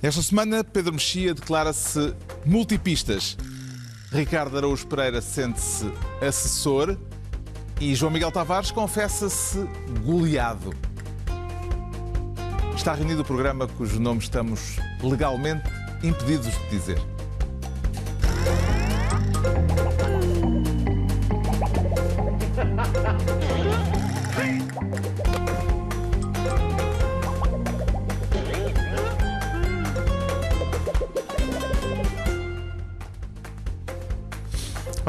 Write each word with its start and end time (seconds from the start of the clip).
Esta 0.00 0.22
semana, 0.22 0.62
Pedro 0.62 0.92
Mexia 0.92 1.34
declara-se 1.34 2.14
multipistas. 2.46 3.36
Ricardo 4.12 4.56
Araújo 4.56 4.86
Pereira 4.86 5.20
sente-se 5.20 5.92
assessor 6.20 6.96
e 7.80 7.92
João 7.96 8.12
Miguel 8.12 8.30
Tavares 8.30 8.70
confessa-se 8.70 9.58
goleado. 10.04 10.72
Está 12.76 12.94
reunido 12.94 13.22
o 13.22 13.24
programa 13.24 13.66
cujo 13.66 13.98
nome 13.98 14.20
estamos 14.20 14.76
legalmente 15.02 15.68
impedidos 16.04 16.46
de 16.46 16.68
dizer. 16.70 17.17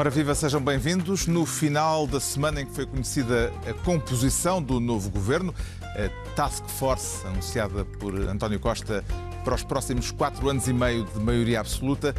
Ora 0.00 0.08
viva, 0.08 0.34
sejam 0.34 0.62
bem-vindos. 0.62 1.26
No 1.26 1.44
final 1.44 2.06
da 2.06 2.18
semana 2.18 2.62
em 2.62 2.64
que 2.64 2.72
foi 2.72 2.86
conhecida 2.86 3.52
a 3.68 3.74
composição 3.84 4.62
do 4.62 4.80
novo 4.80 5.10
governo, 5.10 5.54
a 5.82 6.34
Task 6.34 6.64
Force, 6.68 7.26
anunciada 7.26 7.84
por 7.84 8.14
António 8.14 8.58
Costa 8.58 9.04
para 9.44 9.54
os 9.54 9.62
próximos 9.62 10.10
quatro 10.10 10.48
anos 10.48 10.66
e 10.68 10.72
meio 10.72 11.04
de 11.04 11.20
maioria 11.20 11.60
absoluta, 11.60 12.14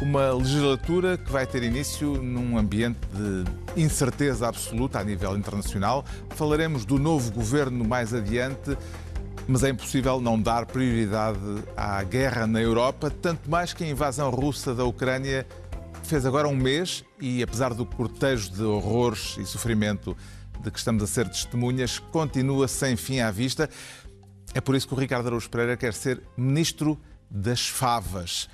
uma 0.00 0.32
legislatura 0.32 1.18
que 1.18 1.30
vai 1.30 1.46
ter 1.46 1.62
início 1.62 2.14
num 2.22 2.56
ambiente 2.56 3.00
de 3.12 3.82
incerteza 3.82 4.48
absoluta 4.48 4.98
a 4.98 5.04
nível 5.04 5.36
internacional. 5.36 6.06
Falaremos 6.30 6.86
do 6.86 6.98
novo 6.98 7.30
governo 7.32 7.84
mais 7.84 8.14
adiante, 8.14 8.78
mas 9.46 9.62
é 9.62 9.68
impossível 9.68 10.22
não 10.22 10.40
dar 10.40 10.64
prioridade 10.64 11.38
à 11.76 12.02
guerra 12.02 12.46
na 12.46 12.62
Europa, 12.62 13.10
tanto 13.10 13.50
mais 13.50 13.74
que 13.74 13.84
a 13.84 13.86
invasão 13.86 14.30
russa 14.30 14.74
da 14.74 14.86
Ucrânia 14.86 15.46
fez 16.06 16.24
agora 16.26 16.48
um 16.48 16.56
mês 16.56 17.04
e, 17.20 17.42
apesar 17.42 17.74
do 17.74 17.84
cortejo 17.84 18.50
de 18.50 18.62
horrores 18.62 19.36
e 19.38 19.44
sofrimento 19.46 20.16
de 20.62 20.70
que 20.70 20.78
estamos 20.78 21.02
a 21.02 21.06
ser 21.06 21.28
testemunhas, 21.28 21.98
continua 21.98 22.66
sem 22.68 22.96
fim 22.96 23.20
à 23.20 23.30
vista. 23.30 23.68
É 24.54 24.60
por 24.60 24.74
isso 24.74 24.86
que 24.88 24.94
o 24.94 24.96
Ricardo 24.96 25.26
Araújo 25.26 25.50
Pereira 25.50 25.76
quer 25.76 25.92
ser 25.92 26.22
ministro 26.36 26.98
das 27.30 27.66
favas. 27.68 28.48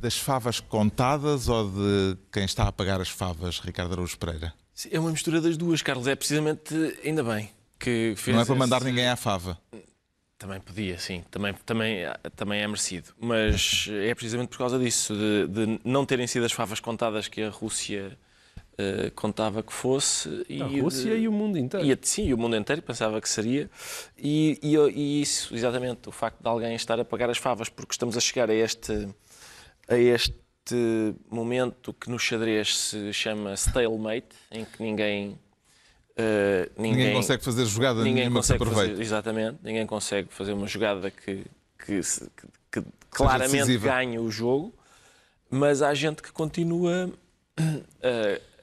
Das 0.00 0.16
favas 0.18 0.60
contadas 0.60 1.48
ou 1.48 1.70
de 1.70 2.16
quem 2.32 2.44
está 2.44 2.64
a 2.68 2.72
pagar 2.72 3.00
as 3.00 3.08
favas, 3.08 3.60
Ricardo 3.60 3.92
Araújo 3.92 4.18
Pereira? 4.18 4.52
É 4.90 4.98
uma 4.98 5.10
mistura 5.10 5.40
das 5.40 5.56
duas, 5.56 5.82
Carlos. 5.82 6.06
É 6.06 6.14
precisamente, 6.16 6.74
ainda 7.04 7.22
bem, 7.22 7.50
que 7.78 8.14
fez 8.16 8.34
Não 8.34 8.42
é 8.42 8.46
para 8.46 8.54
mandar 8.54 8.76
esse- 8.78 8.86
ninguém 8.86 9.08
à 9.08 9.16
fava. 9.16 9.58
Também 10.38 10.60
podia, 10.60 10.98
sim, 11.00 11.24
também, 11.32 11.52
também, 11.66 12.04
também 12.36 12.60
é 12.62 12.66
merecido. 12.68 13.12
Mas 13.18 13.88
é 13.90 14.14
precisamente 14.14 14.50
por 14.50 14.58
causa 14.58 14.78
disso, 14.78 15.12
de, 15.14 15.48
de 15.48 15.80
não 15.84 16.06
terem 16.06 16.28
sido 16.28 16.46
as 16.46 16.52
favas 16.52 16.78
contadas 16.78 17.26
que 17.26 17.42
a 17.42 17.50
Rússia 17.50 18.16
eh, 18.78 19.10
contava 19.16 19.64
que 19.64 19.72
fosse. 19.72 20.46
E 20.48 20.62
A 20.62 20.66
Rússia 20.66 21.16
de- 21.16 21.22
e 21.22 21.28
o 21.28 21.32
mundo 21.32 21.58
inteiro. 21.58 21.84
E, 21.84 21.98
sim, 22.02 22.28
e 22.28 22.34
o 22.34 22.38
mundo 22.38 22.54
inteiro 22.56 22.80
pensava 22.82 23.20
que 23.20 23.28
seria. 23.28 23.68
E, 24.16 24.60
e, 24.62 24.76
e 24.76 25.20
isso, 25.22 25.52
exatamente, 25.56 26.08
o 26.08 26.12
facto 26.12 26.40
de 26.40 26.48
alguém 26.48 26.76
estar 26.76 27.00
a 27.00 27.04
pagar 27.04 27.28
as 27.30 27.38
favas, 27.38 27.68
porque 27.68 27.92
estamos 27.92 28.16
a 28.16 28.20
chegar 28.20 28.48
a 28.48 28.54
este, 28.54 29.08
a 29.88 29.96
este 29.98 30.36
momento 31.28 31.92
que 31.94 32.08
no 32.08 32.18
xadrez 32.18 32.76
se 32.78 33.12
chama 33.12 33.54
stalemate, 33.54 34.36
em 34.52 34.64
que 34.64 34.80
ninguém. 34.80 35.36
Eh, 36.18 36.68
Ninguém, 36.76 37.14
consegue 37.14 37.42
fazer 37.44 37.64
jogada 37.66 38.02
Ninguém 38.02 38.24
nenhuma 38.24 38.40
que 38.40 38.46
se 38.46 38.52
consegue 38.52 38.62
aproveite. 38.64 38.90
fazer, 38.92 39.02
exatamente, 39.02 39.58
ninguém 39.62 39.86
consegue 39.86 40.28
fazer 40.30 40.52
uma 40.52 40.66
jogada 40.66 41.10
que, 41.10 41.44
que, 41.78 42.00
que- 42.00 42.82
que 42.82 42.82
claramente 43.10 43.78
ganhe 43.78 44.18
o 44.18 44.30
jogo, 44.30 44.74
mas 45.50 45.80
há 45.80 45.94
gente 45.94 46.22
que 46.22 46.30
continua 46.32 47.10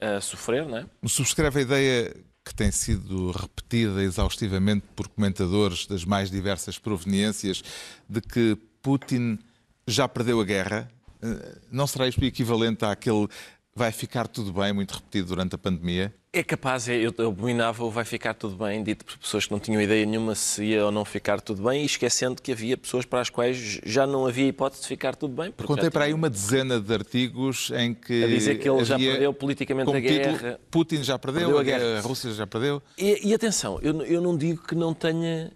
a, 0.00 0.16
a 0.16 0.20
sofrer, 0.20 0.66
não 0.66 0.78
é? 0.78 0.86
Subscreve 1.06 1.58
a 1.58 1.62
ideia 1.62 2.16
que 2.44 2.54
tem 2.54 2.70
sido 2.70 3.32
repetida 3.32 4.02
exaustivamente 4.02 4.84
por 4.94 5.08
comentadores 5.08 5.86
das 5.86 6.04
mais 6.04 6.30
diversas 6.30 6.78
proveniências 6.78 7.62
de 8.08 8.20
que 8.20 8.56
Putin 8.80 9.38
já 9.86 10.06
perdeu 10.08 10.40
a 10.40 10.44
guerra. 10.44 10.88
Eh, 11.20 11.58
Não 11.72 11.86
será 11.88 12.06
isto 12.06 12.24
equivalente 12.24 12.84
àquele 12.84 13.26
vai 13.74 13.90
ficar 13.92 14.28
tudo 14.28 14.52
bem, 14.52 14.72
muito 14.72 14.94
repetido 14.94 15.26
durante 15.28 15.54
a 15.54 15.58
pandemia? 15.58 16.14
É 16.36 16.42
capaz, 16.42 16.86
é, 16.86 16.96
eu 16.96 17.14
abominava 17.26 17.82
o 17.82 17.90
vai 17.90 18.04
ficar 18.04 18.34
tudo 18.34 18.62
bem, 18.62 18.82
dito 18.82 19.06
por 19.06 19.16
pessoas 19.16 19.46
que 19.46 19.52
não 19.52 19.58
tinham 19.58 19.80
ideia 19.80 20.04
nenhuma 20.04 20.34
se 20.34 20.64
ia 20.64 20.84
ou 20.84 20.92
não 20.92 21.02
ficar 21.02 21.40
tudo 21.40 21.62
bem, 21.62 21.80
e 21.80 21.86
esquecendo 21.86 22.42
que 22.42 22.52
havia 22.52 22.76
pessoas 22.76 23.06
para 23.06 23.22
as 23.22 23.30
quais 23.30 23.80
já 23.82 24.06
não 24.06 24.26
havia 24.26 24.46
hipótese 24.46 24.82
de 24.82 24.88
ficar 24.88 25.16
tudo 25.16 25.34
bem. 25.34 25.50
Contei 25.52 25.88
para 25.88 26.04
aí 26.04 26.12
uma 26.12 26.28
dezena 26.28 26.78
de 26.78 26.92
artigos 26.92 27.72
em 27.74 27.94
que. 27.94 28.22
A 28.22 28.26
dizer 28.26 28.58
que 28.58 28.68
ele 28.68 28.84
já 28.84 28.98
perdeu 28.98 29.32
politicamente 29.32 29.90
a 29.90 29.94
título, 29.94 30.36
guerra. 30.38 30.60
Putin 30.70 31.02
já 31.02 31.18
perdeu, 31.18 31.40
Perdeu 31.40 31.56
a 31.56 31.60
a, 31.62 31.64
guerra, 31.64 31.78
guerra. 31.78 31.98
a 32.00 32.02
Rússia 32.02 32.30
já 32.30 32.46
perdeu. 32.46 32.82
E, 32.98 33.30
e 33.30 33.32
atenção, 33.32 33.78
eu, 33.80 34.02
eu 34.02 34.20
não 34.20 34.36
digo 34.36 34.62
que 34.62 34.74
não 34.74 34.92
tenha. 34.92 35.50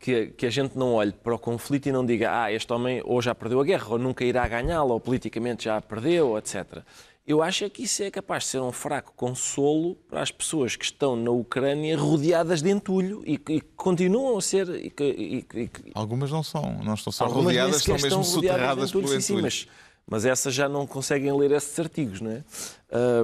Que, 0.00 0.26
que 0.36 0.44
a 0.44 0.50
gente 0.50 0.76
não 0.76 0.94
olhe 0.94 1.12
para 1.12 1.34
o 1.34 1.38
conflito 1.38 1.88
e 1.88 1.92
não 1.92 2.04
diga, 2.04 2.42
ah, 2.42 2.52
este 2.52 2.70
homem 2.72 3.00
ou 3.06 3.22
já 3.22 3.34
perdeu 3.34 3.58
a 3.60 3.64
guerra, 3.64 3.86
ou 3.88 3.98
nunca 3.98 4.22
irá 4.22 4.46
ganhá-la, 4.46 4.92
ou 4.92 5.00
politicamente 5.00 5.64
já 5.64 5.78
a 5.78 5.80
perdeu, 5.80 6.36
etc. 6.36 6.82
Eu 7.28 7.42
acho 7.42 7.62
é 7.64 7.68
que 7.68 7.82
isso 7.82 8.02
é 8.02 8.10
capaz 8.10 8.44
de 8.44 8.48
ser 8.50 8.60
um 8.62 8.72
fraco 8.72 9.12
consolo 9.14 9.96
para 10.08 10.22
as 10.22 10.30
pessoas 10.30 10.74
que 10.76 10.84
estão 10.86 11.14
na 11.14 11.30
Ucrânia 11.30 11.94
rodeadas 11.94 12.62
de 12.62 12.70
entulho 12.70 13.22
e 13.26 13.36
que 13.36 13.60
continuam 13.76 14.38
a 14.38 14.40
ser. 14.40 14.66
E 14.70 14.88
que, 14.88 15.04
e 15.04 15.42
que- 15.42 15.60
e 15.60 15.68
que- 15.68 15.90
Algumas 15.94 16.30
não 16.30 16.42
são, 16.42 16.62
não 16.82 16.94
estão 16.94 17.12
só 17.12 17.24
Algumas 17.24 17.44
rodeadas, 17.44 17.76
estão 17.80 17.94
mesmo 17.96 18.06
estão 18.08 18.22
rodeadas 18.22 18.32
de 18.32 18.56
soterradas 18.56 18.88
entulho, 18.88 19.04
pelo 19.08 19.20
sim, 19.20 19.26
sim, 19.26 19.32
entulho. 19.34 19.42
mas, 19.44 19.68
mas 20.10 20.24
essas 20.24 20.54
já 20.54 20.70
não 20.70 20.86
conseguem 20.86 21.30
ler 21.36 21.50
esses 21.52 21.78
artigos, 21.78 22.22
não 22.22 22.30
é? 22.30 22.42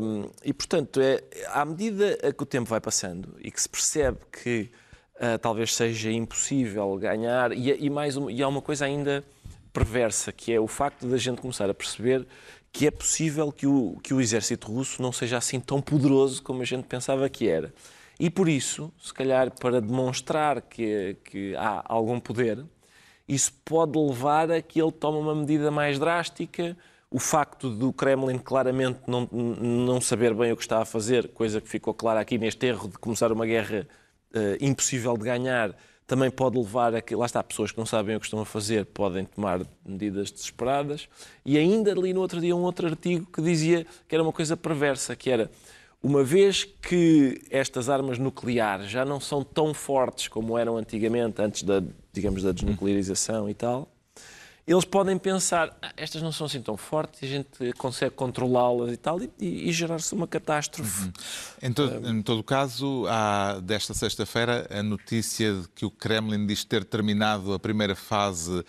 Hum, 0.03 0.29
e, 0.45 0.53
portanto, 0.53 1.01
é, 1.01 1.23
à 1.49 1.65
medida 1.65 2.19
que 2.37 2.43
o 2.43 2.47
tempo 2.47 2.69
vai 2.69 2.83
passando 2.83 3.35
e 3.41 3.51
que 3.51 3.61
se 3.63 3.69
percebe 3.71 4.19
que 4.31 4.71
ah, 5.19 5.39
talvez 5.39 5.75
seja 5.75 6.11
impossível 6.11 6.95
ganhar, 6.99 7.53
e, 7.53 7.87
e 7.87 7.89
mais 7.89 8.17
uma- 8.19 8.31
e 8.31 8.43
há 8.43 8.49
uma 8.49 8.61
coisa 8.61 8.85
ainda 8.85 9.25
perversa, 9.73 10.31
que 10.31 10.53
é 10.53 10.61
o 10.61 10.67
facto 10.67 11.07
da 11.07 11.17
gente 11.17 11.41
começar 11.41 11.71
a 11.71 11.75
perceber 11.75 12.27
que 12.75 12.89
é 12.89 12.91
possível 12.91 13.53
que 13.53 13.69
o, 13.69 14.01
que 14.03 14.13
o 14.13 14.21
exército 14.21 14.67
russo 14.67 15.01
não 15.01 15.13
seja 15.13 15.39
assim 15.39 15.61
tão 15.61 15.81
poderoso 15.81 16.43
como 16.43 16.61
a 16.61 16.65
gente 16.65 16.83
pensava 16.89 17.29
que 17.29 17.49
era. 17.49 17.73
E 18.19 18.29
por 18.29 18.49
isso, 18.49 18.93
se 19.01 19.15
calhar 19.15 19.49
para 19.53 19.81
demonstrar 19.81 20.61
que, 20.61 21.17
que 21.25 21.55
há 21.55 21.85
algum 21.87 22.19
poder, 22.19 22.65
isso 23.29 23.53
pode 23.65 23.97
levar 23.97 24.51
a 24.51 24.61
que 24.61 24.83
ele 24.83 24.91
tome 24.91 25.19
uma 25.19 25.37
medida 25.37 25.71
mais 25.71 26.01
drástica. 26.01 26.77
O 27.09 27.21
facto 27.21 27.71
do 27.71 27.93
Kremlin 27.93 28.39
claramente 28.39 29.03
não, 29.07 29.29
não 29.31 30.01
saber 30.01 30.35
bem 30.35 30.51
o 30.51 30.57
que 30.57 30.63
está 30.63 30.83
a 30.83 30.85
fazer, 30.85 31.29
coisa 31.29 31.61
que 31.61 31.69
ficou 31.69 31.95
clara 31.95 32.19
aqui 32.19 32.39
neste 32.39 32.67
erro 32.67 32.89
de 32.89 32.99
começar 32.99 33.31
uma 33.31 33.47
guerra 33.47 33.87
eh, 34.35 34.59
impossível 34.61 35.17
de 35.17 35.23
ganhar, 35.23 35.77
também 36.07 36.31
pode 36.31 36.59
levar 36.59 36.95
a 36.95 37.01
que, 37.01 37.15
lá 37.15 37.27
está, 37.27 37.43
pessoas 37.43 37.73
que 37.73 37.79
não 37.79 37.87
sabem 37.87 38.17
o 38.17 38.21
que 38.21 38.27
estão 38.27 38.41
a 38.41 38.45
fazer 38.45 38.85
podem 38.87 39.25
tomar 39.25 39.61
medidas 39.85 40.31
desesperadas. 40.31 41.09
E 41.45 41.57
ainda 41.57 41.93
ali 41.93 42.13
no 42.13 42.21
outro 42.21 42.41
dia 42.41 42.55
um 42.55 42.63
outro 42.63 42.87
artigo 42.87 43.27
que 43.33 43.41
dizia 43.41 43.87
que 44.07 44.15
era 44.15 44.23
uma 44.23 44.33
coisa 44.33 44.57
perversa, 44.57 45.17
que 45.17 45.31
era 45.31 45.51
uma 46.03 46.23
vez 46.23 46.65
que 46.65 47.41
estas 47.51 47.89
armas 47.89 48.19
nucleares 48.19 48.91
já 48.91 49.07
não 49.07 49.19
são 49.19 49.43
tão 49.43 49.73
fortes 49.73 50.29
como 50.29 50.59
eram 50.59 50.77
antigamente, 50.77 51.41
antes 51.41 51.63
da, 51.63 51.83
digamos, 52.13 52.43
da 52.43 52.53
desnuclearização 52.53 53.49
e 53.49 53.55
tal, 53.55 53.89
eles 54.67 54.85
podem 54.85 55.19
pensar, 55.19 55.77
"Ah, 55.83 55.93
estas 55.97 56.23
não 56.23 56.33
são 56.33 56.47
assim 56.47 56.61
tão 56.63 56.77
fortes, 56.77 57.23
a 57.23 57.27
gente 57.27 57.73
consegue 57.77 58.15
controlá-las 58.15 58.93
e 58.93 58.97
tal, 58.97 59.21
e, 59.23 59.31
e 59.69 59.73
gerar-se 59.73 60.15
uma 60.15 60.27
catástrofe. 60.27 61.11
Em 61.63 61.73
todo, 61.73 62.09
em 62.09 62.23
todo 62.23 62.43
caso, 62.43 63.05
há 63.09 63.61
desta 63.61 63.93
sexta-feira 63.95 64.67
a 64.71 64.83
notícia 64.83 65.53
de 65.55 65.69
que 65.69 65.85
o 65.85 65.91
Kremlin 65.91 66.47
diz 66.47 66.65
ter 66.65 66.85
terminado 66.85 67.53
a 67.53 67.59
primeira 67.59 67.95
fase 67.95 68.65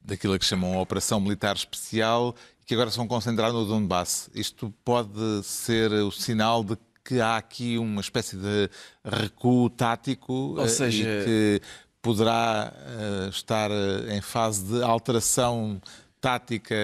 daquilo 0.00 0.38
que 0.38 0.44
chamam 0.44 0.74
a 0.78 0.80
Operação 0.80 1.20
Militar 1.20 1.54
Especial 1.56 2.34
e 2.60 2.64
que 2.64 2.74
agora 2.74 2.90
se 2.90 2.96
vão 2.96 3.06
concentrar 3.08 3.52
no 3.52 3.64
Donbass. 3.64 4.30
Isto 4.34 4.72
pode 4.84 5.42
ser 5.44 5.90
o 5.92 6.10
sinal 6.10 6.62
de 6.64 6.76
que 7.04 7.20
há 7.20 7.36
aqui 7.36 7.78
uma 7.78 8.00
espécie 8.00 8.36
de 8.36 8.70
recuo 9.04 9.68
tático 9.68 10.32
Ou 10.32 10.60
eh, 10.64 10.68
seja- 10.68 11.02
e 11.02 11.24
que 11.24 11.62
poderá 12.02 12.72
eh, 12.76 13.28
estar 13.30 13.70
eh, 13.70 14.16
em 14.16 14.20
fase 14.20 14.64
de 14.64 14.82
alteração 14.82 15.80
tática 16.20 16.74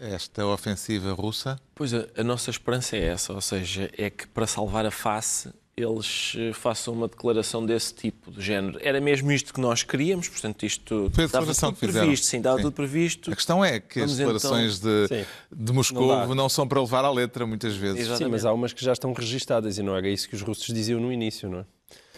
esta 0.00 0.44
ofensiva 0.46 1.12
russa? 1.12 1.58
Pois 1.74 1.94
a, 1.94 2.06
a 2.16 2.24
nossa 2.24 2.50
esperança 2.50 2.96
é 2.96 3.04
essa, 3.06 3.32
ou 3.32 3.40
seja, 3.40 3.90
é 3.96 4.10
que 4.10 4.26
para 4.26 4.46
salvar 4.46 4.84
a 4.84 4.90
face 4.90 5.52
eles 5.76 6.34
eh, 6.38 6.52
façam 6.52 6.94
uma 6.94 7.08
declaração 7.08 7.64
desse 7.66 7.92
tipo, 7.94 8.30
do 8.30 8.40
género. 8.40 8.78
Era 8.80 9.00
mesmo 9.00 9.32
isto 9.32 9.52
que 9.52 9.60
nós 9.60 9.82
queríamos, 9.82 10.28
portanto 10.28 10.64
isto 10.64 11.10
Foi 11.12 11.24
a 11.24 11.26
estava 11.26 11.44
declaração 11.44 11.70
tudo 11.70 11.80
que 11.80 11.86
fizeram. 11.86 12.06
previsto, 12.06 12.26
sim, 12.26 12.36
estava 12.36 12.56
Sim. 12.58 12.62
tudo 12.62 12.74
previsto. 12.74 13.32
A 13.32 13.34
questão 13.36 13.64
é 13.64 13.80
que 13.80 13.98
as 14.00 14.12
Vamos 14.16 14.20
então- 14.20 14.32
declarações 14.32 14.78
de, 14.78 15.08
Sim. 15.08 15.24
de 15.52 15.72
Moscou 15.72 16.26
Não 16.28 16.34
não, 16.34 16.48
são 16.48 16.68
para 16.68 16.80
levar 16.80 17.04
à 17.04 17.10
letra, 17.10 17.44
muitas 17.46 17.74
vezes. 17.74 18.02
Exato. 18.02 18.18
Sim, 18.18 18.30
mas 18.30 18.44
há 18.44 18.52
umas 18.52 18.72
que 18.72 18.84
já 18.84 18.92
estão 18.92 19.12
registadas 19.12 19.76
e 19.78 19.82
não 19.82 19.96
era 19.96 20.08
isso 20.08 20.28
que 20.28 20.36
os 20.36 20.42
russos 20.42 20.66
diziam 20.72 21.00
no 21.00 21.12
início, 21.12 21.48
não 21.50 21.58
é? 21.60 21.64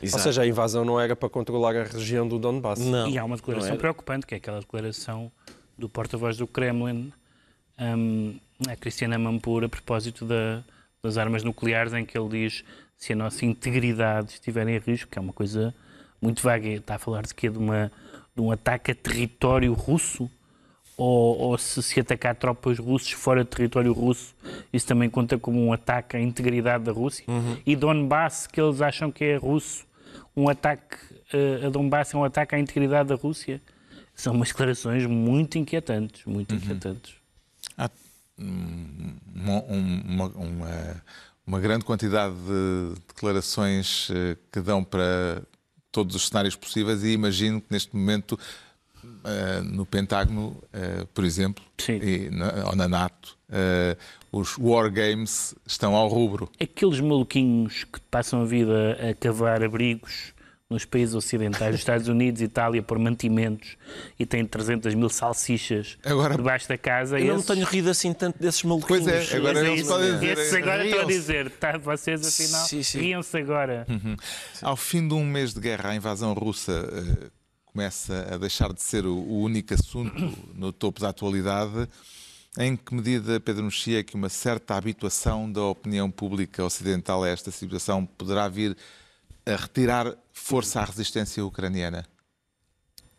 Exato. 0.02 0.18
Ou 0.18 0.24
seja, 0.24 0.42
a 0.42 0.46
invasão 0.46 0.84
não 0.84 1.00
era 1.00 1.16
para 1.16 1.28
controlar 1.30 1.74
a 1.74 1.84
região 1.84 2.28
do 2.28 2.38
Donbass. 2.38 2.78
Não, 2.78 3.08
E 3.08 3.16
há 3.16 3.24
uma 3.24 3.36
declaração 3.36 3.76
preocupante, 3.78 4.26
que 4.26 4.34
é 4.34 4.36
aquela 4.36 4.60
declaração 4.60 5.32
do 5.78 5.88
porta-voz 5.88 6.36
do 6.36 6.46
Kremlin, 6.46 7.10
um, 7.78 8.38
a 8.68 8.76
Cristiana 8.76 9.18
Mampur, 9.18 9.64
a 9.64 9.68
propósito 9.68 10.24
da, 10.26 10.62
das 11.02 11.16
armas 11.16 11.42
nucleares, 11.42 11.92
em 11.94 12.04
que 12.04 12.16
ele 12.18 12.28
diz 12.28 12.62
se 12.96 13.12
a 13.12 13.16
nossa 13.16 13.44
integridade 13.44 14.32
estiver 14.32 14.66
em 14.68 14.78
risco, 14.78 15.10
que 15.10 15.18
é 15.18 15.22
uma 15.22 15.32
coisa 15.32 15.74
muito 16.20 16.42
vaga. 16.42 16.68
Está 16.68 16.96
a 16.96 16.98
falar 16.98 17.22
de 17.22 17.34
quê? 17.34 17.48
De, 17.48 17.58
uma, 17.58 17.90
de 18.34 18.40
um 18.40 18.50
ataque 18.50 18.90
a 18.90 18.94
território 18.94 19.72
russo? 19.72 20.30
Ou, 20.96 21.38
ou, 21.38 21.58
se 21.58 21.82
se 21.82 22.00
atacar 22.00 22.34
tropas 22.36 22.78
russas 22.78 23.10
fora 23.10 23.44
do 23.44 23.50
território 23.50 23.92
russo, 23.92 24.34
isso 24.72 24.86
também 24.86 25.10
conta 25.10 25.36
como 25.36 25.62
um 25.62 25.70
ataque 25.70 26.16
à 26.16 26.20
integridade 26.20 26.84
da 26.84 26.92
Rússia. 26.92 27.22
Uhum. 27.28 27.58
E 27.66 27.76
Donbass, 27.76 28.46
que 28.46 28.58
eles 28.58 28.80
acham 28.80 29.12
que 29.12 29.22
é 29.22 29.36
russo, 29.36 29.84
um 30.34 30.48
ataque 30.48 30.96
uh, 31.34 31.66
a 31.66 31.68
Donbass 31.68 32.14
é 32.14 32.16
um 32.16 32.24
ataque 32.24 32.54
à 32.54 32.58
integridade 32.58 33.08
da 33.08 33.14
Rússia. 33.14 33.60
São 34.14 34.32
umas 34.32 34.48
declarações 34.48 35.04
muito 35.04 35.58
inquietantes, 35.58 36.24
muito 36.24 36.52
uhum. 36.52 36.58
inquietantes. 36.58 37.14
Há 37.76 37.90
uma, 38.38 39.62
uma, 39.62 40.26
uma, 40.28 41.02
uma, 41.46 41.60
grande 41.60 41.84
quantidade 41.84 42.34
de 42.34 42.94
declarações 43.08 44.08
eh, 44.10 44.36
que 44.50 44.60
dão 44.60 44.82
para 44.82 45.42
todos 45.92 46.14
os 46.14 46.28
cenários 46.28 46.56
possíveis 46.56 47.02
e 47.04 47.12
imagino 47.12 47.60
que 47.60 47.68
neste 47.70 47.94
momento 47.96 48.38
uh, 49.02 49.64
no 49.64 49.86
Pentágono, 49.86 50.48
uh, 50.48 51.06
por 51.14 51.24
exemplo, 51.24 51.64
e 51.88 52.28
na, 52.30 52.68
ou 52.68 52.76
na 52.76 52.86
NATO, 52.86 53.36
os 54.30 54.58
War 54.58 54.90
Games 54.90 55.54
estão 55.64 55.94
ao 55.94 56.08
rubro. 56.08 56.50
Aqueles 56.60 57.00
maluquinhos 57.00 57.84
que 57.84 58.00
passam 58.10 58.42
a 58.42 58.44
vida 58.44 58.98
a 59.10 59.14
cavar 59.14 59.62
abrigos 59.62 60.34
nos 60.68 60.84
países 60.84 61.14
ocidentais, 61.14 61.76
Estados 61.76 62.08
Unidos, 62.08 62.42
Itália, 62.42 62.82
por 62.82 62.98
mantimentos 62.98 63.76
e 64.18 64.26
têm 64.26 64.44
300 64.44 64.94
mil 64.94 65.08
salsichas 65.08 65.96
agora, 66.04 66.36
debaixo 66.36 66.68
da 66.68 66.76
casa. 66.76 67.20
Eu 67.20 67.36
esses... 67.36 67.48
não 67.48 67.54
tenho 67.54 67.66
rido 67.66 67.88
assim 67.88 68.12
tanto 68.12 68.40
desses 68.40 68.64
maluquinhos. 68.64 69.04
Pois 69.04 69.32
é, 69.32 69.36
agora 69.36 69.60
eles 69.60 69.86
podem 69.86 70.14
dizer. 70.14 70.38
Esses 70.38 70.54
agora 70.54 70.84
estão 70.84 71.00
a 71.00 71.04
dizer, 71.04 71.50
tá, 71.52 71.78
vocês 71.78 72.26
afinal 72.26 72.66
riam-se 73.00 73.36
agora. 73.38 73.86
Uhum. 73.88 74.16
Ao 74.60 74.76
fim 74.76 75.06
de 75.06 75.14
um 75.14 75.24
mês 75.24 75.54
de 75.54 75.60
guerra, 75.60 75.90
a 75.90 75.94
invasão 75.94 76.32
russa 76.32 76.72
uh, 76.72 77.30
começa 77.66 78.26
a 78.32 78.36
deixar 78.36 78.72
de 78.72 78.82
ser 78.82 79.06
o, 79.06 79.14
o 79.14 79.42
único 79.42 79.72
assunto 79.72 80.32
no 80.52 80.72
topo 80.72 81.00
da 81.00 81.10
atualidade. 81.10 81.88
Em 82.58 82.74
que 82.74 82.92
medida, 82.92 83.38
Pedro 83.38 83.64
Mexia, 83.64 84.02
que 84.02 84.16
uma 84.16 84.30
certa 84.30 84.74
habituação 84.74 85.50
da 85.50 85.62
opinião 85.62 86.10
pública 86.10 86.64
ocidental 86.64 87.22
a 87.22 87.28
esta 87.28 87.52
situação 87.52 88.04
poderá 88.04 88.48
vir 88.48 88.76
a 89.46 89.56
retirar 89.56 90.14
força 90.32 90.80
à 90.80 90.84
resistência 90.84 91.44
ucraniana? 91.44 92.04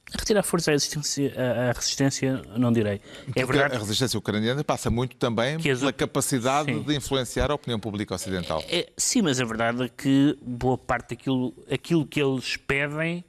Retirar 0.09 0.43
força 0.43 0.71
à 0.71 0.73
resistência, 0.73 1.33
à 1.69 1.71
resistência 1.73 2.41
não 2.57 2.71
direi. 2.71 3.01
É 3.35 3.45
verdade. 3.45 3.75
A 3.75 3.79
resistência 3.79 4.17
ucraniana 4.17 4.63
passa 4.63 4.89
muito 4.89 5.17
também 5.17 5.57
que 5.57 5.75
pela 5.75 5.91
capacidade 5.91 6.71
sim. 6.71 6.81
de 6.81 6.95
influenciar 6.95 7.51
a 7.51 7.55
opinião 7.55 7.79
pública 7.79 8.15
ocidental. 8.15 8.63
É, 8.67 8.79
é, 8.79 8.89
sim, 8.95 9.21
mas 9.21 9.39
a 9.41 9.45
verdade 9.45 9.83
é 9.83 9.89
que 9.89 10.37
boa 10.41 10.77
parte 10.77 11.09
daquilo 11.09 11.53
aquilo 11.69 12.05
que 12.05 12.21
eles 12.21 12.55
pedem 12.55 13.23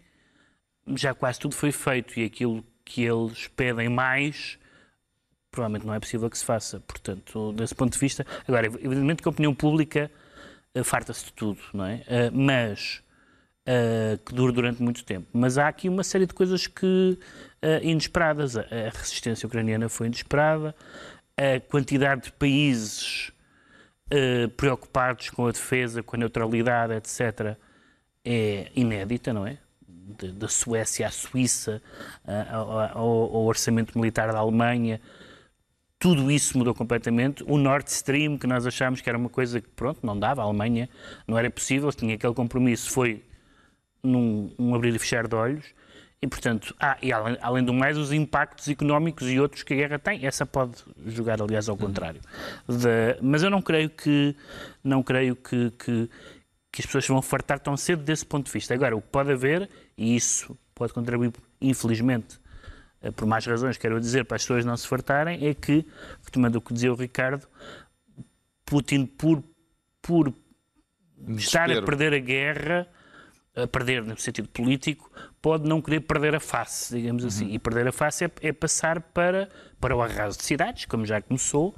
já 0.95 1.15
quase 1.15 1.39
tudo 1.41 1.55
foi 1.55 1.73
feito 1.73 2.19
e 2.19 2.25
aquilo 2.25 2.65
que 2.85 3.03
eles 3.03 3.49
pedem 3.49 3.89
mais 3.89 4.59
provavelmente 5.51 5.87
não 5.87 5.95
é 5.95 6.01
possível 6.01 6.31
que 6.31 6.39
se 6.39 6.45
faça. 6.45 6.81
Portanto, 6.81 7.53
desse 7.53 7.75
ponto 7.75 7.93
de 7.93 7.99
vista. 7.99 8.25
Agora, 8.47 8.67
evidentemente 8.67 9.23
que 9.23 9.29
a 9.29 9.31
opinião 9.31 9.55
pública 9.55 10.11
farta-se 10.85 11.27
de 11.27 11.33
tudo, 11.33 11.61
não 11.73 11.85
é? 11.85 11.97
Uh, 12.07 12.33
mas. 12.33 13.03
Uh, 13.67 14.17
que 14.25 14.33
dura 14.33 14.51
durante 14.51 14.83
muito 14.83 15.05
tempo. 15.05 15.27
Mas 15.33 15.59
há 15.59 15.69
aqui 15.69 15.89
uma 15.89 16.03
série 16.03 16.25
de 16.27 16.33
coisas 16.33 16.67
que 16.67 17.19
inesperadas. 17.83 18.57
A, 18.57 18.65
resistência 18.95 19.47
ucraniana 19.47 19.89
foi 19.89 20.07
inesperada, 20.07 20.75
a 21.37 21.61
quantidade 21.61 22.23
de 22.23 22.33
países 22.33 23.31
preocupados 24.57 25.29
com 25.29 25.47
a 25.47 25.51
defesa, 25.51 26.03
com 26.03 26.17
a 26.17 26.19
neutralidade, 26.19 26.95
etc., 26.95 27.57
é 28.25 28.71
inédita, 28.75 29.35
não 29.35 29.47
é? 29.47 29.59
Da 30.35 30.49
Suécia 30.49 31.07
à 31.07 31.11
Suíça, 31.11 31.83
ao 32.95 33.45
orçamento 33.45 33.99
militar 33.99 34.33
da 34.33 34.39
Alemanha, 34.39 34.99
tudo 35.99 36.31
isso 36.31 36.57
mudou 36.57 36.75
completamente. 36.75 37.43
O 37.47 37.59
Nord 37.59 37.91
Stream, 37.91 38.39
que 38.39 38.47
nós 38.47 38.67
achámos 38.67 39.01
que 39.01 39.09
era 39.09 39.19
uma 39.19 39.29
coisa 39.29 39.61
que, 39.61 39.69
pronto, 39.69 40.07
não 40.07 40.19
dava, 40.19 40.43
a 40.43 40.45
Alemanha 40.45 40.89
não 41.27 41.37
era 41.37 41.51
possível, 41.51 41.93
tinha 41.93 42.15
aquele 42.15 42.35
compromisso, 42.35 42.91
foi 42.91 43.25
num 44.03 44.55
um 44.59 44.75
abrir 44.75 44.95
e 44.95 44.99
fechar 44.99 45.27
de 45.27 45.35
olhos. 45.35 45.65
E, 46.21 46.27
portanto, 46.27 46.75
ah, 46.81 46.97
e 47.01 47.13
além, 47.13 47.39
além 47.41 47.65
do 47.65 47.73
mais, 47.73 47.97
os 47.97 48.13
impactos 48.13 48.69
económicos 48.69 49.29
e 49.29 49.39
outros 49.39 49.63
que 49.63 49.73
a 49.73 49.77
guerra 49.77 49.99
tem. 49.99 50.27
Essa 50.27 50.45
pode 50.45 50.85
jogar, 51.07 51.41
aliás, 51.41 51.69
ao 51.69 51.77
contrário. 51.77 52.21
De, 52.69 53.17
mas 53.23 53.43
eu 53.43 53.51
não 53.51 53.63
creio 53.63 53.89
que, 53.89 54.35
não 54.83 55.01
creio 55.03 55.37
que, 55.37 55.71
que, 55.73 56.11
que 56.73 56.81
as 56.81 56.87
pessoas 56.87 57.07
vão 57.07 57.23
fartar 57.23 57.61
tão 57.61 57.77
cedo 57.77 58.03
desse 58.03 58.27
ponto 58.27 58.47
de 58.47 58.53
vista. 58.53 58.75
Agora, 58.75 58.97
o 58.97 59.01
que 59.01 59.09
pode 59.09 59.31
haver, 59.31 59.69
e 59.97 60.17
isso 60.17 60.59
pode 60.75 60.93
contribuir, 60.93 61.33
infelizmente, 61.61 62.41
por 63.15 63.27
mais 63.27 63.47
razões, 63.47 63.77
quero 63.77 64.01
dizer, 64.01 64.25
para 64.25 64.37
as 64.37 64.43
pessoas 64.43 64.65
não 64.65 64.77
se 64.77 64.87
fartarem, 64.87 65.47
é 65.47 65.55
que, 65.55 65.87
retomando 66.25 66.59
o 66.59 66.61
que 66.61 66.73
dizia 66.73 66.93
o 66.93 66.97
Ricardo, 66.97 67.47
Putin, 68.65 69.07
por, 69.07 69.43
por 70.03 70.33
estar 71.37 71.71
a 71.71 71.83
perder 71.83 72.13
a 72.13 72.19
guerra, 72.19 72.89
a 73.55 73.67
perder 73.67 74.05
no 74.05 74.17
sentido 74.19 74.49
político, 74.49 75.11
pode 75.41 75.69
não 75.69 75.81
querer 75.81 76.01
perder 76.01 76.35
a 76.35 76.41
face, 76.41 76.97
digamos 76.97 77.25
assim. 77.25 77.47
Uhum. 77.47 77.55
E 77.55 77.59
perder 77.59 77.89
a 77.89 77.93
face 77.93 78.25
é, 78.25 78.31
é, 78.43 78.53
passar 78.53 79.01
para, 79.01 79.49
para 79.81 79.97
o 79.97 80.03
arraso 80.03 80.39
de 80.39 80.45
cidades, 80.45 80.85
como 80.85 81.07
já 81.07 81.21
começou, 81.23 81.75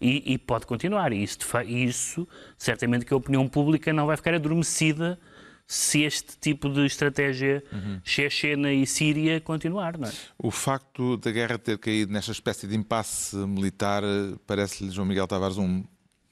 e, 0.00 0.32
e, 0.32 0.38
pode 0.38 0.66
continuar. 0.66 1.12
E 1.12 1.22
isso, 1.22 1.38
isso, 1.66 2.28
certamente 2.58 3.04
que 3.04 3.12
a 3.12 3.16
opinião 3.16 3.48
pública 3.48 3.92
não 3.92 4.06
vai 4.06 4.16
ficar 4.16 4.34
adormecida 4.34 5.18
se 5.66 6.02
este 6.02 6.36
tipo 6.38 6.68
de 6.68 6.84
estratégia 6.84 7.62
uhum. 7.72 8.00
chechena 8.04 8.72
e 8.72 8.86
síria 8.86 9.40
continuar. 9.40 9.96
Não 9.96 10.08
é? 10.08 10.12
O 10.38 10.50
facto 10.50 11.16
da 11.16 11.30
guerra 11.30 11.58
ter 11.58 11.78
caído 11.78 12.12
nesta 12.12 12.32
espécie 12.32 12.66
de 12.66 12.76
impasse 12.76 13.36
militar 13.36 14.02
parece-lhe, 14.46 14.90
João 14.90 15.06
Miguel 15.06 15.26
Tavares, 15.26 15.58
um 15.58 15.82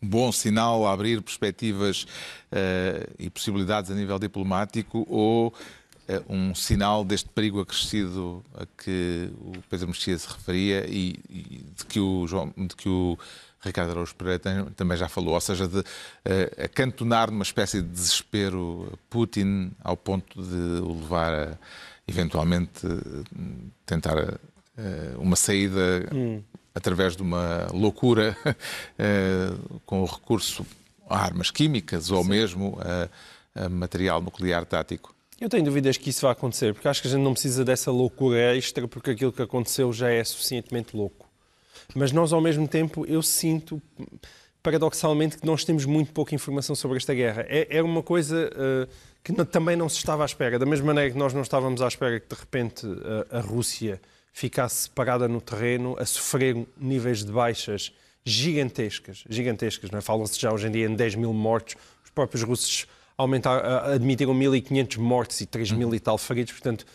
bom 0.02 0.32
sinal 0.32 0.86
a 0.86 0.92
abrir 0.92 1.20
perspectivas 1.22 2.04
uh, 2.52 3.14
e 3.18 3.28
possibilidades 3.28 3.90
a 3.90 3.94
nível 3.94 4.18
diplomático 4.18 5.06
ou 5.08 5.48
uh, 5.48 5.52
um 6.28 6.54
sinal 6.54 7.04
deste 7.04 7.28
perigo 7.28 7.60
acrescido 7.60 8.42
a 8.54 8.64
que 8.66 9.30
o 9.38 9.52
Pedro 9.68 9.88
Mexia 9.88 10.18
se 10.18 10.28
referia 10.28 10.86
e, 10.88 11.16
e 11.28 11.64
de 11.76 11.84
que 11.86 12.00
o, 12.00 12.26
João, 12.26 12.52
de 12.56 12.74
que 12.74 12.88
o 12.88 13.18
Ricardo 13.62 13.90
Araújo 13.90 14.14
Pereira 14.14 14.66
também 14.74 14.96
já 14.96 15.08
falou, 15.08 15.34
ou 15.34 15.40
seja, 15.40 15.68
de 15.68 15.80
uh, 15.80 15.84
acantonar 16.64 17.30
numa 17.30 17.42
espécie 17.42 17.82
de 17.82 17.88
desespero 17.88 18.98
Putin 19.10 19.72
ao 19.84 19.96
ponto 19.96 20.42
de 20.42 20.80
o 20.80 20.94
levar 20.94 21.34
a, 21.34 21.58
eventualmente, 22.08 22.86
tentar 23.84 24.18
uh, 24.18 24.38
uma 25.18 25.36
saída 25.36 26.08
hum. 26.12 26.42
através 26.74 27.16
de 27.16 27.22
uma 27.22 27.68
loucura 27.72 28.36
uh, 28.46 29.80
com 29.84 30.02
o 30.02 30.06
recurso 30.06 30.66
a 31.08 31.18
armas 31.18 31.50
químicas 31.50 32.10
ou 32.10 32.22
Sim. 32.22 32.30
mesmo 32.30 32.78
a, 32.80 33.64
a 33.64 33.68
material 33.68 34.22
nuclear 34.22 34.64
tático. 34.64 35.14
Eu 35.40 35.48
tenho 35.48 35.64
dúvidas 35.64 35.96
que 35.96 36.10
isso 36.10 36.22
vai 36.22 36.32
acontecer, 36.32 36.72
porque 36.72 36.86
acho 36.86 37.00
que 37.02 37.08
a 37.08 37.10
gente 37.10 37.22
não 37.22 37.32
precisa 37.32 37.64
dessa 37.64 37.90
loucura 37.90 38.54
extra, 38.56 38.86
porque 38.86 39.10
aquilo 39.10 39.32
que 39.32 39.42
aconteceu 39.42 39.92
já 39.92 40.10
é 40.10 40.22
suficientemente 40.22 40.94
louco. 40.94 41.29
Mas 41.94 42.12
nós, 42.12 42.32
ao 42.32 42.40
mesmo 42.40 42.66
tempo, 42.68 43.04
eu 43.06 43.22
sinto, 43.22 43.80
paradoxalmente, 44.62 45.38
que 45.38 45.46
nós 45.46 45.64
temos 45.64 45.84
muito 45.84 46.12
pouca 46.12 46.34
informação 46.34 46.74
sobre 46.74 46.96
esta 46.96 47.14
guerra. 47.14 47.44
É, 47.48 47.78
é 47.78 47.82
uma 47.82 48.02
coisa 48.02 48.50
uh, 48.52 48.90
que 49.22 49.32
não, 49.32 49.44
também 49.44 49.76
não 49.76 49.88
se 49.88 49.96
estava 49.96 50.22
à 50.22 50.26
espera. 50.26 50.58
Da 50.58 50.66
mesma 50.66 50.86
maneira 50.86 51.10
que 51.10 51.18
nós 51.18 51.32
não 51.32 51.42
estávamos 51.42 51.82
à 51.82 51.88
espera 51.88 52.20
que, 52.20 52.28
de 52.28 52.40
repente, 52.40 52.86
uh, 52.86 53.26
a 53.30 53.40
Rússia 53.40 54.00
ficasse 54.32 54.88
parada 54.90 55.26
no 55.28 55.40
terreno, 55.40 55.96
a 55.98 56.06
sofrer 56.06 56.66
níveis 56.78 57.24
de 57.24 57.32
baixas 57.32 57.92
gigantescas. 58.24 59.24
Gigantescas, 59.28 59.90
não 59.90 59.98
é? 59.98 60.02
Falam-se 60.02 60.40
já 60.40 60.52
hoje 60.52 60.68
em 60.68 60.70
dia 60.70 60.86
em 60.86 60.94
10 60.94 61.16
mil 61.16 61.32
mortos. 61.32 61.76
Os 62.04 62.10
próprios 62.10 62.42
russos 62.42 62.86
aumentaram, 63.16 63.92
admitiram 63.92 64.34
1.500 64.34 64.98
mortos 64.98 65.40
e 65.40 65.46
3 65.46 65.72
mil 65.72 65.94
e 65.94 66.00
tal 66.00 66.16
feridos. 66.16 66.52
Portanto, 66.52 66.86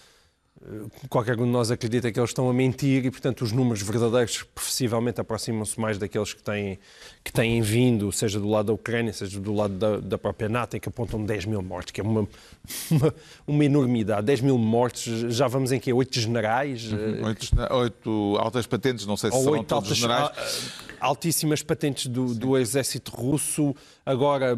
qualquer 1.10 1.40
um 1.40 1.46
de 1.46 1.52
nós 1.52 1.72
acredita 1.72 2.12
que 2.12 2.20
eles 2.20 2.30
estão 2.30 2.50
a 2.50 2.54
mentir 2.54 3.06
e, 3.06 3.12
portanto, 3.12 3.42
os 3.44 3.52
números 3.52 3.82
verdadeiros 3.82 4.44
possivelmente 4.44 5.22
aproximam-se 5.22 5.80
mais 5.80 5.98
daqueles 5.98 6.34
que 6.34 6.42
têm, 6.42 6.80
que 7.24 7.32
têm 7.32 7.62
vindo, 7.62 8.12
seja 8.12 8.40
do 8.40 8.48
lado 8.48 8.68
da 8.68 8.74
Ucrânia, 8.74 9.14
seja 9.14 9.40
do 9.40 9.54
lado 9.54 9.76
da, 9.76 9.98
da 9.98 10.18
própria 10.18 10.50
NATO, 10.50 10.80
que 10.80 10.90
apontam 10.90 11.24
10 11.24 11.46
mil 11.46 11.62
mortes, 11.62 11.92
que 11.92 12.02
é 12.02 12.04
uma, 12.04 12.22
uma, 12.92 13.16
uma, 13.46 13.66
enormidade. 13.66 14.26
10 14.26 14.42
mil 14.42 14.58
mortes, 14.58 15.36
já 15.36 15.48
vamos 15.48 15.72
em 15.72 15.80
que? 15.80 15.92
Oito 15.94 16.20
generais? 16.20 16.92
Uhum. 16.92 17.26
Oito, 17.26 17.48
oito, 17.72 18.38
altas 18.40 18.66
patentes, 18.66 19.06
não 19.06 19.18
sei 19.18 19.32
se 19.32 19.38
são 19.42 19.64
todos 19.64 19.72
altas, 19.72 19.98
generais. 19.98 20.72
Altíssimas 21.00 21.62
patentes 21.62 22.08
do, 22.08 22.34
do 22.34 22.58
exército 22.58 23.12
russo, 23.12 23.76
agora 24.06 24.58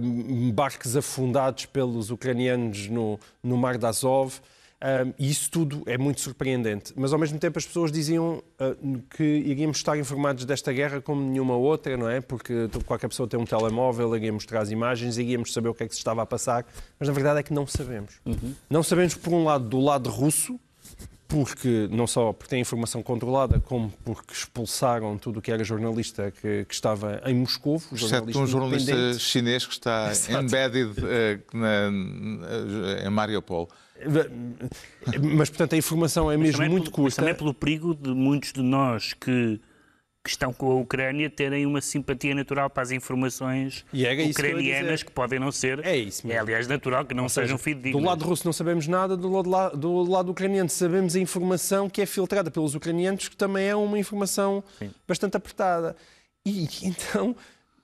barcos 0.54 0.96
afundados 0.96 1.66
pelos 1.66 2.10
ucranianos 2.12 2.88
no, 2.88 3.20
no 3.44 3.58
Mar 3.58 3.78
de 3.78 3.86
Azov. 3.86 4.40
Um, 4.80 5.12
e 5.18 5.30
isso 5.30 5.50
tudo 5.50 5.82
é 5.88 5.98
muito 5.98 6.22
surpreendente. 6.22 6.94
Mas 6.96 7.12
ao 7.12 7.18
mesmo 7.18 7.40
tempo 7.40 7.58
as 7.58 7.66
pessoas 7.66 7.92
diziam 7.92 8.44
uh, 8.60 9.02
que 9.10 9.24
iríamos 9.24 9.78
estar 9.78 9.98
informados 9.98 10.46
desta 10.46 10.72
guerra 10.72 11.02
como 11.02 11.20
nenhuma 11.22 11.56
outra, 11.56 11.98
não 11.98 12.08
é? 12.08 12.22
Porque 12.22 12.70
qualquer 12.86 13.08
pessoa 13.08 13.28
tem 13.28 13.40
um 13.40 13.46
telemóvel, 13.46 14.16
iria 14.16 14.32
mostrar 14.32 14.62
as 14.62 14.70
imagens, 14.70 15.18
iríamos 15.18 15.52
saber 15.52 15.70
o 15.70 15.74
que 15.74 15.84
é 15.84 15.88
que 15.88 15.94
se 15.94 16.00
estava 16.00 16.22
a 16.22 16.26
passar. 16.28 16.64
Mas 17.00 17.10
na 17.10 17.14
verdade 17.14 17.40
é 17.40 17.44
que 17.44 17.54
não 17.54 17.66
sabemos. 17.66 18.22
Uhum. 18.24 18.54
Não 18.70 18.84
sabemos, 18.84 19.16
por 19.16 19.34
um 19.34 19.44
lado, 19.46 19.68
do 19.68 19.80
lado 19.80 20.12
russo, 20.12 20.60
porque 21.28 21.90
não 21.92 22.06
só 22.06 22.32
porque 22.32 22.50
tem 22.50 22.62
informação 22.62 23.02
controlada, 23.02 23.60
como 23.60 23.92
porque 24.06 24.32
expulsaram 24.32 25.18
tudo 25.18 25.40
o 25.40 25.42
que 25.42 25.52
era 25.52 25.64
jornalista 25.64 26.32
que, 26.32 26.66
que 26.66 26.74
estava 26.74 27.22
em 27.26 27.34
Moscou. 27.34 27.82
Exceto 27.92 28.40
um 28.40 28.46
jornalista 28.46 29.14
chinês 29.18 29.66
que 29.66 29.74
está 29.74 30.10
Exato. 30.12 30.46
embedded 30.46 30.92
uh, 31.00 31.58
na, 31.58 33.06
em 33.06 33.10
Mariupol. 33.10 33.68
Mas, 35.36 35.50
portanto, 35.50 35.74
a 35.74 35.78
informação 35.78 36.32
é 36.32 36.38
mesmo 36.38 36.64
muito 36.70 36.92
curta. 36.92 37.04
Mas 37.04 37.16
também 37.16 37.36
pelo 37.36 37.54
perigo 37.54 37.96
de 37.96 38.10
muitos 38.10 38.54
de 38.54 38.62
nós 38.62 39.14
que 39.14 39.60
que 40.28 40.32
estão 40.32 40.52
com 40.52 40.70
a 40.70 40.76
Ucrânia 40.76 41.30
terem 41.30 41.66
uma 41.66 41.80
simpatia 41.80 42.36
natural 42.36 42.70
para 42.70 42.84
as 42.84 42.92
informações 42.92 43.86
ucranianas 44.30 45.02
que, 45.02 45.08
que, 45.08 45.12
podem 45.14 45.40
não 45.40 45.54
ser. 45.54 45.84
É 45.86 45.96
isso 45.96 46.28
mesmo. 46.28 46.38
É, 46.38 46.42
aliás, 46.42 46.68
natural 46.68 47.06
que 47.06 47.14
não 47.14 47.24
Ou 47.24 47.30
sejam 47.30 47.58
fidedignas. 47.58 48.02
Do 48.02 48.06
lado 48.06 48.26
russo 48.26 48.46
não 48.46 48.52
sabemos 48.52 48.88
nada, 48.88 49.16
do 49.16 49.30
lado, 49.42 49.78
do 49.78 50.04
lado 50.04 50.30
ucraniano 50.30 50.70
sabemos 50.70 51.16
a 51.16 51.20
informação 51.20 51.90
que 51.90 52.02
é 52.02 52.06
filtrada 52.06 52.52
pelos 52.52 52.76
ucranianos, 52.76 53.30
que 53.30 53.38
também 53.38 53.68
é 53.68 53.76
uma 53.76 53.98
informação 53.98 54.62
Sim. 54.78 54.92
bastante 55.08 55.38
apertada. 55.38 55.96
E 56.46 56.68
então 56.84 57.34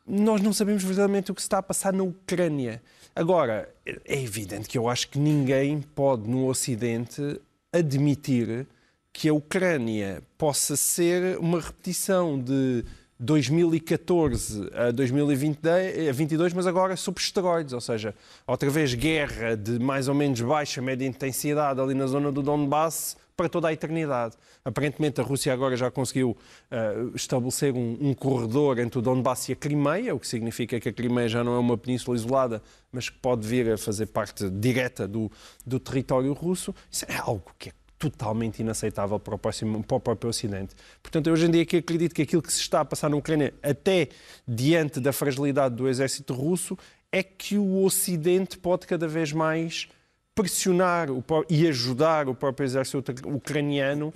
nós 0.06 0.42
não 0.42 0.52
sabemos 0.52 0.84
verdadeiramente 0.84 1.32
o 1.32 1.36
que 1.36 1.42
se 1.42 1.46
está 1.46 1.60
a 1.60 1.64
passar 1.64 1.94
na 1.94 2.04
Ucrânia. 2.04 2.82
Agora, 3.16 3.70
é 3.86 4.22
evidente 4.22 4.68
que 4.68 4.78
eu 4.78 4.90
acho 4.90 5.08
que 5.08 5.20
ninguém 5.20 5.82
pode 5.82 6.28
no 6.28 6.48
Ocidente 6.48 7.40
admitir 7.72 8.66
que 9.12 9.30
a 9.30 9.34
Ucrânia 9.34 10.24
possa 10.36 10.76
ser 10.76 11.38
uma 11.38 11.62
repetição 11.62 12.42
de 12.42 12.84
2014 13.20 14.70
a 14.74 14.90
2022, 14.90 16.54
mas 16.54 16.66
agora 16.66 16.98
sob 16.98 17.20
esteroides, 17.20 17.74
ou 17.74 17.80
seja, 17.80 18.16
outra 18.48 18.70
vez 18.72 18.96
guerra 18.96 19.56
de 19.56 19.78
mais 19.78 20.08
ou 20.08 20.16
menos 20.16 20.42
baixa, 20.42 20.82
média 20.82 21.06
intensidade 21.06 21.80
ali 21.80 21.94
na 21.94 22.08
zona 22.08 22.32
do 22.32 22.42
Donbass 22.42 23.16
para 23.36 23.50
toda 23.50 23.68
a 23.68 23.74
eternidade. 23.74 24.36
Aparentemente 24.64 25.20
a 25.20 25.24
Rússia 25.24 25.54
agora 25.54 25.76
já 25.76 25.90
conseguiu 25.90 26.32
uh, 26.72 27.16
estabelecer 27.16 27.74
um, 27.74 27.98
um, 28.00 28.14
corredor 28.14 28.80
entre 28.80 29.00
o 29.00 29.02
Donbass 29.02 29.50
e 29.50 29.54
a 29.54 29.56
Crimeia, 29.56 30.14
o 30.14 30.20
que 30.20 30.28
significa 30.28 30.80
que 30.80 30.90
a 30.90 30.94
Crimeia 30.94 31.28
já 31.28 31.44
não 31.44 31.56
é 31.56 31.60
uma 31.60 31.78
península 31.78 32.16
isolada, 32.16 32.62
mas 32.92 33.10
que 33.10 33.18
pode 33.18 33.48
vir 33.48 33.72
a 33.72 33.78
fazer 33.78 34.08
parte 34.08 34.50
direta 34.50 35.08
do, 35.08 35.32
do 35.66 35.80
território 35.80 36.32
russo. 36.34 36.74
Isso 36.92 37.06
é 37.08 37.18
algo 37.18 37.52
que 37.58 37.70
é 37.70 37.74
totalmente 37.98 38.60
inaceitável 38.60 39.18
para 39.18 39.36
o, 39.36 39.38
próximo, 39.38 39.84
para 39.84 39.98
o 39.98 40.00
próprio 40.00 40.30
Ocidente. 40.30 40.76
Portanto, 41.02 41.30
hoje 41.30 41.46
em 41.46 41.52
dia 41.52 41.66
que 41.66 41.78
acredito 41.78 42.14
que 42.14 42.22
aquilo 42.22 42.42
que 42.42 42.52
se 42.52 42.60
está 42.60 42.82
a 42.82 42.86
passar 42.86 43.10
na 43.10 43.16
Ucrânia, 43.16 43.54
até 43.64 44.10
diante 44.48 45.00
da 45.00 45.14
fragilidade 45.14 45.76
do 45.76 45.88
exército 45.88 46.34
russo, 46.34 46.78
é 47.12 47.24
que 47.24 47.58
o 47.58 47.84
Ocidente 47.84 48.58
pode 48.58 48.88
cada 48.88 49.08
vez 49.08 49.32
mais 49.32 49.88
pressionar 50.36 51.12
o, 51.12 51.24
e 51.50 51.68
ajudar 51.68 52.28
o 52.28 52.36
próprio 52.36 52.66
exército 52.66 53.14
ucraniano 53.28 54.14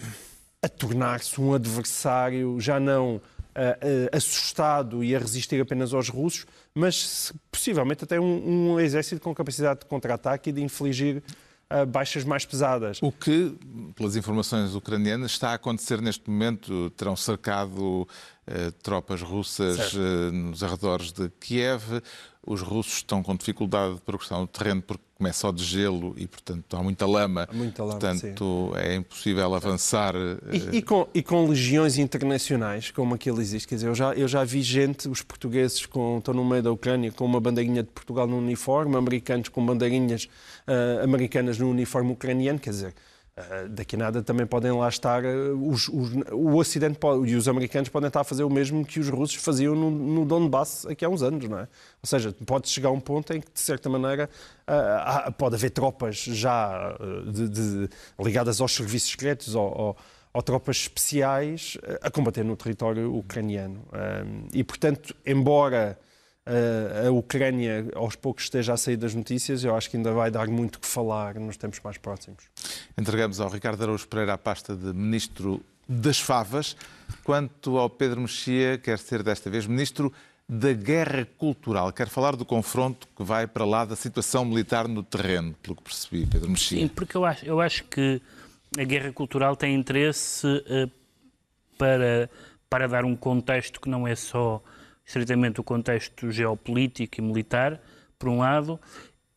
a 0.61 0.67
tornar-se 0.67 1.39
um 1.39 1.53
adversário 1.53 2.59
já 2.59 2.79
não 2.79 3.15
uh, 3.15 3.19
uh, 3.19 4.15
assustado 4.15 5.03
e 5.03 5.15
a 5.15 5.19
resistir 5.19 5.61
apenas 5.61 5.93
aos 5.93 6.09
russos, 6.09 6.45
mas 6.73 7.31
possivelmente 7.51 8.03
até 8.03 8.19
um, 8.19 8.73
um 8.73 8.79
exército 8.79 9.21
com 9.21 9.33
capacidade 9.33 9.81
de 9.81 9.85
contra-ataque 9.85 10.49
e 10.49 10.53
de 10.53 10.63
infligir 10.63 11.23
baixas 11.89 12.23
mais 12.23 12.45
pesadas. 12.45 12.97
O 13.01 13.11
que, 13.11 13.53
pelas 13.93 14.15
informações 14.15 14.73
ucranianas, 14.73 15.31
está 15.31 15.49
a 15.49 15.55
acontecer 15.55 16.01
neste 16.01 16.29
momento? 16.29 16.89
Terão 16.91 17.13
cercado 17.13 18.07
tropas 18.81 19.21
russas 19.21 19.93
nos 20.31 20.63
arredores 20.63 21.11
de 21.11 21.29
Kiev. 21.41 22.01
Os 22.47 22.61
russos 22.61 22.93
estão 22.93 23.21
com 23.21 23.35
dificuldade 23.35 23.95
de 23.95 24.01
progressão 24.01 24.41
no 24.41 24.47
terreno 24.47 24.81
porque 24.81 25.03
começa 25.17 25.39
só 25.39 25.51
de 25.51 25.63
gelo 25.63 26.13
e, 26.15 26.25
portanto, 26.27 26.77
há 26.77 26.81
muita 26.81 27.05
lama. 27.05 27.47
Há 27.49 27.53
muita 27.53 27.83
lama 27.83 27.99
portanto, 27.99 28.71
sim. 28.73 28.79
é 28.79 28.95
impossível 28.95 29.53
avançar. 29.53 30.15
E, 30.51 30.77
e, 30.77 30.81
com, 30.81 31.07
e, 31.13 31.21
com, 31.21 31.47
legiões 31.47 31.97
internacionais, 31.97 32.89
como 32.91 33.15
aquele 33.15 33.41
existe. 33.41 33.67
Quer 33.67 33.75
dizer, 33.75 33.87
eu 33.87 33.95
já, 33.95 34.13
eu 34.13 34.27
já 34.27 34.43
vi 34.43 34.61
gente, 34.61 35.09
os 35.09 35.21
portugueses 35.21 35.85
com, 35.85 36.19
estão 36.19 36.33
no 36.33 36.45
meio 36.45 36.63
da 36.63 36.71
Ucrânia 36.71 37.11
com 37.11 37.25
uma 37.25 37.41
bandeirinha 37.41 37.83
de 37.83 37.89
Portugal 37.89 38.27
no 38.27 38.37
uniforme, 38.37 38.95
americanos 38.95 39.49
com 39.49 39.65
bandeirinhas 39.65 40.29
uh, 40.67 41.03
americanas 41.03 41.57
no 41.57 41.69
uniforme 41.69 42.11
ucraniano. 42.13 42.59
Quer 42.59 42.69
dizer, 42.69 42.93
daqui 43.69 43.95
a 43.95 43.99
nada 43.99 44.23
também 44.23 44.45
podem 44.45 44.71
lá 44.71 44.89
estar, 44.89 45.23
uh, 45.23 45.69
os, 45.69 45.87
os, 45.89 46.11
o 46.31 46.55
Ocidente 46.55 46.97
pode, 46.97 47.29
e 47.29 47.35
os 47.35 47.47
americanos 47.47 47.87
podem 47.89 48.07
estar 48.07 48.21
a 48.21 48.23
fazer 48.23 48.43
o 48.43 48.49
mesmo 48.49 48.83
que 48.83 48.99
os 48.99 49.09
russos 49.09 49.35
faziam 49.35 49.75
no, 49.75 49.91
no 49.91 50.25
Donbass 50.25 50.85
aqui 50.87 51.05
há 51.05 51.09
uns 51.09 51.21
anos, 51.21 51.47
não 51.47 51.59
é? 51.59 51.61
Ou 52.01 52.07
seja, 52.07 52.33
pode 52.45 52.67
chegar 52.67 52.89
a 52.89 52.91
um 52.91 52.99
ponto 52.99 53.31
em 53.33 53.41
que, 53.41 53.51
de 53.51 53.59
certa 53.59 53.89
maneira, 53.89 54.29
uh, 54.67 54.71
há, 54.71 55.31
pode 55.31 55.55
haver 55.55 55.69
tropas 55.69 56.17
já 56.17 56.97
de, 57.31 57.47
de, 57.49 57.89
ligadas 58.19 58.59
aos 58.59 58.73
serviços 58.73 59.11
secretos 59.11 59.53
ou, 59.53 59.95
ou 60.33 60.41
tropas 60.41 60.77
especiais 60.77 61.77
a 62.01 62.09
combater 62.09 62.43
no 62.43 62.55
território 62.55 63.15
ucraniano. 63.15 63.85
e, 64.53 64.63
portanto, 64.63 65.15
embora 65.25 65.97
a 67.05 67.11
Ucrânia 67.11 67.87
aos 67.95 68.15
poucos 68.15 68.45
esteja 68.45 68.73
a 68.73 68.77
sair 68.77 68.97
das 68.97 69.13
notícias, 69.13 69.63
eu 69.63 69.75
acho 69.75 69.89
que 69.89 69.97
ainda 69.97 70.11
vai 70.11 70.31
dar 70.31 70.47
muito 70.47 70.79
que 70.79 70.87
falar 70.87 71.35
nos 71.35 71.57
tempos 71.57 71.79
mais 71.83 71.97
próximos. 71.97 72.45
Entregamos 72.97 73.39
ao 73.39 73.49
Ricardo 73.49 73.83
Araújo 73.83 74.07
Pereira 74.07 74.33
a 74.33 74.37
pasta 74.37 74.75
de 74.75 74.93
Ministro 74.93 75.61
das 75.87 76.19
Favas. 76.19 76.75
Quanto 77.23 77.77
ao 77.77 77.89
Pedro 77.89 78.21
Mexia, 78.21 78.77
quer 78.77 78.99
ser 78.99 79.23
desta 79.23 79.49
vez 79.49 79.65
Ministro 79.65 80.11
da 80.47 80.71
Guerra 80.71 81.27
Cultural. 81.37 81.91
Quer 81.91 82.07
falar 82.07 82.35
do 82.35 82.45
confronto 82.45 83.07
que 83.15 83.23
vai 83.23 83.45
para 83.45 83.65
lá 83.65 83.83
da 83.83 83.95
situação 83.95 84.45
militar 84.45 84.87
no 84.87 85.03
terreno, 85.03 85.53
pelo 85.61 85.75
que 85.75 85.83
percebi, 85.83 86.25
Pedro 86.25 86.49
Mexia. 86.49 86.79
Sim, 86.79 86.87
porque 86.87 87.17
eu 87.17 87.25
acho, 87.25 87.45
eu 87.45 87.59
acho 87.59 87.83
que 87.85 88.21
a 88.77 88.83
guerra 88.83 89.11
cultural 89.11 89.55
tem 89.55 89.75
interesse 89.75 90.47
uh, 90.47 90.89
para, 91.77 92.29
para 92.69 92.87
dar 92.87 93.03
um 93.03 93.15
contexto 93.15 93.81
que 93.81 93.89
não 93.89 94.07
é 94.07 94.15
só 94.15 94.61
estritamente 95.07 95.61
o 95.61 95.63
contexto 95.63 96.29
geopolítico 96.29 97.19
e 97.19 97.23
militar, 97.23 97.81
por 98.19 98.27
um 98.27 98.39
lado, 98.39 98.77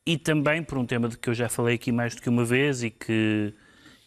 e 0.04 0.18
também 0.18 0.62
por 0.64 0.76
um 0.76 0.84
tema 0.84 1.08
de 1.08 1.16
que 1.16 1.30
eu 1.30 1.34
já 1.34 1.48
falei 1.48 1.76
aqui 1.76 1.92
mais 1.92 2.14
do 2.16 2.20
que 2.20 2.28
uma 2.28 2.44
vez 2.44 2.82
e 2.82 2.90
que, 2.90 3.54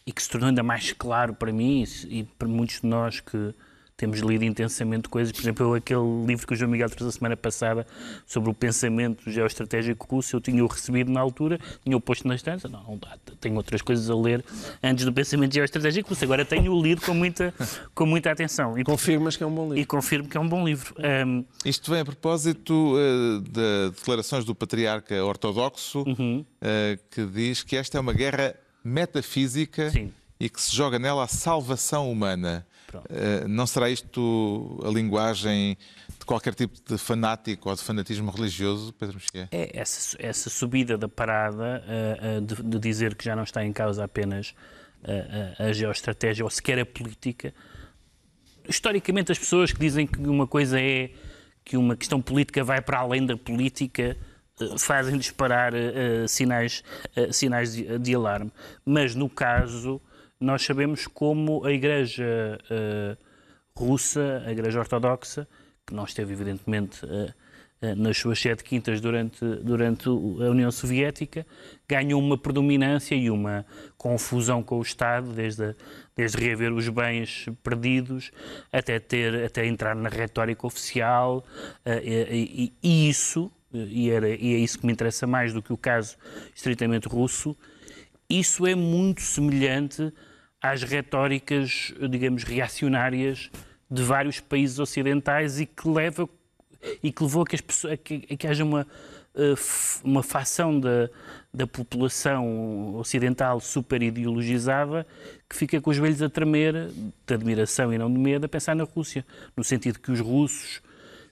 e 0.06 0.12
que 0.12 0.22
se 0.22 0.28
tornou 0.28 0.48
ainda 0.48 0.62
mais 0.62 0.92
claro 0.92 1.34
para 1.34 1.50
mim 1.50 1.82
e 2.08 2.24
para 2.24 2.46
muitos 2.46 2.82
de 2.82 2.86
nós 2.86 3.20
que 3.20 3.54
temos 3.96 4.20
lido 4.20 4.44
intensamente 4.44 5.08
coisas. 5.08 5.32
Por 5.32 5.40
exemplo, 5.40 5.74
aquele 5.74 6.26
livro 6.26 6.46
que 6.46 6.52
o 6.52 6.56
João 6.56 6.70
Miguel 6.70 6.90
trouxe 6.90 7.16
a 7.16 7.18
semana 7.18 7.36
passada 7.36 7.86
sobre 8.26 8.50
o 8.50 8.54
pensamento 8.54 9.30
geoestratégico 9.30 10.06
russo, 10.16 10.36
eu 10.36 10.40
tinha-o 10.40 10.66
recebido 10.66 11.12
na 11.12 11.20
altura, 11.20 11.60
tinha-o 11.84 12.00
posto 12.00 12.26
na 12.26 12.34
estância. 12.34 12.68
Não, 12.68 12.82
não 12.82 12.98
dá, 12.98 13.16
tenho 13.40 13.54
outras 13.56 13.82
coisas 13.82 14.10
a 14.10 14.16
ler 14.16 14.44
antes 14.82 15.04
do 15.04 15.12
pensamento 15.12 15.54
geoestratégico 15.54 16.08
russo. 16.08 16.24
Agora 16.24 16.44
tenho-o 16.44 16.82
lido 16.82 17.02
com 17.02 17.14
muita, 17.14 17.54
com 17.94 18.04
muita 18.04 18.30
atenção. 18.30 18.78
E 18.78 18.82
confirmas 18.82 19.36
que 19.36 19.44
é 19.44 19.46
um 19.46 19.54
bom 19.54 19.64
livro. 19.64 19.78
E 19.78 19.84
confirmo 19.86 20.28
que 20.28 20.36
é 20.36 20.40
um 20.40 20.48
bom 20.48 20.66
livro. 20.66 20.94
Um... 20.98 21.44
Isto 21.64 21.90
vem 21.90 22.00
a 22.00 22.04
propósito 22.04 22.94
uh, 22.96 23.40
de 23.40 23.90
declarações 23.96 24.44
do 24.44 24.54
patriarca 24.54 25.24
ortodoxo, 25.24 26.04
uhum. 26.06 26.40
uh, 26.40 26.98
que 27.10 27.24
diz 27.26 27.62
que 27.62 27.76
esta 27.76 27.96
é 27.96 28.00
uma 28.00 28.12
guerra 28.12 28.54
metafísica 28.82 29.90
Sim. 29.90 30.12
e 30.38 30.50
que 30.50 30.60
se 30.60 30.74
joga 30.74 30.98
nela 30.98 31.24
a 31.24 31.28
salvação 31.28 32.10
humana. 32.10 32.66
Uh, 33.00 33.48
não 33.48 33.66
será 33.66 33.90
isto 33.90 34.80
a 34.84 34.88
linguagem 34.88 35.76
de 36.18 36.24
qualquer 36.24 36.54
tipo 36.54 36.78
de 36.86 36.98
fanático 36.98 37.68
ou 37.68 37.74
de 37.74 37.82
fanatismo 37.82 38.30
religioso, 38.30 38.92
Pedro 38.92 39.16
Mexia? 39.16 39.48
É 39.50 39.78
essa, 39.78 40.16
essa 40.18 40.50
subida 40.50 40.96
da 40.96 41.08
parada 41.08 41.84
uh, 41.84 42.38
uh, 42.38 42.40
de, 42.40 42.62
de, 42.62 42.78
dizer 42.78 43.14
que 43.14 43.24
já 43.24 43.34
não 43.34 43.42
está 43.42 43.64
em 43.64 43.72
causa 43.72 44.04
apenas 44.04 44.54
a 45.58 45.70
geoestratégia 45.70 46.42
ou 46.42 46.50
sequer 46.50 46.78
a 46.78 46.86
política. 46.86 47.52
Historicamente, 48.66 49.30
as 49.30 49.38
pessoas 49.38 49.70
que 49.70 49.78
dizem 49.78 50.06
que 50.06 50.18
uma 50.18 50.46
coisa 50.46 50.80
é 50.80 51.10
que 51.62 51.76
uma 51.76 51.94
questão 51.94 52.22
política 52.22 52.64
vai 52.64 52.80
para 52.80 53.00
além 53.00 53.26
da 53.26 53.36
política 53.36 54.16
fazem 54.78 55.18
disparar 55.18 55.74
sinais, 56.26 56.82
sinais 57.32 57.74
de, 57.74 57.98
de 57.98 58.14
alarme. 58.14 58.50
Mas 58.82 59.14
no 59.14 59.28
caso 59.28 60.00
nós 60.44 60.62
sabemos 60.62 61.06
como 61.06 61.64
a 61.64 61.72
Igreja 61.72 62.58
uh, 62.70 63.16
russa, 63.74 64.42
a 64.46 64.52
Igreja 64.52 64.78
Ortodoxa, 64.78 65.48
que 65.86 65.94
não 65.94 66.04
esteve, 66.04 66.34
evidentemente, 66.34 67.04
uh, 67.04 67.32
uh, 67.82 67.96
nas 67.96 68.18
suas 68.18 68.38
sete 68.38 68.62
quintas 68.62 69.00
durante, 69.00 69.44
durante 69.62 70.08
a 70.08 70.12
União 70.12 70.70
Soviética, 70.70 71.46
ganhou 71.88 72.20
uma 72.20 72.36
predominância 72.36 73.14
e 73.14 73.30
uma 73.30 73.64
confusão 73.96 74.62
com 74.62 74.78
o 74.78 74.82
Estado, 74.82 75.32
desde, 75.32 75.74
desde 76.14 76.36
reaver 76.38 76.72
os 76.72 76.88
bens 76.90 77.46
perdidos 77.62 78.30
até, 78.70 79.00
ter, 79.00 79.46
até 79.46 79.66
entrar 79.66 79.96
na 79.96 80.10
retórica 80.10 80.66
oficial, 80.66 81.42
e, 81.86 82.72
e 82.82 83.08
isso, 83.08 83.50
e, 83.72 84.10
era, 84.10 84.28
e 84.28 84.54
é 84.54 84.58
isso 84.58 84.78
que 84.78 84.86
me 84.86 84.92
interessa 84.92 85.26
mais 85.26 85.52
do 85.52 85.62
que 85.62 85.72
o 85.72 85.76
caso 85.76 86.16
estritamente 86.54 87.08
russo, 87.08 87.56
isso 88.28 88.66
é 88.66 88.74
muito 88.74 89.20
semelhante 89.20 90.12
às 90.64 90.82
retóricas, 90.82 91.92
digamos, 92.08 92.42
reacionárias 92.42 93.50
de 93.90 94.02
vários 94.02 94.40
países 94.40 94.78
ocidentais 94.78 95.60
e 95.60 95.66
que 95.66 95.86
leva 95.86 96.26
e 97.02 97.12
que 97.12 97.22
levou 97.22 97.42
a 97.42 97.46
que, 97.46 97.54
as 97.54 97.60
pessoas, 97.60 97.92
a 97.92 97.96
que, 97.98 98.26
a 98.30 98.36
que 98.36 98.46
haja 98.46 98.64
uma, 98.64 98.86
eh, 99.34 99.54
uma 100.02 100.22
facção 100.22 100.80
da, 100.80 101.10
da 101.52 101.66
população 101.66 102.94
ocidental 102.96 103.60
super 103.60 104.02
ideologizada 104.02 105.06
que 105.48 105.54
fica 105.54 105.78
com 105.82 105.90
os 105.90 105.96
joelhos 105.98 106.22
a 106.22 106.30
tremer, 106.30 106.88
de 107.26 107.34
admiração 107.34 107.92
e 107.92 107.98
não 107.98 108.10
de 108.10 108.18
medo, 108.18 108.46
a 108.46 108.48
pensar 108.48 108.74
na 108.74 108.84
Rússia, 108.84 109.24
no 109.54 109.62
sentido 109.62 109.98
que 109.98 110.10
os 110.10 110.20
russos 110.20 110.80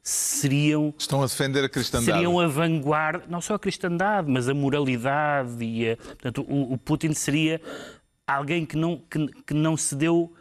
seriam 0.02 0.92
estão 0.98 1.22
a 1.22 1.26
defender 1.26 1.64
a 1.64 1.68
cristandade. 1.68 2.12
seriam 2.12 2.40
a 2.40 2.48
vanguarda 2.48 3.24
não 3.28 3.40
só 3.40 3.54
a 3.54 3.58
cristandade 3.58 4.28
mas 4.28 4.48
a 4.48 4.54
moralidade 4.54 5.64
e 5.64 5.90
a, 5.90 5.96
portanto 5.96 6.44
o, 6.48 6.72
o 6.72 6.78
Putin 6.78 7.14
seria 7.14 7.60
alguém 8.26 8.64
que 8.64 8.76
não 8.76 8.98
que, 8.98 9.26
que 9.46 9.54
não 9.54 9.76
se 9.76 9.94
deu 9.94 10.32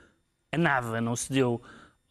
a 0.51 0.57
nada 0.57 1.00
não 1.00 1.15
se 1.15 1.31
deu 1.31 1.61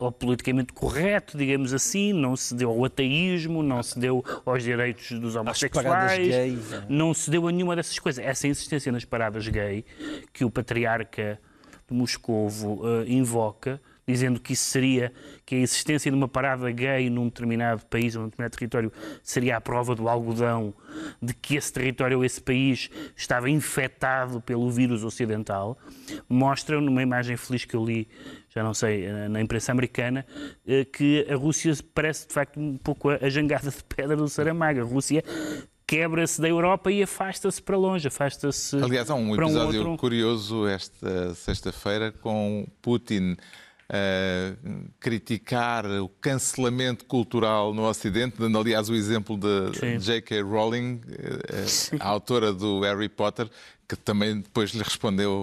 ao 0.01 0.11
politicamente 0.11 0.73
correto, 0.73 1.37
digamos 1.37 1.75
assim, 1.75 2.13
não 2.15 2.35
se 2.35 2.55
deu 2.55 2.71
ao 2.71 2.85
ateísmo, 2.87 3.63
não 3.63 3.83
se 3.83 3.99
deu 3.99 4.25
aos 4.47 4.63
direitos 4.63 5.21
dos 5.21 5.37
homossexuais, 5.37 6.27
gay, 6.27 6.59
não 6.89 7.13
se 7.13 7.31
deu 7.31 7.47
a 7.47 7.53
nenhuma 7.53 7.77
dessas 7.77 7.99
coisas. 7.99 8.25
Essa 8.25 8.49
insistência 8.49 8.91
nas 8.91 9.05
paradas 9.05 9.47
gay 9.47 9.85
que 10.33 10.43
o 10.43 10.51
patriarca 10.51 11.39
de 11.87 11.95
Moscovo 11.95 12.83
uh, 12.83 13.05
invoca, 13.07 13.81
dizendo 14.11 14.41
que 14.41 14.53
isso 14.53 14.65
seria, 14.65 15.13
que 15.45 15.55
a 15.55 15.59
existência 15.59 16.11
de 16.11 16.17
uma 16.17 16.29
parada 16.29 16.71
gay 16.71 17.09
num 17.11 17.27
determinado 17.27 17.85
país 17.87 18.15
ou 18.17 18.23
num 18.23 18.29
determinado 18.29 18.57
território 18.57 18.93
seria 19.23 19.57
a 19.57 19.61
prova 19.61 19.95
do 19.95 20.09
algodão 20.09 20.75
de 21.21 21.35
que 21.35 21.57
esse 21.57 21.73
território 21.73 22.19
ou 22.19 22.25
esse 22.25 22.41
país 22.41 22.91
estava 23.17 23.49
infectado 23.49 24.41
pelo 24.41 24.71
vírus 24.71 25.05
ocidental, 25.05 25.79
mostra 26.29 26.81
numa 26.81 27.03
imagem 27.03 27.37
feliz 27.37 27.65
que 27.65 27.75
eu 27.75 27.85
li 27.85 28.09
já 28.53 28.65
não 28.65 28.75
sei, 28.75 29.09
na 29.29 29.41
imprensa 29.41 29.71
americana, 29.71 30.27
eh, 30.67 30.85
que 30.85 31.25
a 31.31 31.37
Rússia 31.37 31.73
parece 31.95 32.27
de 32.27 32.35
facto 32.35 32.59
um 32.59 32.77
pouco 32.77 33.09
a 33.09 33.29
jangada 33.29 33.71
de 33.71 33.85
pedra 33.85 34.17
do 34.17 34.29
Saramago. 34.29 34.81
A 34.81 34.83
Rússia 34.83 35.23
quebra-se 35.91 36.41
da 36.41 36.49
Europa 36.49 36.93
e 36.93 37.03
afasta-se 37.03 37.61
para 37.61 37.77
longe, 37.77 38.07
afasta-se. 38.07 38.77
Aliás, 38.77 39.11
há 39.11 39.15
um 39.17 39.35
episódio 39.35 39.83
um 39.83 39.91
outro... 39.91 39.97
curioso 39.99 40.69
esta 40.69 41.35
sexta-feira 41.35 42.13
com 42.13 42.65
Putin 42.81 43.37
uh, 43.91 44.91
criticar 45.01 45.85
o 45.87 46.09
cancelamento 46.09 47.05
cultural 47.05 47.75
no 47.75 47.83
Ocidente, 47.83 48.37
dando 48.39 48.59
aliás 48.59 48.89
o 48.89 48.95
exemplo 48.95 49.37
de 49.37 49.99
J.K. 49.99 50.43
Rowling, 50.43 51.01
uh, 51.05 51.97
a 51.99 52.09
autora 52.09 52.53
do 52.53 52.81
Harry 52.83 53.09
Potter, 53.09 53.51
que 53.91 53.97
também 53.97 54.37
depois 54.37 54.71
lhe 54.71 54.85
respondeu 54.85 55.43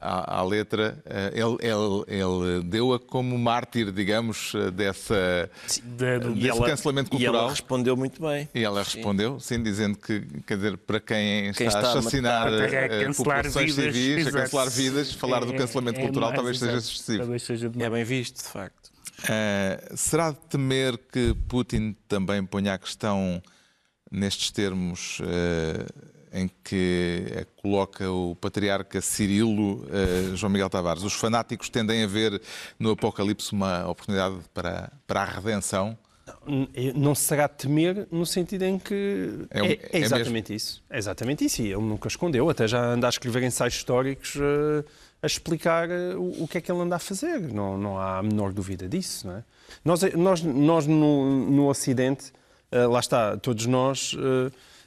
à, 0.00 0.38
à, 0.38 0.44
letra, 0.44 0.96
eh, 1.04 1.32
ele, 1.34 1.56
ele, 1.60 2.22
ele 2.22 2.62
deu-a 2.62 3.00
como 3.00 3.36
mártir, 3.36 3.90
digamos, 3.90 4.52
eh, 4.54 4.70
dessa, 4.70 5.50
de, 5.66 6.18
desse 6.20 6.48
ela, 6.48 6.66
cancelamento 6.68 7.10
cultural. 7.10 7.34
E 7.34 7.38
ela 7.38 7.50
respondeu 7.50 7.96
muito 7.96 8.22
bem. 8.22 8.48
E 8.54 8.62
ela 8.62 8.84
sim. 8.84 8.98
respondeu, 8.98 9.40
sim, 9.40 9.60
dizendo 9.60 9.98
que, 9.98 10.20
quer 10.46 10.56
dizer, 10.56 10.76
para 10.76 11.00
quem, 11.00 11.52
quem 11.52 11.66
está, 11.66 11.80
está, 11.80 11.80
a 11.80 11.98
assassinar 11.98 12.46
a, 12.46 12.50
eh, 12.52 13.06
a 13.06 13.12
populações 13.12 13.74
vidas, 13.74 13.96
civis, 13.96 14.26
a 14.28 14.32
cancelar 14.32 14.70
vidas, 14.70 15.12
falar 15.12 15.42
é, 15.42 15.46
do 15.46 15.54
cancelamento 15.54 15.98
é, 15.98 16.02
cultural 16.04 16.30
é 16.30 16.34
talvez 16.36 16.58
seja 16.60 16.76
excessivo. 16.76 17.18
Talvez 17.18 17.42
seja 17.42 17.72
é 17.76 17.90
bem 17.90 18.04
visto, 18.04 18.36
de 18.36 18.48
facto. 18.48 18.88
Uh, 19.24 19.96
será 19.96 20.30
de 20.30 20.38
temer 20.48 20.96
que 20.96 21.34
Putin 21.48 21.96
também 22.06 22.44
ponha 22.44 22.74
a 22.74 22.78
questão 22.78 23.42
nestes 24.12 24.52
termos... 24.52 25.18
Uh, 25.18 26.09
em 26.32 26.48
que 26.62 27.24
eh, 27.30 27.46
coloca 27.60 28.08
o 28.10 28.36
patriarca 28.36 29.00
Cirilo 29.00 29.84
uh, 29.84 30.36
João 30.36 30.50
Miguel 30.50 30.70
Tavares. 30.70 31.02
Os 31.02 31.14
fanáticos 31.14 31.68
tendem 31.68 32.04
a 32.04 32.06
ver 32.06 32.40
no 32.78 32.90
Apocalipse 32.92 33.52
uma 33.52 33.88
oportunidade 33.88 34.36
para, 34.54 34.92
para 35.06 35.22
a 35.22 35.24
redenção? 35.24 35.98
Não 36.94 37.14
será 37.14 37.48
temer 37.48 38.06
no 38.10 38.24
sentido 38.24 38.62
em 38.62 38.78
que 38.78 39.46
é, 39.50 39.66
é, 39.66 39.88
é 39.92 39.98
exatamente 39.98 40.52
mesmo? 40.52 40.56
isso. 40.56 40.82
É 40.88 40.98
exatamente 40.98 41.44
isso. 41.44 41.62
E 41.62 41.66
ele 41.66 41.82
nunca 41.82 42.06
escondeu, 42.06 42.48
até 42.48 42.68
já 42.68 42.80
anda 42.80 43.08
a 43.08 43.10
escrever 43.10 43.42
ensaios 43.42 43.74
históricos 43.74 44.36
uh, 44.36 44.84
a 45.20 45.26
explicar 45.26 45.88
uh, 45.88 46.20
o, 46.20 46.44
o, 46.44 46.48
que 46.48 46.58
é 46.58 46.60
que 46.60 46.70
ele 46.70 46.80
anda 46.80 46.94
a 46.94 47.00
fazer. 47.00 47.40
Não, 47.40 47.76
não 47.76 47.98
há 47.98 48.18
a 48.18 48.22
menor 48.22 48.52
dúvida 48.52 48.88
disso. 48.88 49.26
Não 49.26 49.36
é? 49.36 49.44
Nós, 49.84 50.02
nós, 50.14 50.42
nós 50.42 50.86
no, 50.86 51.50
no 51.50 51.68
Ocidente, 51.68 52.32
lá 52.72 53.00
está, 53.00 53.36
todos 53.36 53.66
nós 53.66 54.16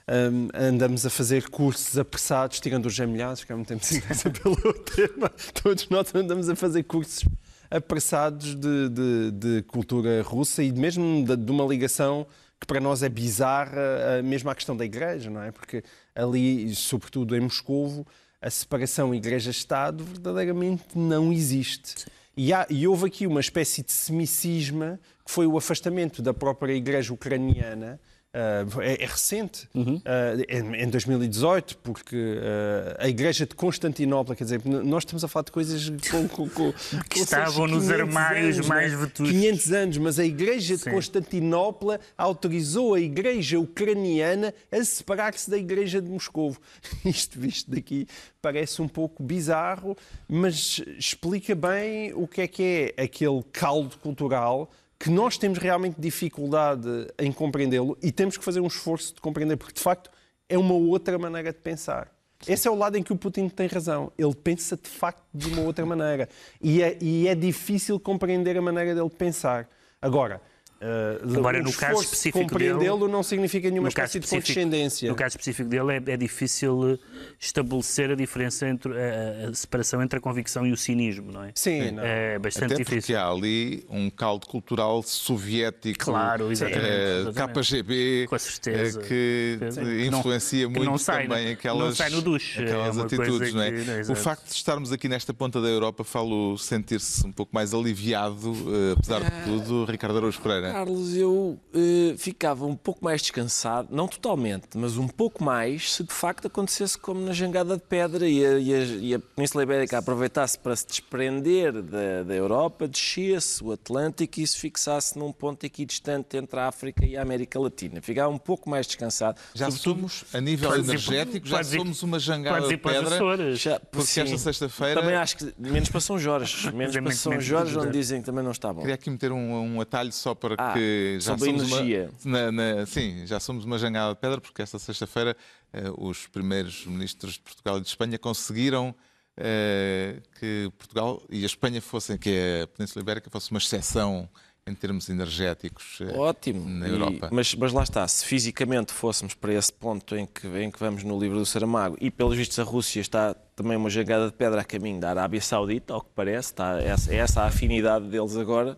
um, 0.08 0.50
andamos 0.54 1.06
a 1.06 1.10
fazer 1.10 1.50
cursos 1.50 1.98
apressados, 1.98 2.60
tirando 2.60 2.88
os 2.88 2.94
gemelhados, 2.94 3.44
que 3.44 3.52
há 3.52 3.56
muito 3.56 3.68
tempo 3.68 3.84
se 3.86 4.02
pelo 4.30 4.74
tema. 4.74 5.30
Todos 5.62 5.88
nós 5.90 6.14
andamos 6.14 6.50
a 6.50 6.56
fazer 6.56 6.84
cursos 6.84 7.26
apressados 7.72 8.56
de, 8.56 8.90
de, 8.90 9.32
de 9.32 9.64
cultura 9.64 10.22
russa 10.22 10.62
e 10.62 10.72
mesmo 10.72 11.26
de, 11.26 11.36
de, 11.36 11.52
uma 11.52 11.66
ligação 11.66 12.28
que 12.60 12.68
para 12.68 12.80
nós 12.80 13.02
é 13.02 13.10
bizarra, 13.10 14.22
mesmo 14.24 14.50
à 14.50 14.56
questão 14.56 14.78
da 14.78 14.86
igreja, 14.86 15.30
não 15.30 15.42
é? 15.42 15.52
Porque 15.52 15.84
ali, 16.16 16.74
sobretudo 16.76 17.36
em 17.36 17.42
Moscovo, 17.42 18.06
a 18.42 18.50
separação 18.50 19.14
igreja-Estado 19.14 20.04
verdadeiramente 20.04 20.84
não 20.96 21.32
existe. 21.34 22.06
E, 22.38 22.54
há, 22.54 22.66
e, 22.70 22.88
houve 22.88 23.08
aqui 23.08 23.28
uma 23.28 23.40
espécie 23.40 23.84
de 23.84 23.92
semicisma, 23.92 25.00
que 25.26 25.32
foi 25.32 25.46
o 25.46 25.58
afastamento 25.58 26.22
da 26.22 26.34
própria 26.34 26.74
igreja 26.74 27.14
ucraniana 27.14 28.00
Uh, 28.36 28.82
é, 28.82 29.04
é, 29.04 29.06
recente, 29.06 29.70
uhum. 29.76 29.98
uh, 29.98 30.44
em, 30.50 30.86
em, 30.86 30.90
2018, 30.90 31.78
porque 31.78 32.16
uh, 32.16 32.96
a 32.98 33.08
Igreja 33.08 33.46
de 33.46 33.54
Constantinopla, 33.54 34.36
quer 34.36 34.46
dizer, 34.46 34.62
nós 34.66 35.04
estamos 35.04 35.24
a 35.24 35.28
falar 35.28 35.44
de 35.44 35.52
coisas 35.52 35.88
com, 36.10 36.28
com, 36.28 36.50
com, 36.50 36.74
que 37.12 37.20
estavam 37.20 37.68
nos 37.68 37.92
armários 37.92 38.56
anos, 38.56 38.68
mais 38.68 38.92
vetustos. 38.92 39.30
500 39.30 39.72
anos, 39.72 39.98
mas 40.00 40.18
a 40.18 40.26
Igreja 40.26 40.76
Sim. 40.76 40.84
de 40.84 40.96
Constantinopla 40.96 42.00
autorizou 42.18 42.96
a 42.96 43.00
Igreja 43.00 43.60
ucraniana 43.60 44.52
a 44.72 44.84
separar-se 44.84 45.48
da 45.48 45.58
Igreja 45.60 46.02
de 46.02 46.10
Moscovo. 46.10 46.60
Isto 47.06 47.40
visto 47.40 47.70
daqui 47.70 48.08
parece 48.42 48.82
um 48.82 48.88
pouco 48.88 49.22
bizarro, 49.22 49.96
mas 50.28 50.82
explica 50.98 51.54
bem 51.54 52.12
o 52.16 52.28
que 52.28 52.42
é 52.42 52.48
que 52.48 52.94
é 52.98 53.04
aquele 53.04 53.44
caldo 53.52 53.96
cultural 54.00 54.72
que 55.04 55.10
nós 55.10 55.38
temos 55.38 55.60
realmente 55.60 56.00
dificuldade 56.00 56.88
em 57.20 57.30
compreendê-lo 57.30 57.98
e 58.02 58.10
temos 58.10 58.38
que 58.38 58.44
fazer 58.44 58.62
um 58.62 58.68
esforço 58.68 59.14
de 59.14 59.20
compreender, 59.20 59.58
porque 59.58 59.74
de 59.74 59.82
facto 59.82 60.10
é 60.48 60.58
uma 60.58 60.76
outra 60.76 61.20
maneira 61.20 61.52
de 61.52 61.60
pensar. 61.60 62.10
Esse 62.48 62.70
é 62.70 62.72
o 62.72 62.76
lado 62.76 62.98
em 62.98 63.04
que 63.04 63.12
o 63.12 63.18
Putin 63.18 63.50
tem 63.50 63.68
razão. 63.68 64.14
Ele 64.18 64.34
pensa 64.34 64.78
de 64.78 64.88
facto 64.88 65.22
de 65.34 65.48
uma 65.48 65.64
outra 65.64 65.86
maneira. 65.86 66.30
E 66.62 66.82
é, 66.82 66.98
e 67.02 67.28
é 67.28 67.36
difícil 67.36 68.00
compreender 68.00 68.58
a 68.58 68.62
maneira 68.62 68.96
dele 68.96 69.10
pensar. 69.10 69.68
Agora, 70.02 70.42
Uh, 70.84 71.38
Agora, 71.38 71.62
no 71.62 71.72
caso 71.72 72.02
específico 72.02 72.40
compreendê-lo 72.40 73.08
não 73.08 73.24
significa 73.24 73.70
nenhuma 73.70 73.88
espécie 73.88 74.20
de 74.20 74.28
condescendência. 74.28 75.10
No 75.10 75.16
caso 75.16 75.30
específico 75.30 75.70
dele 75.70 75.94
é, 75.94 76.12
é, 76.12 76.18
difícil 76.18 77.00
estabelecer 77.40 78.12
a 78.12 78.16
diferença 78.16 78.68
entre 78.68 78.92
a, 78.92 79.50
a, 79.50 79.54
separação 79.54 80.04
entre 80.04 80.20
a 80.20 80.22
convicção 80.22 80.68
e 80.68 80.74
o 80.74 80.78
cinismo, 80.78 81.32
não 81.32 81.46
é? 81.46 81.52
Sim, 81.56 81.92
não. 81.92 82.04
é 82.04 82.38
bastante 82.38 82.74
Até 82.74 82.84
difícil. 82.84 83.02
Porque 83.02 83.16
há 83.16 83.30
ali 83.30 83.86
um 83.90 84.10
caldo 84.10 84.46
cultural 84.46 85.02
soviético, 85.04 86.04
claro, 86.04 86.52
exatamente, 86.52 86.86
é, 86.86 87.20
exatamente. 87.22 87.60
KGB, 87.60 88.28
Com 88.28 88.40
certeza. 88.40 89.00
que 89.02 89.60
Sim. 89.72 90.08
influencia 90.08 90.64
não, 90.64 90.72
muito 90.72 90.86
não 90.86 90.98
sai, 90.98 91.28
também 91.28 91.54
aquelas, 91.54 91.80
não 91.80 91.96
sai 91.96 92.10
no 92.10 92.22
duche, 92.22 92.62
aquelas 92.62 92.98
é 92.98 93.02
atitudes. 93.02 93.54
Não 93.54 93.62
é? 93.62 93.72
Que, 93.72 94.12
o 94.12 94.16
facto 94.16 94.48
de 94.48 94.56
estarmos 94.56 94.92
aqui 94.92 95.08
nesta 95.08 95.34
ponta 95.34 95.62
da 95.62 95.70
Europa 95.70 96.04
falo 96.04 96.58
sentir-se 96.58 97.26
um 97.26 97.32
pouco 97.32 97.56
mais 97.56 97.74
aliviado, 97.74 98.52
uh, 98.52 98.94
apesar 98.98 99.22
de 99.22 99.28
ah, 99.28 99.44
tudo, 99.46 99.86
Ricardo 99.86 100.18
Araújo 100.18 100.42
Pereira. 100.42 100.73
Carlos, 100.74 101.16
eu 101.16 101.60
uh, 101.72 102.18
ficava 102.18 102.66
um 102.66 102.76
pouco 102.76 103.06
mais 103.06 103.22
descansado, 103.22 103.90
não 103.92 104.08
totalmente, 104.08 104.70
mas 104.76 104.98
um 104.98 105.08
pouco 105.08 105.44
mais, 105.44 105.94
se 105.94 106.04
de 106.04 106.12
facto 106.12 106.48
acontecesse 106.48 106.98
como 106.98 107.22
na 107.22 107.32
Jangada 107.32 107.76
de 107.76 107.84
Pedra 107.84 108.28
e 108.28 108.44
a, 108.44 108.58
e 108.58 108.74
a, 108.74 108.78
e 108.80 109.14
a 109.14 109.20
Península 109.20 109.62
Ibérica 109.62 110.00
aproveitasse 110.00 110.58
para 110.58 110.76
se 110.76 110.88
desprender 110.88 111.80
da, 111.80 112.24
da 112.24 112.34
Europa, 112.34 112.88
descia-se 112.88 113.64
o 113.64 113.72
Atlântico 113.72 114.40
e 114.40 114.48
se 114.48 114.58
fixasse 114.58 115.16
num 115.16 115.32
ponto 115.32 115.64
aqui 115.64 115.86
distante 115.86 116.38
entre 116.38 116.60
a 116.60 116.68
África 116.70 117.06
e 117.06 117.16
a 117.16 117.22
América 117.22 117.60
Latina. 117.60 118.02
Ficava 118.02 118.34
um 118.34 118.40
pouco 118.40 118.68
mais 118.68 118.88
descansado. 118.88 119.40
Já 119.54 119.70
somos, 119.70 120.26
a 120.34 120.42
nível 120.42 120.76
energético, 120.76 121.48
já 121.48 121.64
somos 121.64 122.02
uma 122.02 122.18
Jangada 122.18 122.68
de 122.68 122.78
Pedra, 122.78 123.56
já, 123.56 123.80
porque 123.80 124.08
sim, 124.08 124.22
esta 124.22 124.40
sexta-feira... 124.40 125.00
Também 125.00 125.18
acho 125.18 125.38
que, 125.38 125.54
menos 125.60 125.90
para 125.90 126.02
São 126.02 126.18
Jorge, 126.18 126.72
menos 126.72 126.98
para 126.98 127.12
São 127.12 127.40
Jorge, 127.40 127.78
onde 127.78 127.92
dizem 127.92 128.22
que 128.22 128.26
também 128.26 128.44
não 128.44 128.50
está 128.50 128.74
bom. 128.74 128.80
Queria 128.80 128.96
aqui 128.96 129.12
meter 129.12 129.32
um, 129.32 129.76
um 129.76 129.80
atalho 129.80 130.12
só 130.12 130.34
para 130.34 130.53
ah, 130.58 130.74
que 130.74 131.18
já 131.20 131.38
sobre 131.38 131.52
somos 131.52 131.72
energia. 131.72 132.10
Uma, 132.24 132.52
na, 132.52 132.76
na, 132.76 132.86
sim, 132.86 133.26
já 133.26 133.40
somos 133.40 133.66
uma 133.66 133.78
jangada 133.78 134.14
de 134.14 134.20
pedra, 134.20 134.42
porque 134.42 134.62
esta 134.62 134.80
sexta-feira 134.80 135.36
uh, 135.74 136.08
os 136.08 136.28
primeiros 136.28 136.86
ministros 136.86 137.34
de 137.34 137.42
Portugal 137.42 137.78
e 137.78 137.82
de 137.82 137.88
Espanha 137.88 138.18
conseguiram 138.18 138.90
uh, 138.90 140.22
que 140.40 140.72
Portugal 140.78 141.22
e 141.30 141.44
a 141.44 141.46
Espanha 141.46 141.82
fossem, 141.82 142.18
que 142.18 142.62
a 142.64 142.68
Península 142.68 143.02
Ibérica 143.02 143.30
fosse 143.30 143.52
uma 143.52 143.60
exceção 143.60 144.30
em 144.66 144.74
termos 144.74 145.10
energéticos 145.10 146.00
uh, 146.00 146.20
Ótimo. 146.20 146.68
na 146.68 146.88
Europa. 146.88 147.28
E, 147.32 147.36
mas, 147.36 147.54
mas 147.56 147.74
lá 147.74 147.84
está, 147.84 148.08
se 148.08 148.26
fisicamente 148.26 148.94
fôssemos 148.94 149.34
para 149.34 149.54
esse 149.54 149.72
ponto 149.72 150.16
em 150.16 150.26
que, 150.26 150.48
em 150.48 150.72
que 150.72 150.80
vamos 150.80 151.04
no 151.04 151.20
livro 151.20 151.38
do 151.38 151.46
Saramago 151.46 151.98
e 152.00 152.10
pelos 152.10 152.38
vistos 152.38 152.58
a 152.60 152.64
Rússia 152.64 153.02
está 153.02 153.34
também 153.56 153.76
uma 153.76 153.90
jangada 153.90 154.28
de 154.28 154.34
pedra 154.34 154.62
a 154.62 154.64
caminho 154.64 155.00
da 155.00 155.10
Arábia 155.10 155.42
Saudita, 155.42 155.94
ao 155.94 156.02
que 156.02 156.10
parece, 156.16 156.52
está 156.52 156.82
essa, 156.82 157.14
essa 157.14 157.42
a 157.42 157.48
afinidade 157.48 158.08
deles 158.08 158.38
agora, 158.38 158.78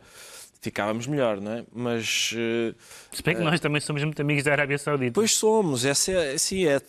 ficávamos 0.66 1.08
melhor, 1.08 1.40
não 1.40 1.52
é? 1.54 1.66
Mas. 1.74 2.34
eh, 2.38 2.74
Se 3.12 3.24
bem 3.24 3.36
que 3.36 3.42
nós 3.42 3.60
também 3.60 3.80
somos 3.80 4.04
muito 4.04 4.22
amigos 4.22 4.44
da 4.44 4.52
Arábia 4.52 4.78
Saudita. 4.78 5.14
Pois 5.14 5.36
somos, 5.36 5.86
essa 5.86 6.12
é, 6.12 6.34
assim 6.34 6.68
é, 6.68 6.82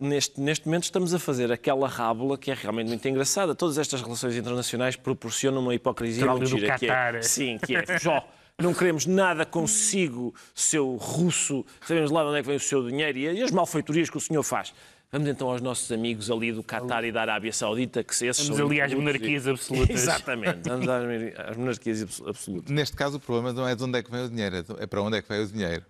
neste, 0.00 0.40
neste 0.40 0.66
momento 0.66 0.84
estamos 0.84 1.14
a 1.14 1.18
fazer 1.18 1.52
aquela 1.52 1.86
rábula 1.88 2.36
que 2.36 2.50
é 2.50 2.54
realmente 2.54 2.88
muito 2.88 3.06
engraçada. 3.06 3.54
Todas 3.54 3.78
estas 3.78 4.02
relações 4.02 4.36
internacionais 4.36 4.96
proporcionam 4.96 5.60
uma 5.60 5.74
hipocrisia 5.74 6.26
muito 6.26 6.40
do 6.40 6.46
gira, 6.46 6.76
que 6.78 6.86
é, 6.86 6.88
Qatar. 6.88 7.22
sim, 7.22 7.58
que 7.64 7.76
é, 7.76 7.84
Jó, 8.00 8.26
não 8.58 8.74
queremos 8.74 9.06
nada 9.06 9.46
consigo, 9.46 10.34
seu 10.54 10.96
russo, 10.96 11.64
sabemos 11.86 12.10
lá 12.10 12.22
de 12.22 12.28
onde 12.28 12.38
é 12.38 12.42
que 12.42 12.48
vem 12.48 12.56
o 12.56 12.60
seu 12.60 12.86
dinheiro 12.88 13.18
e 13.18 13.42
as 13.42 13.50
malfeitorias 13.50 14.10
que 14.10 14.16
o 14.16 14.20
senhor 14.20 14.42
faz. 14.42 14.74
Vamos 15.10 15.26
então 15.28 15.50
aos 15.50 15.62
nossos 15.62 15.90
amigos 15.90 16.30
ali 16.30 16.52
do 16.52 16.62
Qatar 16.62 17.02
e 17.02 17.10
da 17.10 17.22
Arábia 17.22 17.50
Saudita, 17.52 18.04
que 18.04 18.14
se 18.14 18.26
esses 18.26 18.44
Vamos 18.44 18.58
são 18.58 18.66
ali 18.66 18.80
às 18.80 18.92
incorruptos 18.92 19.14
e- 19.14 19.18
monarquias 19.18 19.48
absolutas. 19.48 19.96
Exatamente, 20.02 20.68
vamos 20.68 20.86
às, 20.88 21.56
monarquias 21.56 22.02
abs- 22.02 22.22
absolutas. 22.26 22.70
Neste 22.70 22.94
caso, 22.96 23.16
o 23.16 23.20
problema 23.20 23.52
não 23.54 23.66
é 23.66 23.74
de 23.74 23.82
onde 23.82 23.98
é 23.98 24.02
que 24.02 24.10
vem 24.10 24.24
o 24.24 24.28
dinheiro, 24.28 24.56
é 24.56 24.64
é 24.82 24.86
para 24.86 25.02
onde 25.02 25.16
é 25.16 25.22
que 25.22 25.28
vai 25.28 25.42
o 25.42 25.46
dinheiro. 25.46 25.82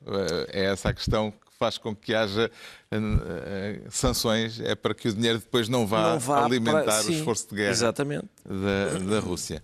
É 0.53 0.67
essa 0.67 0.91
a 0.91 0.95
questão 0.95 1.33
que 1.33 1.37
faz 1.59 1.77
com 1.79 1.97
que 1.97 2.15
haja 2.15 2.49
eh, 2.93 2.97
eh, 2.97 3.81
sanções, 3.91 4.61
é 4.61 4.77
para 4.77 4.95
que 4.95 5.09
o 5.09 5.13
dinheiro 5.13 5.41
depois 5.41 5.69
não 5.69 5.85
vá, 5.85 6.13
Não 6.13 6.21
vá 6.21 6.45
alimentar 6.45 6.85
para- 6.85 7.05
o 7.07 7.11
esforço 7.11 7.49
de 7.51 7.57
guerra 7.57 7.71
Exatamente. 7.73 8.29
da, 8.47 8.99
da 9.15 9.19
Rússia. 9.19 9.61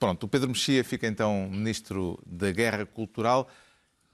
Pronto, 0.00 0.24
o 0.24 0.28
Pedro 0.28 0.48
Mexia 0.48 0.82
fica 0.82 1.06
então 1.06 1.48
Ministro 1.48 2.18
da 2.26 2.50
Guerra 2.50 2.84
Cultural. 2.86 3.48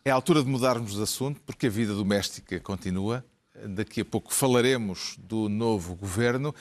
É 0.05 0.11
a 0.11 0.15
altura 0.15 0.43
de 0.43 0.49
mudarmos 0.51 0.97
de 0.97 1.03
assunto, 1.03 1.41
porque 1.47 1.69
a 1.69 1.71
vida 1.71 1.95
doméstica 1.95 2.61
continua. 2.61 3.25
Daqui 3.69 4.01
a 4.01 4.05
pouco 4.05 4.33
falaremos 4.35 5.17
do 5.19 5.49
novo 5.49 5.95
governo. 5.95 6.55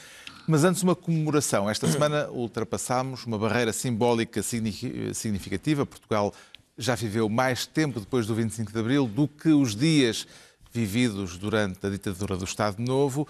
Mas 0.48 0.64
antes, 0.64 0.84
uma 0.84 0.96
comemoração. 0.96 1.70
Esta 1.70 1.88
semana 1.88 2.30
ultrapassámos 2.30 3.26
uma 3.26 3.38
barreira 3.38 3.74
simbólica 3.74 4.42
signi- 4.44 5.14
significativa. 5.14 5.86
Portugal 5.86 6.34
já 6.78 6.94
viveu 6.96 7.28
mais 7.30 7.66
tempo 7.66 8.00
depois 8.00 8.28
do 8.28 8.36
25 8.36 8.72
de 8.72 8.80
Abril 8.80 9.08
do 9.08 9.28
que 9.28 9.50
os 9.50 9.76
dias 9.76 10.28
vividos 10.72 11.38
durante 11.38 11.86
a 11.86 11.90
ditadura 11.90 12.38
do 12.38 12.44
Estado 12.46 12.82
Novo. 12.82 13.28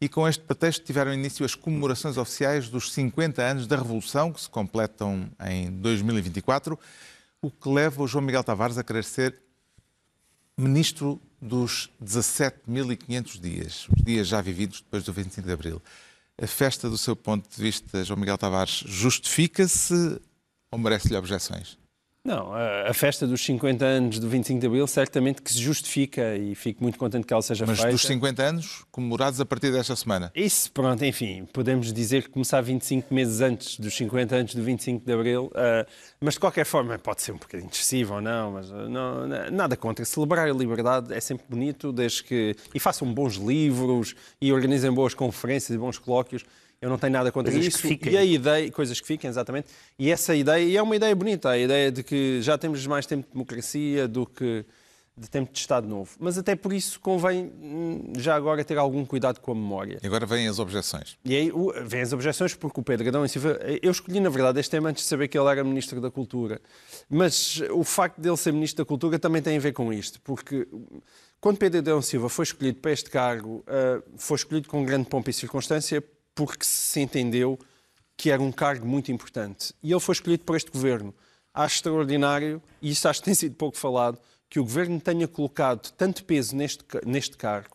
E 0.00 0.08
com 0.08 0.26
este 0.28 0.42
pretexto 0.42 0.84
tiveram 0.84 1.14
início 1.14 1.44
as 1.44 1.54
comemorações 1.54 2.16
oficiais 2.16 2.68
dos 2.68 2.92
50 2.92 3.42
anos 3.42 3.66
da 3.66 3.76
Revolução, 3.76 4.32
que 4.32 4.40
se 4.40 4.48
completam 4.50 5.30
em 5.48 5.70
2024, 5.70 6.78
o 7.40 7.50
que 7.50 7.68
leva 7.68 8.02
o 8.02 8.06
João 8.08 8.24
Miguel 8.24 8.44
Tavares 8.44 8.76
a 8.76 8.84
querer 8.84 9.04
ser 9.04 9.38
ministro 10.56 11.20
dos 11.40 11.90
17.500 12.02 13.40
dias, 13.40 13.88
os 13.88 14.02
dias 14.02 14.26
já 14.26 14.40
vividos 14.40 14.80
depois 14.80 15.04
do 15.04 15.12
25 15.12 15.46
de 15.46 15.52
Abril. 15.52 15.82
A 16.40 16.46
festa, 16.46 16.90
do 16.90 16.98
seu 16.98 17.16
ponto 17.16 17.48
de 17.48 17.62
vista, 17.62 18.04
João 18.04 18.20
Miguel 18.20 18.36
Tavares, 18.36 18.84
justifica-se 18.86 20.20
ou 20.70 20.78
merece-lhe 20.78 21.16
objeções? 21.16 21.78
Não, 22.26 22.52
a, 22.52 22.92
festa 22.92 23.24
dos 23.24 23.40
50 23.44 23.84
anos 23.84 24.18
do 24.18 24.28
25 24.28 24.58
de 24.58 24.66
Abril 24.66 24.84
certamente 24.88 25.40
que 25.40 25.52
se 25.52 25.60
justifica 25.60 26.34
e 26.36 26.56
fico 26.56 26.82
muito 26.82 26.98
contente 26.98 27.24
que 27.24 27.32
ela 27.32 27.40
seja 27.40 27.64
Mas 27.64 27.78
feita. 27.78 27.92
dos 27.92 28.02
50 28.02 28.42
anos 28.42 28.84
comemorados 28.90 29.40
a 29.40 29.46
partir 29.46 29.70
desta 29.70 29.94
semana. 29.94 30.32
Isso, 30.34 30.72
pronto, 30.72 31.04
enfim, 31.04 31.46
podemos 31.52 31.92
dizer 31.92 32.24
que 32.24 32.30
começar 32.30 32.60
25 32.60 33.14
meses 33.14 33.40
antes 33.40 33.78
dos 33.78 33.96
50 33.96 34.34
anos 34.34 34.54
do 34.56 34.62
25 34.64 35.06
de 35.06 35.12
Abril, 35.12 35.52
ah, 35.54 35.86
mas 36.20 36.34
de 36.34 36.40
qualquer 36.40 36.66
forma 36.66 36.98
pode 36.98 37.22
ser 37.22 37.30
um 37.30 37.36
bocadinho 37.38 37.70
excessivo 37.72 38.14
ou 38.14 38.20
não, 38.20 38.50
mas 38.50 38.72
ah, 38.72 38.88
não, 38.88 39.26
na- 39.28 39.50
nada 39.50 39.76
contra. 39.76 40.04
Celebrar 40.04 40.48
a 40.48 40.52
liberdade 40.52 41.14
é 41.14 41.20
sempre 41.20 41.44
bonito, 41.48 41.92
desde 41.92 42.24
que. 42.24 42.56
e 42.74 42.80
façam 42.80 43.06
bons 43.14 43.34
livros 43.36 44.16
e 44.40 44.52
organizem 44.52 44.90
boas 44.92 45.14
conferências 45.14 45.70
e 45.74 45.78
bons 45.78 45.96
colóquios. 45.96 46.44
Eu 46.80 46.90
não 46.90 46.98
tenho 46.98 47.12
nada 47.12 47.32
contra 47.32 47.52
Coisas 47.52 47.74
isso. 47.74 47.86
E 47.86 48.16
a 48.16 48.24
ideia, 48.24 48.70
coisas 48.70 49.00
que 49.00 49.06
fiquem, 49.06 49.28
exatamente. 49.28 49.68
E 49.98 50.10
essa 50.10 50.34
ideia, 50.34 50.62
e 50.62 50.76
é 50.76 50.82
uma 50.82 50.94
ideia 50.94 51.14
bonita, 51.14 51.50
a 51.50 51.58
ideia 51.58 51.90
de 51.90 52.02
que 52.02 52.40
já 52.42 52.58
temos 52.58 52.86
mais 52.86 53.06
tempo 53.06 53.26
de 53.26 53.32
democracia 53.32 54.06
do 54.06 54.26
que 54.26 54.64
de 55.18 55.30
tempo 55.30 55.50
de 55.50 55.58
Estado 55.58 55.88
Novo. 55.88 56.14
Mas 56.20 56.36
até 56.36 56.54
por 56.54 56.74
isso 56.74 57.00
convém 57.00 57.46
hum, 57.46 58.12
já 58.18 58.36
agora 58.36 58.62
ter 58.62 58.76
algum 58.76 59.02
cuidado 59.04 59.40
com 59.40 59.52
a 59.52 59.54
memória. 59.54 59.98
E 60.02 60.06
agora 60.06 60.26
vêm 60.26 60.46
as 60.46 60.58
objeções. 60.58 61.16
E 61.24 61.34
aí 61.34 61.50
vêm 61.86 62.02
as 62.02 62.12
objeções 62.12 62.54
porque 62.54 62.78
o 62.80 62.82
Pedro 62.82 63.08
Adão 63.08 63.24
e 63.24 63.28
Silva... 63.28 63.58
Eu 63.82 63.90
escolhi, 63.90 64.20
na 64.20 64.28
verdade, 64.28 64.60
este 64.60 64.70
tema 64.70 64.90
antes 64.90 65.04
de 65.04 65.08
saber 65.08 65.28
que 65.28 65.38
ele 65.38 65.48
era 65.48 65.64
Ministro 65.64 66.02
da 66.02 66.10
Cultura. 66.10 66.60
Mas 67.08 67.62
o 67.70 67.82
facto 67.82 68.20
de 68.20 68.28
ele 68.28 68.36
ser 68.36 68.52
Ministro 68.52 68.84
da 68.84 68.86
Cultura 68.86 69.18
também 69.18 69.40
tem 69.40 69.56
a 69.56 69.60
ver 69.60 69.72
com 69.72 69.90
isto. 69.90 70.20
Porque 70.20 70.68
quando 71.40 71.56
Pedro 71.56 71.78
Adão 71.78 72.02
Silva 72.02 72.28
foi 72.28 72.42
escolhido 72.42 72.80
para 72.80 72.92
este 72.92 73.08
cargo, 73.08 73.64
ah, 73.66 74.02
foi 74.18 74.36
escolhido 74.36 74.68
com 74.68 74.84
grande 74.84 75.08
pompa 75.08 75.30
e 75.30 75.32
circunstância 75.32 76.04
porque 76.36 76.64
se 76.64 77.00
entendeu 77.00 77.58
que 78.16 78.30
era 78.30 78.40
um 78.40 78.52
cargo 78.52 78.86
muito 78.86 79.10
importante. 79.10 79.74
E 79.82 79.90
ele 79.90 80.00
foi 80.00 80.12
escolhido 80.12 80.44
por 80.44 80.54
este 80.54 80.70
governo. 80.70 81.12
Acho 81.52 81.76
extraordinário, 81.76 82.62
e 82.80 82.90
isso 82.90 83.08
acho 83.08 83.20
que 83.20 83.24
tem 83.24 83.34
sido 83.34 83.56
pouco 83.56 83.76
falado, 83.76 84.18
que 84.48 84.60
o 84.60 84.62
governo 84.62 85.00
tenha 85.00 85.26
colocado 85.26 85.90
tanto 85.96 86.22
peso 86.24 86.54
neste, 86.54 86.84
neste 87.04 87.36
cargo 87.36 87.74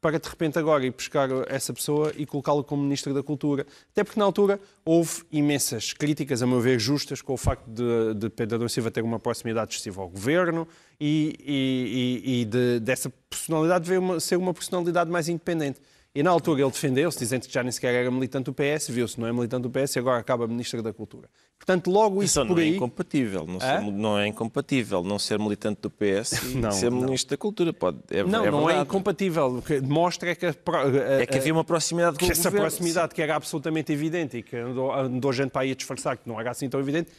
para 0.00 0.16
de 0.20 0.28
repente 0.28 0.56
agora 0.56 0.86
ir 0.86 0.92
buscar 0.92 1.28
essa 1.48 1.72
pessoa 1.74 2.12
e 2.16 2.24
colocá-la 2.24 2.62
como 2.62 2.80
Ministro 2.84 3.12
da 3.12 3.20
Cultura. 3.20 3.66
Até 3.90 4.04
porque 4.04 4.18
na 4.20 4.24
altura 4.24 4.60
houve 4.84 5.24
imensas 5.32 5.92
críticas, 5.92 6.40
a 6.40 6.46
meu 6.46 6.60
ver, 6.60 6.78
justas, 6.78 7.20
com 7.20 7.32
o 7.34 7.36
facto 7.36 7.66
de, 7.66 8.14
de 8.14 8.30
Pedro 8.30 8.54
Adão 8.56 8.68
Silva 8.68 8.92
ter 8.92 9.02
uma 9.02 9.18
proximidade 9.18 9.74
excessiva 9.74 10.00
ao 10.00 10.08
governo 10.08 10.68
e, 11.00 11.34
e- 11.40 12.22
e- 12.42 12.44
de- 12.44 12.78
dessa 12.80 13.10
personalidade 13.28 13.88
ver 13.88 13.98
uma- 13.98 14.20
ser 14.20 14.36
uma 14.36 14.54
personalidade 14.54 15.10
mais 15.10 15.28
independente. 15.28 15.80
E 16.18 16.22
na 16.22 16.30
altura 16.30 16.62
ele 16.62 16.70
defendeu-se, 16.70 17.16
dizendo 17.16 17.46
que 17.46 17.52
já 17.52 17.62
nem 17.62 17.70
sequer 17.70 17.94
era 17.94 18.10
militante 18.10 18.46
do 18.46 18.52
PS, 18.52 18.88
viu-se, 18.88 19.20
não 19.20 19.28
é 19.28 19.32
militante 19.32 19.68
do 19.68 19.70
PS 19.70 19.94
e 19.94 19.98
agora 20.00 20.18
acaba 20.18 20.48
Ministro 20.48 20.82
da 20.82 20.92
Cultura. 20.92 21.28
Portanto, 21.56 21.90
logo 21.90 22.22
isso 22.24 22.32
Isso 22.32 22.40
não 22.40 22.46
por 22.48 22.58
é 22.58 22.62
aí... 22.64 22.74
incompatível. 22.76 23.46
Não, 23.46 23.60
ser- 23.60 23.80
não 23.92 24.18
é 24.18 24.26
incompatível 24.26 25.02
não 25.04 25.18
ser 25.18 25.38
militante 25.38 25.80
do 25.82 25.90
PS 25.90 26.32
e 26.52 26.56
Não, 26.58 26.72
ser 26.72 26.90
não. 26.90 27.02
ministro 27.02 27.30
da 27.30 27.36
Cultura. 27.36 27.72
Pode, 27.72 27.98
é, 28.10 28.24
Não, 28.24 28.44
é 28.44 28.50
não 28.50 28.68
é 28.68 28.80
incompatível. 28.80 29.58
O 29.58 29.62
que 29.62 29.80
demonstra 29.80 30.30
é 30.30 30.34
que... 30.34 30.46
a 30.46 30.50
a- 30.50 31.22
É 31.22 31.26
que 31.26 31.38
havia 31.38 31.52
uma 31.52 31.62
proximidade 31.64 32.18
com 32.18 32.24
que 32.24 32.30
o 32.30 32.32
essa 32.32 32.44
governo. 32.50 32.66
proximidade 32.68 33.14
que 33.14 33.22
era 33.22 33.36
absolutamente 33.36 33.92
evidente 33.92 34.38
e 34.38 34.42
que 34.42 34.56
andou, 34.56 34.92
andou 34.92 35.32
gente 35.32 35.50
para 35.50 35.62
aí 35.62 35.70
a 35.70 35.74
disfarçar 35.76 36.16
que 36.16 36.28
não 36.28 36.40
era 36.40 36.50
assim 36.50 36.68
tão 36.68 36.80
evidente, 36.80 37.10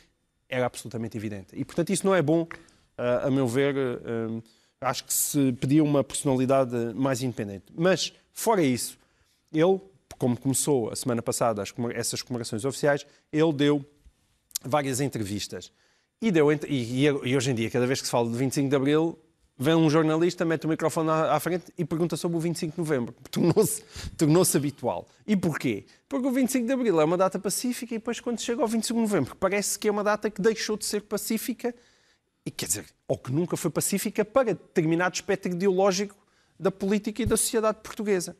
era 0.49 0.65
absolutamente 0.65 1.15
evidente. 1.15 1.47
E, 1.53 1.63
portanto, 1.63 1.89
isso 1.91 2.05
não 2.05 2.13
é 2.13 2.21
bom, 2.21 2.45
ah, 2.97 3.27
a 3.27 3.31
meu 3.31 3.47
ver. 3.47 3.75
Acho 4.81 5.03
que 5.03 5.13
se 5.13 5.51
pedia 5.53 5.83
uma 5.83 6.03
personalidade 6.03 6.75
mais 6.95 7.21
independente. 7.21 7.65
Mas, 7.75 8.13
fora 8.33 8.61
isso, 8.61 8.97
ele, 9.51 9.79
como 10.17 10.39
começou 10.39 10.89
a 10.89 10.95
semana 10.95 11.21
passada 11.21 11.61
as 11.61 11.73
essas 11.93 12.21
comemorações 12.21 12.63
oficiais, 12.65 13.05
ele 13.31 13.53
deu 13.53 13.85
várias 14.63 15.01
entrevistas. 15.01 15.71
E, 16.21 16.31
deu, 16.31 16.51
e, 16.51 17.05
e 17.05 17.37
hoje 17.37 17.51
em 17.51 17.55
dia, 17.55 17.69
cada 17.69 17.87
vez 17.87 18.01
que 18.01 18.07
se 18.07 18.11
fala 18.11 18.29
de 18.29 18.37
25 18.37 18.69
de 18.69 18.75
Abril, 18.75 19.17
vem 19.57 19.75
um 19.75 19.89
jornalista, 19.89 20.45
mete 20.45 20.65
o 20.65 20.69
microfone 20.69 21.09
à, 21.09 21.35
à 21.35 21.39
frente 21.39 21.65
e 21.77 21.83
pergunta 21.83 22.15
sobre 22.15 22.37
o 22.37 22.39
25 22.39 22.71
de 22.71 22.77
Novembro. 22.77 23.13
Tornou-se 23.29 23.83
tornou 24.17 24.43
habitual. 24.55 25.07
E 25.27 25.35
porquê? 25.35 25.85
Porque 26.07 26.25
o 26.25 26.31
25 26.31 26.65
de 26.65 26.73
Abril 26.73 27.01
é 27.01 27.03
uma 27.03 27.17
data 27.17 27.37
pacífica 27.37 27.93
e 27.93 27.97
depois, 27.97 28.21
quando 28.21 28.39
chega 28.39 28.61
ao 28.61 28.67
25 28.67 28.95
de 28.95 29.01
Novembro, 29.01 29.35
parece 29.35 29.77
que 29.77 29.89
é 29.89 29.91
uma 29.91 30.03
data 30.03 30.29
que 30.29 30.41
deixou 30.41 30.77
de 30.77 30.85
ser 30.85 31.01
pacífica, 31.01 31.75
e 32.45 32.51
quer 32.51 32.65
dizer, 32.67 32.85
ou 33.07 33.17
que 33.17 33.31
nunca 33.31 33.55
foi 33.57 33.69
pacífica 33.71 34.23
para 34.25 34.53
determinado 34.53 35.15
espectro 35.15 35.51
ideológico 35.51 36.15
da 36.59 36.71
política 36.71 37.21
e 37.21 37.25
da 37.25 37.37
sociedade 37.37 37.79
portuguesa. 37.83 38.35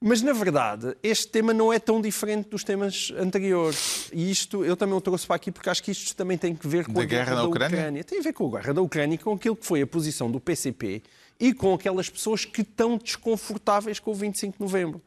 Mas, 0.00 0.20
na 0.20 0.34
verdade, 0.34 0.94
este 1.02 1.28
tema 1.28 1.54
não 1.54 1.72
é 1.72 1.78
tão 1.78 1.98
diferente 2.00 2.50
dos 2.50 2.62
temas 2.62 3.10
anteriores. 3.18 4.10
E 4.12 4.30
isto 4.30 4.62
eu 4.62 4.76
também 4.76 4.94
o 4.94 5.00
trouxe 5.00 5.26
para 5.26 5.36
aqui 5.36 5.50
porque 5.50 5.70
acho 5.70 5.82
que 5.82 5.90
isto 5.92 6.14
também 6.14 6.36
tem 6.36 6.54
que 6.54 6.68
ver 6.68 6.84
com 6.84 6.92
Da 6.92 7.00
a 7.02 7.04
guerra 7.06 7.24
guerra 7.24 7.36
da 7.36 7.44
Ucrânia? 7.48 7.78
Ucrânia. 7.78 8.04
Tem 8.04 8.18
a 8.18 8.22
ver 8.22 8.32
com 8.34 8.46
a 8.48 8.50
guerra 8.60 8.74
da 8.74 8.82
Ucrânia 8.82 9.16
com 9.16 9.32
aquilo 9.32 9.56
que 9.56 9.64
foi 9.64 9.80
a 9.80 9.86
posição 9.86 10.30
do 10.30 10.38
PCP 10.38 11.02
e 11.40 11.54
com 11.54 11.72
aquelas 11.72 12.10
pessoas 12.10 12.44
que 12.44 12.60
estão 12.60 12.98
desconfortáveis 12.98 13.98
com 13.98 14.10
o 14.10 14.14
25 14.14 14.58
de 14.58 14.62
novembro. 14.62 15.00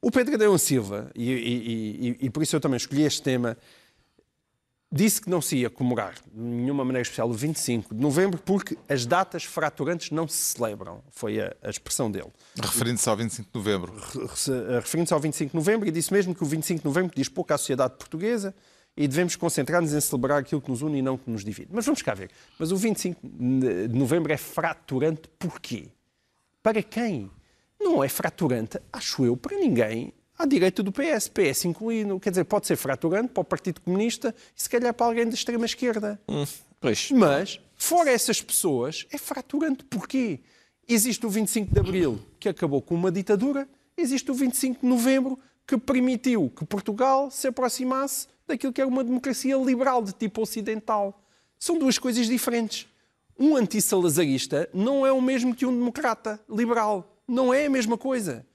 O 0.00 0.10
Pedro 0.10 0.34
Adão 0.34 0.56
Silva, 0.56 1.10
e, 1.16 1.32
e- 1.32 2.08
e- 2.10 2.16
e 2.26 2.30
por 2.30 2.42
isso 2.42 2.54
eu 2.54 2.60
também 2.60 2.76
escolhi 2.76 3.02
este 3.02 3.22
tema, 3.22 3.56
disse 4.94 5.20
que 5.20 5.28
não 5.28 5.40
se 5.42 5.56
ia 5.56 5.68
comemorar 5.68 6.14
de 6.14 6.40
nenhuma 6.40 6.84
maneira 6.84 7.02
especial 7.02 7.28
o 7.28 7.32
25 7.32 7.94
de 7.94 8.00
novembro 8.00 8.38
porque 8.40 8.78
as 8.88 9.04
datas 9.04 9.42
fraturantes 9.44 10.10
não 10.10 10.28
se 10.28 10.36
celebram. 10.36 11.02
Foi 11.10 11.40
a- 11.40 11.54
a 11.62 11.68
expressão 11.70 12.10
dele 12.10 12.28
Referindo-se 12.60 13.08
ao 13.08 13.16
25 13.16 13.48
de 13.52 13.58
novembro. 13.58 13.92
se- 14.36 14.52
referindo-se 14.76 15.12
ao 15.12 15.20
25 15.20 15.50
de 15.50 15.56
novembro, 15.56 15.88
e 15.88 15.90
disse 15.90 16.12
mesmo 16.12 16.34
que 16.34 16.42
o 16.42 16.46
25 16.46 16.80
de 16.80 16.86
novembro 16.86 17.12
diz 17.16 17.28
pouco 17.28 17.52
à 17.52 17.58
sociedade 17.58 17.94
portuguesa 17.98 18.54
e 18.96 19.08
devemos 19.08 19.34
concentrar-nos 19.34 19.92
em 19.92 20.00
celebrar 20.00 20.38
aquilo 20.38 20.60
que 20.60 20.70
nos 20.70 20.80
une 20.80 20.98
e 20.98 21.02
não 21.02 21.18
que 21.18 21.28
nos 21.28 21.44
divide. 21.44 21.70
Mas 21.72 21.84
vamos 21.84 22.00
cá 22.00 22.14
ver. 22.14 22.30
Mas 22.58 22.70
o 22.70 22.76
25 22.76 23.20
de 23.26 23.88
novembro 23.88 24.32
é 24.32 24.36
fraturante 24.36 25.22
porquê? 25.38 25.88
Para 26.62 26.82
quem? 26.82 27.30
Não 27.80 28.02
é 28.04 28.08
fraturante, 28.08 28.78
acho 28.92 29.24
eu, 29.26 29.36
para 29.36 29.56
ninguém 29.58 30.14
à 30.38 30.46
direita 30.46 30.82
do 30.82 30.92
PS, 30.92 31.28
PS 31.28 31.64
incluído. 31.64 32.18
Quer 32.20 32.30
dizer, 32.30 32.44
pode 32.44 32.66
ser 32.66 32.76
fraturante 32.76 33.28
para 33.28 33.40
o 33.40 33.44
Partido 33.44 33.80
Comunista 33.80 34.34
e 34.56 34.62
se 34.62 34.68
calhar 34.68 34.92
para 34.92 35.06
alguém 35.06 35.26
da 35.26 35.34
extrema-esquerda. 35.34 36.20
Pois. 36.80 37.10
Mas, 37.10 37.60
fora 37.76 38.10
essas 38.10 38.42
pessoas, 38.42 39.06
é 39.10 39.18
fraturante. 39.18 39.84
Porquê? 39.84 40.40
Existe 40.86 41.24
o 41.24 41.30
25 41.30 41.72
de 41.72 41.80
Abril, 41.80 42.20
que 42.38 42.48
acabou 42.48 42.82
com 42.82 42.94
uma 42.94 43.10
ditadura, 43.10 43.66
existe 43.96 44.30
o 44.30 44.34
25 44.34 44.82
de 44.82 44.86
Novembro, 44.86 45.38
que 45.66 45.78
permitiu 45.78 46.52
que 46.54 46.66
Portugal 46.66 47.30
se 47.30 47.48
aproximasse 47.48 48.26
daquilo 48.46 48.72
que 48.72 48.80
era 48.82 48.88
uma 48.88 49.02
democracia 49.02 49.56
liberal 49.56 50.02
de 50.02 50.12
tipo 50.12 50.42
ocidental. 50.42 51.22
São 51.58 51.78
duas 51.78 51.98
coisas 51.98 52.26
diferentes. 52.26 52.86
Um 53.38 53.56
antissalazarista 53.56 54.68
não 54.74 55.06
é 55.06 55.12
o 55.12 55.22
mesmo 55.22 55.54
que 55.54 55.64
um 55.64 55.72
democrata 55.72 56.38
liberal. 56.48 57.18
Não 57.26 57.54
é 57.54 57.64
a 57.64 57.70
mesma 57.70 57.96
coisa. 57.96 58.46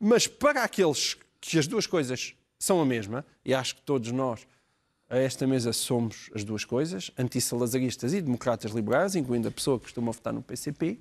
Mas 0.00 0.26
para 0.26 0.64
aqueles 0.64 1.16
que 1.50 1.58
as 1.58 1.66
duas 1.66 1.86
coisas 1.86 2.34
são 2.58 2.80
a 2.80 2.86
mesma, 2.86 3.24
e 3.44 3.54
acho 3.54 3.76
que 3.76 3.82
todos 3.82 4.10
nós 4.12 4.46
a 5.08 5.18
esta 5.18 5.46
mesa 5.46 5.72
somos 5.72 6.28
as 6.34 6.42
duas 6.42 6.64
coisas, 6.64 7.12
antissalazaristas 7.16 8.12
e 8.12 8.20
democratas 8.20 8.72
liberais, 8.72 9.14
incluindo 9.14 9.46
a 9.46 9.50
pessoa 9.52 9.78
que 9.78 9.84
costuma 9.84 10.10
votar 10.10 10.32
no 10.32 10.42
PCP. 10.42 10.98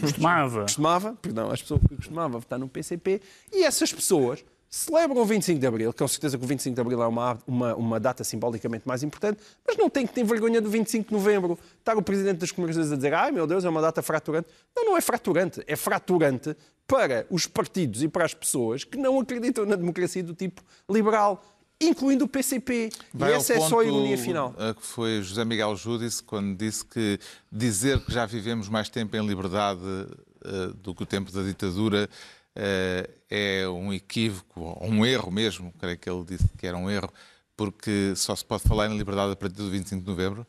Costumava. 0.00 0.62
Costumava, 0.62 1.12
perdão, 1.20 1.50
as 1.50 1.60
pessoas 1.60 1.82
que 1.82 1.94
costumava 1.94 2.38
votar 2.38 2.58
no 2.58 2.68
PCP. 2.68 3.20
E 3.52 3.64
essas 3.64 3.92
pessoas 3.92 4.42
celebram 4.74 5.22
o 5.22 5.24
25 5.24 5.60
de 5.60 5.66
Abril, 5.68 5.92
com 5.92 6.08
certeza 6.08 6.36
que 6.36 6.44
o 6.44 6.48
25 6.48 6.74
de 6.74 6.80
Abril 6.80 7.00
é 7.00 7.06
uma, 7.06 7.38
uma, 7.46 7.74
uma, 7.76 8.00
data 8.00 8.24
simbolicamente 8.24 8.88
mais 8.88 9.04
importante, 9.04 9.38
mas 9.64 9.76
não 9.76 9.88
tem 9.88 10.04
que 10.04 10.12
ter 10.12 10.24
vergonha 10.24 10.60
do 10.60 10.68
25 10.68 11.10
de 11.10 11.14
Novembro. 11.14 11.56
Estar 11.78 11.96
o 11.96 12.02
Presidente 12.02 12.38
das 12.38 12.50
Comunidades 12.50 12.90
a 12.90 12.96
dizer, 12.96 13.14
ai 13.14 13.30
meu 13.30 13.46
Deus, 13.46 13.64
é 13.64 13.68
uma 13.68 13.80
data 13.80 14.02
fraturante. 14.02 14.48
Não, 14.74 14.86
não 14.86 14.96
é 14.96 15.00
fraturante. 15.00 15.62
É 15.68 15.76
fraturante 15.76 16.56
para 16.88 17.24
os 17.30 17.46
partidos 17.46 18.02
e 18.02 18.08
para 18.08 18.24
as 18.24 18.34
pessoas 18.34 18.82
que 18.82 18.98
não 18.98 19.20
acreditam 19.20 19.64
na 19.64 19.76
democracia 19.76 20.24
do 20.24 20.34
tipo 20.34 20.60
liberal 20.90 21.40
incluindo 21.80 22.24
o 22.24 22.28
PCP. 22.28 22.90
Vai 23.12 23.32
e 23.32 23.34
essa 23.34 23.52
é 23.52 23.60
só 23.60 23.80
a 23.80 23.84
ironia 23.84 24.16
final. 24.18 24.54
A 24.58 24.74
que 24.74 24.84
foi 24.84 25.22
José 25.22 25.44
Miguel 25.44 25.76
Júdice 25.76 26.22
quando 26.22 26.56
disse 26.56 26.84
que 26.84 27.18
dizer 27.50 28.00
que 28.04 28.12
já 28.12 28.26
vivemos 28.26 28.68
mais 28.68 28.88
tempo 28.88 29.16
em 29.16 29.26
liberdade 29.26 29.80
uh, 29.82 30.74
do 30.74 30.94
que 30.94 31.02
o 31.02 31.06
tempo 31.06 31.30
da 31.30 31.42
ditadura 31.42 32.08
é 32.54 33.68
um 33.68 33.92
equívoco, 33.92 34.78
um 34.80 35.04
erro 35.04 35.30
mesmo. 35.30 35.72
Creio 35.78 35.98
que 35.98 36.08
ele 36.08 36.24
disse 36.24 36.48
que 36.56 36.66
era 36.66 36.76
um 36.76 36.90
erro, 36.90 37.10
porque 37.56 38.14
só 38.16 38.34
se 38.34 38.44
pode 38.44 38.62
falar 38.62 38.88
em 38.88 38.96
liberdade 38.96 39.32
a 39.32 39.36
partir 39.36 39.56
do 39.56 39.70
25 39.70 40.02
de 40.02 40.08
novembro. 40.08 40.46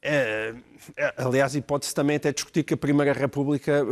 É, 0.00 0.54
aliás, 1.16 1.54
hipótese 1.54 1.92
também 1.92 2.16
até 2.16 2.32
discutir 2.32 2.62
que 2.62 2.72
a 2.72 2.76
Primeira 2.76 3.12
República 3.12 3.84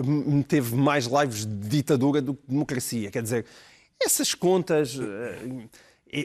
teve 0.47 0.77
mais 0.77 1.07
lives 1.07 1.45
de 1.45 1.69
ditadura 1.69 2.23
do 2.23 2.35
que 2.35 2.43
de 2.43 2.49
democracia. 2.49 3.11
Quer 3.11 3.23
dizer, 3.23 3.47
essas 4.01 4.35
contas. 4.35 4.99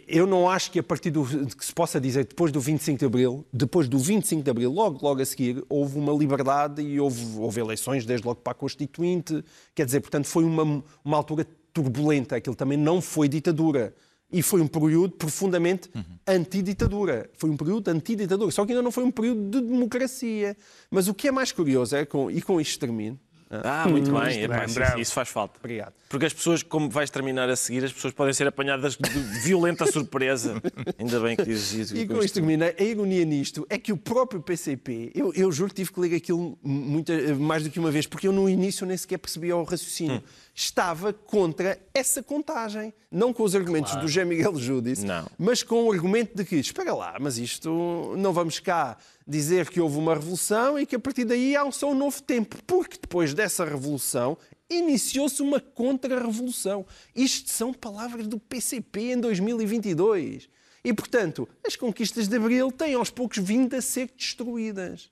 Eu 0.08 0.28
não 0.28 0.48
acho 0.48 0.72
que 0.72 0.78
a 0.78 0.84
partir 0.84 1.10
do 1.10 1.26
que 1.26 1.66
se 1.66 1.74
possa 1.74 2.00
dizer 2.00 2.26
depois 2.26 2.52
do 2.52 2.60
25 2.60 3.00
de 3.00 3.06
Abril, 3.06 3.46
depois 3.52 3.88
do 3.90 3.98
25 3.98 4.44
de 4.44 4.50
Abril, 4.50 4.72
logo, 4.72 5.00
logo 5.04 5.22
a 5.22 5.26
seguir, 5.26 5.64
houve 5.68 5.98
uma 5.98 6.14
liberdade 6.14 6.84
e 6.84 7.00
houve, 7.00 7.40
houve 7.40 7.60
eleições 7.60 8.06
desde 8.06 8.26
logo 8.26 8.42
para 8.42 8.52
a 8.52 8.56
Constituinte. 8.56 9.44
Quer 9.74 9.86
dizer, 9.86 10.02
portanto, 10.02 10.26
foi 10.26 10.44
uma, 10.44 10.84
uma 11.04 11.18
altura 11.18 11.48
turbulenta. 11.74 12.36
Aquilo 12.36 12.56
também 12.56 12.78
não 12.78 13.02
foi 13.02 13.28
ditadura. 13.28 13.94
E 14.32 14.42
foi 14.42 14.62
um 14.62 14.68
período 14.68 15.16
profundamente 15.16 15.90
uhum. 15.94 16.04
anti-ditadura. 16.28 17.30
Foi 17.34 17.50
um 17.50 17.58
período 17.58 17.90
anti-ditadura. 17.90 18.52
Só 18.52 18.66
que 18.66 18.72
ainda 18.72 18.84
não 18.84 18.92
foi 18.92 19.04
um 19.04 19.12
período 19.12 19.50
de 19.50 19.68
democracia. 19.68 20.56
Mas 20.90 21.08
o 21.08 21.14
que 21.14 21.28
é 21.28 21.32
mais 21.32 21.52
curioso 21.52 21.96
é, 21.96 22.06
com, 22.06 22.30
e 22.32 22.42
com 22.42 22.62
isto 22.62 22.80
termino, 22.80 23.20
ah, 23.64 23.88
muito 23.90 24.10
hum, 24.16 24.20
bem. 24.20 24.44
Epá, 24.44 24.66
isso, 24.66 24.80
isso, 24.98 25.14
faz 25.14 25.28
falta. 25.28 25.60
Obrigado. 25.60 25.94
Porque 26.08 26.26
as 26.26 26.34
pessoas, 26.34 26.64
como 26.64 26.90
vais 26.90 27.10
terminar 27.10 27.50
a 27.50 27.56
seguir, 27.56 27.84
as 27.84 27.92
pessoas 27.92 28.14
podem 28.14 28.34
ser 28.34 28.48
apanhadas 28.48 28.96
de 28.96 29.10
violenta 29.44 29.86
surpresa. 29.92 30.62
Ainda 30.98 31.20
bem 31.20 31.36
que 31.36 31.44
dizes 31.44 31.74
isso. 31.74 31.98
E 31.98 32.08
com 32.08 32.20
isto 32.20 32.36
termina, 32.36 32.74
a 32.78 32.84
ironia 32.84 33.26
nisto 33.26 33.66
é 33.70 33.78
que 33.78 33.92
o 33.92 33.98
próprio 33.98 34.42
PCP, 34.42 35.12
eu, 35.14 35.34
eu 35.34 35.52
juro 35.52 35.70
que 35.70 35.76
tive 35.76 35.92
que 35.92 36.00
ler 36.00 36.16
aquilo 36.16 36.58
muita, 36.64 37.14
mais 37.36 37.64
do 37.64 37.70
que 37.70 37.80
uma 37.80 37.92
vez, 37.92 38.08
porque 38.08 38.28
eu 38.28 38.32
no 38.32 38.50
início 38.50 38.86
nem 38.86 38.96
sequer 38.96 39.18
percebia 39.18 39.56
o 39.56 39.64
raciocínio. 39.64 40.18
Hum. 40.18 40.22
Estava 40.56 41.12
contra 41.12 41.80
essa 41.94 42.24
contagem. 42.24 42.94
Não 43.12 43.34
com 43.34 43.44
os 43.44 43.56
argumentos 43.56 43.92
claro. 43.92 44.06
do 44.06 44.10
José 44.10 44.24
Miguel 44.24 44.56
Júdice, 44.56 45.06
mas 45.38 45.64
com 45.64 45.84
o 45.84 45.92
argumento 45.92 46.36
de 46.36 46.46
que, 46.46 46.56
espera 46.56 46.94
lá, 46.94 47.18
mas 47.20 47.38
isto 47.38 48.16
não 48.18 48.32
vamos 48.32 48.60
cá 48.60 48.98
dizer 49.32 49.70
que 49.70 49.80
houve 49.80 49.98
uma 49.98 50.14
revolução 50.14 50.78
e 50.78 50.86
que 50.86 50.96
a 50.96 51.00
partir 51.00 51.24
daí 51.24 51.56
há 51.56 51.70
só 51.72 51.92
um 51.92 51.96
novo 51.96 52.22
tempo, 52.22 52.58
porque 52.68 52.98
depois 53.02 53.34
dessa 53.34 53.64
revolução 53.64 54.38
iniciou-se 54.70 55.42
uma 55.42 55.60
contra-revolução. 55.60 56.86
Isto 57.16 57.50
são 57.50 57.74
palavras 57.74 58.28
do 58.28 58.38
PCP 58.38 59.14
em 59.14 59.20
2022. 59.20 60.50
E, 60.84 60.94
portanto, 60.94 61.48
as 61.66 61.76
conquistas 61.76 62.28
de 62.28 62.36
Abril 62.36 62.72
têm 62.72 62.96
aos 62.96 63.10
poucos 63.10 63.38
vindo 63.38 63.74
a 63.76 63.82
ser 63.82 64.12
destruídas. 64.18 65.10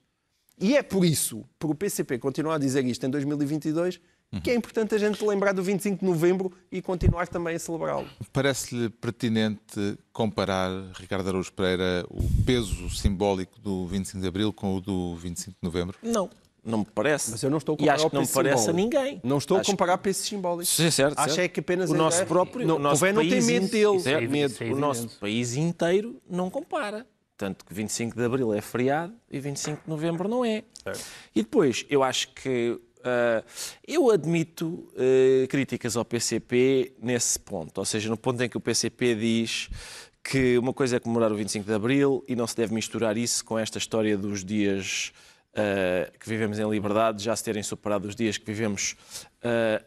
E 0.59 0.75
é 0.75 0.83
por 0.83 1.05
isso, 1.05 1.45
por 1.57 1.71
o 1.71 1.75
PCP 1.75 2.17
continuar 2.17 2.55
a 2.55 2.59
dizer 2.59 2.85
isto 2.85 3.05
em 3.05 3.09
2022, 3.09 4.01
que 4.41 4.51
é 4.51 4.55
importante 4.55 4.93
a 4.93 4.97
gente 4.97 5.23
lembrar 5.25 5.53
do 5.53 5.63
25 5.63 5.99
de 5.99 6.05
novembro 6.05 6.51
e 6.71 6.81
continuar 6.81 7.27
também 7.27 7.55
a 7.55 7.59
celebrá-lo. 7.59 8.07
Parece-lhe 8.31 8.89
pertinente 8.89 9.97
comparar, 10.13 10.69
Ricardo 10.93 11.27
Araújo 11.29 11.51
Pereira, 11.51 12.05
o 12.09 12.21
peso 12.45 12.89
simbólico 12.91 13.59
do 13.59 13.87
25 13.87 14.21
de 14.21 14.27
abril 14.27 14.53
com 14.53 14.75
o 14.75 14.81
do 14.81 15.15
25 15.15 15.51
de 15.51 15.57
novembro? 15.63 15.97
Não. 16.03 16.29
Não 16.63 16.79
me 16.79 16.85
parece. 16.93 17.31
Mas 17.31 17.41
eu 17.41 17.49
não 17.49 17.57
estou 17.57 17.73
a 17.73 17.77
comparar 17.77 17.93
e 17.93 17.95
acho 17.95 18.09
que 18.09 18.15
não 18.15 18.21
me 18.21 18.27
parece 18.27 18.65
simbólico. 18.65 18.97
a 18.97 19.01
ninguém. 19.01 19.21
Não 19.23 19.37
estou 19.37 19.57
acho 19.57 19.69
a 19.69 19.73
comparar 19.73 19.97
pesos 19.97 20.25
simbólicos. 20.27 20.69
Sim, 20.69 20.91
certo, 20.91 21.17
acho 21.17 21.35
certo. 21.35 21.45
é 21.45 21.47
que 21.47 21.59
apenas 21.61 21.89
o 21.89 21.95
nosso 21.95 22.25
próprio, 22.25 22.67
não, 22.67 22.75
o 22.75 22.79
nosso 22.79 22.99
país 22.99 23.15
não 23.15 23.27
tem 23.27 23.41
medo 23.41 23.67
dele. 23.69 23.99
Certo, 23.99 24.23
é 24.23 24.27
medo. 24.27 24.55
o 24.73 24.75
nosso 24.75 25.07
país 25.19 25.55
inteiro 25.55 26.21
não 26.29 26.49
compara. 26.49 27.07
Tanto 27.37 27.63
que 27.63 27.73
25 27.73 28.17
de 28.17 28.25
abril 28.25 28.53
é 28.53 28.59
feriado 28.59 29.13
e 29.31 29.39
25 29.39 29.83
de 29.83 29.89
novembro 29.89 30.27
não 30.27 30.43
é. 30.43 30.63
Certo. 30.83 31.05
E 31.33 31.41
depois, 31.41 31.85
eu 31.89 32.03
acho 32.03 32.27
que 32.33 32.77
eu 33.87 34.09
admito 34.09 34.67
uh, 34.67 35.47
críticas 35.47 35.95
ao 35.95 36.05
PCP 36.05 36.93
nesse 37.01 37.39
ponto, 37.39 37.77
ou 37.77 37.85
seja, 37.85 38.09
no 38.09 38.17
ponto 38.17 38.41
em 38.43 38.49
que 38.49 38.57
o 38.57 38.61
PCP 38.61 39.15
diz 39.15 39.69
que 40.23 40.57
uma 40.57 40.73
coisa 40.73 40.97
é 40.97 40.99
comemorar 40.99 41.31
o 41.31 41.35
25 41.35 41.65
de 41.65 41.73
Abril 41.73 42.23
e 42.27 42.35
não 42.35 42.45
se 42.45 42.55
deve 42.55 42.73
misturar 42.73 43.17
isso 43.17 43.43
com 43.43 43.57
esta 43.57 43.77
história 43.77 44.17
dos 44.17 44.43
dias 44.43 45.11
uh, 45.53 46.19
que 46.19 46.27
vivemos 46.29 46.59
em 46.59 46.69
liberdade 46.69 47.23
já 47.23 47.35
se 47.35 47.43
terem 47.43 47.63
superado 47.63 48.07
os 48.07 48.15
dias 48.15 48.37
que 48.37 48.45
vivemos 48.45 48.95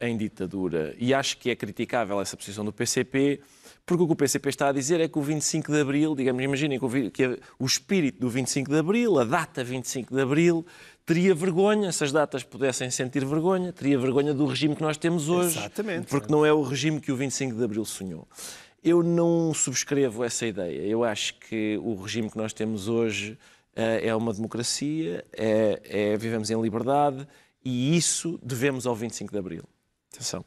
em 0.01 0.17
ditadura. 0.17 0.95
E 0.99 1.13
acho 1.13 1.37
que 1.37 1.51
é 1.51 1.55
criticável 1.55 2.19
essa 2.23 2.35
posição 2.39 2.65
do 2.65 2.73
PCP, 2.73 3.39
porque 3.85 4.03
o 4.05 4.07
que 4.07 4.13
o 4.13 4.17
PCP 4.17 4.49
está 4.49 4.69
a 4.69 4.73
dizer 4.73 5.01
é 5.01 5.09
que 5.09 5.19
o 5.19 5.23
25 5.23 5.73
de 5.73 5.81
Abril, 5.81 6.15
digamos, 6.15 6.43
imaginem 6.43 6.79
que 6.79 6.85
o, 6.85 7.11
que 7.11 7.41
o 7.59 7.67
espírito 7.67 8.21
do 8.21 8.29
25 8.29 8.71
de 8.71 8.79
Abril, 8.79 9.19
a 9.19 9.25
data 9.25 9.65
25 9.65 10.15
de 10.15 10.23
Abril, 10.23 10.65
teria 11.05 11.35
vergonha, 11.35 11.91
se 11.93 12.05
as 12.05 12.12
datas 12.12 12.43
pudessem 12.43 12.91
sentir 12.91 13.25
vergonha, 13.25 13.73
teria 13.73 13.99
vergonha 13.99 14.33
do 14.33 14.47
regime 14.47 14.77
que 14.77 14.83
nós 14.83 14.97
temos 14.97 15.29
hoje. 15.29 15.59
Exatamente. 15.59 16.07
Porque 16.07 16.31
não 16.31 16.45
é 16.45 16.53
o 16.53 16.62
regime 16.62 17.01
que 17.01 17.12
o 17.12 17.17
25 17.17 17.57
de 17.57 17.65
Abril 17.65 17.85
sonhou. 17.85 18.27
Eu 18.83 19.03
não 19.03 19.55
subscrevo 19.55 20.25
essa 20.25 20.47
ideia. 20.47 20.81
Eu 20.83 21.05
acho 21.05 21.35
que 21.35 21.79
o 21.83 21.95
regime 21.95 22.31
que 22.31 22.37
nós 22.37 22.53
temos 22.53 22.88
hoje 22.88 23.33
uh, 23.77 24.01
é 24.03 24.15
uma 24.15 24.33
democracia, 24.33 25.25
é, 25.33 25.81
é, 25.85 26.17
vivemos 26.17 26.51
em 26.51 26.61
liberdade 26.61 27.27
e 27.65 27.97
isso 27.97 28.38
devemos 28.43 28.87
ao 28.87 28.95
25 28.95 29.33
de 29.33 29.38
Abril. 29.38 29.62
Atenção. 30.12 30.45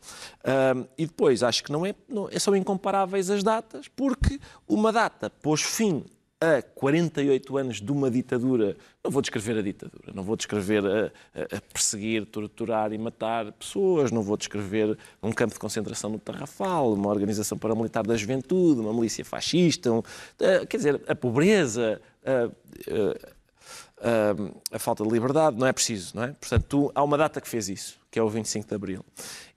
Um, 0.76 0.86
e 0.96 1.08
depois, 1.08 1.42
acho 1.42 1.64
que 1.64 1.72
não 1.72 1.86
é, 1.86 1.96
não, 2.08 2.30
são 2.40 2.56
incomparáveis 2.56 3.32
as 3.32 3.42
datas, 3.42 3.88
porque 3.88 4.40
uma 4.68 4.92
data 4.92 5.30
pôs 5.30 5.62
fim 5.62 6.06
a 6.40 6.62
48 6.62 7.58
anos 7.58 7.82
de 7.82 7.92
uma 7.92 8.12
ditadura, 8.12 8.76
não 9.04 9.10
vou 9.10 9.22
descrever 9.22 9.58
a 9.58 9.62
ditadura, 9.62 10.12
não 10.14 10.22
vou 10.24 10.36
descrever 10.36 10.86
a, 10.86 11.06
a, 11.34 11.58
a, 11.58 11.62
perseguir, 11.72 12.26
torturar 12.26 12.92
e 12.92 12.98
matar 12.98 13.52
pessoas, 13.54 14.12
não 14.12 14.22
vou 14.22 14.36
descrever 14.36 14.98
um 15.24 15.32
campo 15.32 15.54
de 15.54 15.60
concentração 15.60 16.10
no 16.10 16.20
Tarrafal, 16.20 16.94
uma 16.94 17.10
organização 17.10 17.58
paramilitar 17.58 18.06
da 18.06 18.18
juventude, 18.18 18.82
uma 18.82 18.94
milícia 18.94 19.24
fascista, 19.24 19.92
um, 19.92 20.00
a, 20.40 20.66
quer 20.66 20.78
dizer, 20.78 21.02
a 21.08 21.16
pobreza, 21.16 22.02
a, 24.72 24.80
falta 24.80 25.04
de 25.04 25.10
liberdade, 25.10 25.58
não 25.58 25.66
é 25.66 25.74
preciso, 25.74 26.18
não 26.18 26.24
é? 26.24 26.28
Portanto, 26.34 26.66
tu, 26.68 26.92
há 26.94 27.04
uma 27.04 27.18
data 27.18 27.40
que 27.40 27.48
fez 27.48 27.70
isso 27.70 28.05
que 28.16 28.20
é 28.20 28.24
o 28.24 28.30
25 28.30 28.66
de 28.66 28.74
Abril. 28.74 29.06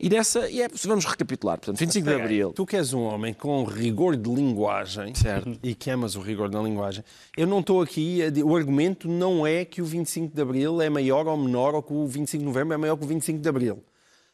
E 0.01 0.11
nessa, 0.11 0.51
e 0.51 0.61
é, 0.61 0.67
vamos 0.85 1.05
recapitular, 1.05 1.59
portanto, 1.59 1.79
25 1.79 2.09
de 2.09 2.13
Abril. 2.13 2.53
Tu 2.53 2.67
que 2.67 2.75
és 2.75 2.93
um 2.93 3.03
homem 3.03 3.33
com 3.33 3.63
rigor 3.63 4.17
de 4.17 4.29
linguagem 4.29 5.15
certo. 5.15 5.57
e 5.63 5.77
que 5.77 5.89
amas 5.89 6.17
o 6.17 6.21
rigor 6.21 6.51
da 6.51 6.61
linguagem, 6.61 7.05
eu 7.37 7.47
não 7.47 7.61
estou 7.61 7.81
aqui, 7.81 8.21
a, 8.21 8.45
o 8.45 8.57
argumento 8.57 9.07
não 9.09 9.47
é 9.47 9.65
que 9.65 9.81
o 9.81 9.85
25 9.85 10.35
de 10.35 10.43
Abril 10.43 10.83
é 10.83 10.91
maior 10.91 11.29
ou 11.29 11.37
menor 11.37 11.77
ou 11.77 11.83
que 11.85 11.93
o 11.93 12.05
25 12.05 12.41
de 12.41 12.45
Novembro 12.47 12.75
é 12.75 12.77
maior 12.77 12.97
que 12.97 13.05
o 13.05 13.07
25 13.07 13.39
de 13.39 13.49
Abril. 13.49 13.81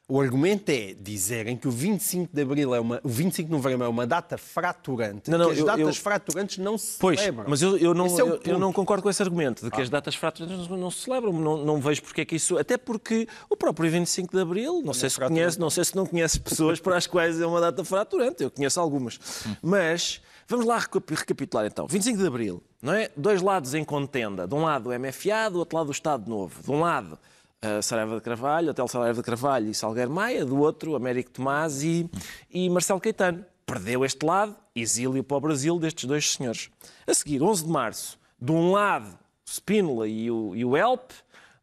O 0.07 0.21
argumento 0.21 0.69
é 0.69 0.93
dizerem 0.93 1.57
que 1.57 1.67
o 1.67 1.71
25 1.71 2.29
de 2.31 2.43
Abril 2.43 2.75
é 2.75 2.81
uma, 2.81 3.01
o 3.03 3.09
25 3.09 3.49
de 3.49 3.53
Novembro 3.57 3.87
é 3.87 3.89
uma 3.89 4.07
data 4.07 4.37
fraturante, 4.37 5.31
não, 5.31 5.39
não, 5.39 5.47
que 5.47 5.53
as 5.53 5.59
eu, 5.61 5.65
datas 5.65 5.97
eu, 5.97 6.03
fraturantes 6.03 6.59
não 6.59 6.77
se 6.77 6.99
pois, 6.99 7.19
celebram. 7.19 7.47
Mas 7.49 7.63
eu, 7.63 7.79
eu 7.79 7.95
não, 7.95 8.07
é 8.07 8.21
eu, 8.21 8.41
eu, 8.45 8.59
não 8.59 8.71
concordo 8.71 9.03
com 9.03 9.09
esse 9.09 9.23
argumento 9.23 9.65
de 9.65 9.71
que 9.71 9.81
ah. 9.81 9.83
as 9.83 9.89
datas 9.89 10.15
fraturantes 10.15 10.69
não, 10.69 10.77
não 10.77 10.91
se 10.91 11.05
celebram. 11.05 11.33
Não, 11.33 11.65
não, 11.65 11.81
vejo 11.81 12.03
porque 12.03 12.21
é 12.21 12.25
que 12.27 12.37
isso. 12.37 12.59
Até 12.59 12.77
porque 12.77 13.27
o 13.49 13.57
próprio 13.57 13.91
25 13.91 14.37
de 14.37 14.43
Abril, 14.43 14.83
não, 14.85 14.93
sei 14.93 15.09
se 15.09 15.19
conhece, 15.19 15.59
não 15.59 15.71
sei 15.71 15.85
se 15.85 15.97
não 15.97 16.05
conhece 16.05 16.39
pessoas 16.39 16.79
para 16.79 16.99
as 16.99 17.07
quais 17.07 17.41
é 17.41 17.47
uma 17.47 17.61
data 17.63 17.83
fraturante. 17.83 18.43
Eu 18.43 18.51
conheço 18.51 18.79
algumas. 18.79 19.19
Hum. 19.47 19.57
Mas 19.63 20.21
vamos 20.47 20.67
lá 20.67 20.79
recapitular 20.79 21.65
então. 21.65 21.87
25 21.87 22.19
de 22.19 22.27
Abril, 22.27 22.63
não 22.83 22.93
é? 22.93 23.11
Dois 23.17 23.41
lados 23.41 23.73
em 23.73 23.83
contenda. 23.83 24.47
De 24.47 24.55
um 24.55 24.65
lado 24.65 24.91
o 24.91 24.99
MFA, 24.99 25.49
do 25.51 25.61
outro 25.61 25.79
lado 25.79 25.89
o 25.89 25.93
Estado 25.93 26.29
Novo. 26.29 26.63
De 26.63 26.71
um 26.71 26.81
lado 26.81 27.19
uh, 27.65 27.83
Saraiva 27.83 28.17
de 28.17 28.21
Carvalho, 28.21 28.71
Hotel 28.71 28.89
Saraiva 28.89 29.15
de 29.15 29.23
Carvalho 29.23 29.71
e 29.71 29.75
Salgueiro 29.75 30.11
Maia, 30.11 30.45
do 30.45 30.59
outro 30.59 30.95
Américo 30.95 31.31
Tomás 31.31 31.83
e, 31.83 32.09
e 32.51 32.69
Marcelo 32.69 33.01
Caetano. 33.01 33.45
perdeu 33.67 34.05
este 34.05 34.25
lado, 34.25 34.55
exílio 34.75 35.25
para 35.25 35.37
o 35.37 35.41
Brasil 35.41 35.79
destes 35.79 36.05
dois 36.05 36.33
senhores. 36.33 36.71
A 37.07 37.15
seguir, 37.15 37.43
11 37.43 37.65
de 37.65 37.71
março, 37.71 38.19
de 38.41 38.53
um 38.53 38.73
lado, 38.73 39.19
Spínola 39.47 40.07
e 40.09 40.31
o, 40.31 40.55
e 40.55 40.65
o 40.65 40.77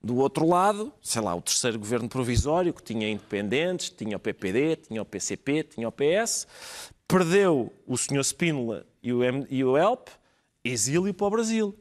do 0.04 0.18
outro 0.18 0.48
lado, 0.48 0.92
sei 1.02 1.22
lá, 1.22 1.36
o 1.36 1.42
terceiro 1.42 1.78
governo 1.78 2.10
provisório, 2.10 2.74
que 2.74 2.82
tinha 2.82 3.10
independentes, 3.10 3.90
tinha 3.92 4.18
o 4.18 4.20
PPD, 4.20 4.78
tinha 4.78 5.02
o 5.02 5.06
PCP, 5.06 5.64
tinha 5.64 5.88
o 5.88 5.92
PS, 5.92 6.48
perdeu 7.08 7.72
o 7.86 7.98
senhor 7.98 8.24
Spínola 8.24 8.86
e 9.04 9.14
o, 9.14 9.24
M, 9.24 9.46
e 9.50 9.64
o 9.64 9.76
exílio 10.64 11.14
para 11.14 11.28
o 11.28 11.30
Brasil. 11.30 11.76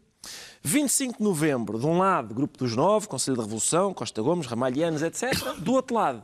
25 0.62 1.18
de 1.18 1.24
novembro, 1.24 1.78
de 1.78 1.86
um 1.86 1.98
lado, 1.98 2.34
Grupo 2.34 2.58
dos 2.58 2.76
Nove, 2.76 3.08
Conselho 3.08 3.36
da 3.36 3.42
Revolução, 3.42 3.94
Costa 3.94 4.20
Gomes, 4.20 4.46
Ramalhianos, 4.46 5.02
etc. 5.02 5.32
Do 5.58 5.72
outro 5.72 5.94
lado, 5.96 6.22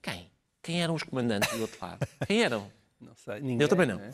quem? 0.00 0.30
Quem 0.62 0.82
eram 0.82 0.94
os 0.94 1.02
comandantes 1.02 1.50
do 1.50 1.60
outro 1.62 1.78
lado? 1.80 2.06
Quem 2.26 2.42
eram? 2.42 2.66
Não 3.00 3.12
sei, 3.16 3.40
ninguém, 3.40 3.60
Eu 3.60 3.68
também 3.68 3.86
não. 3.86 3.96
né? 3.96 4.10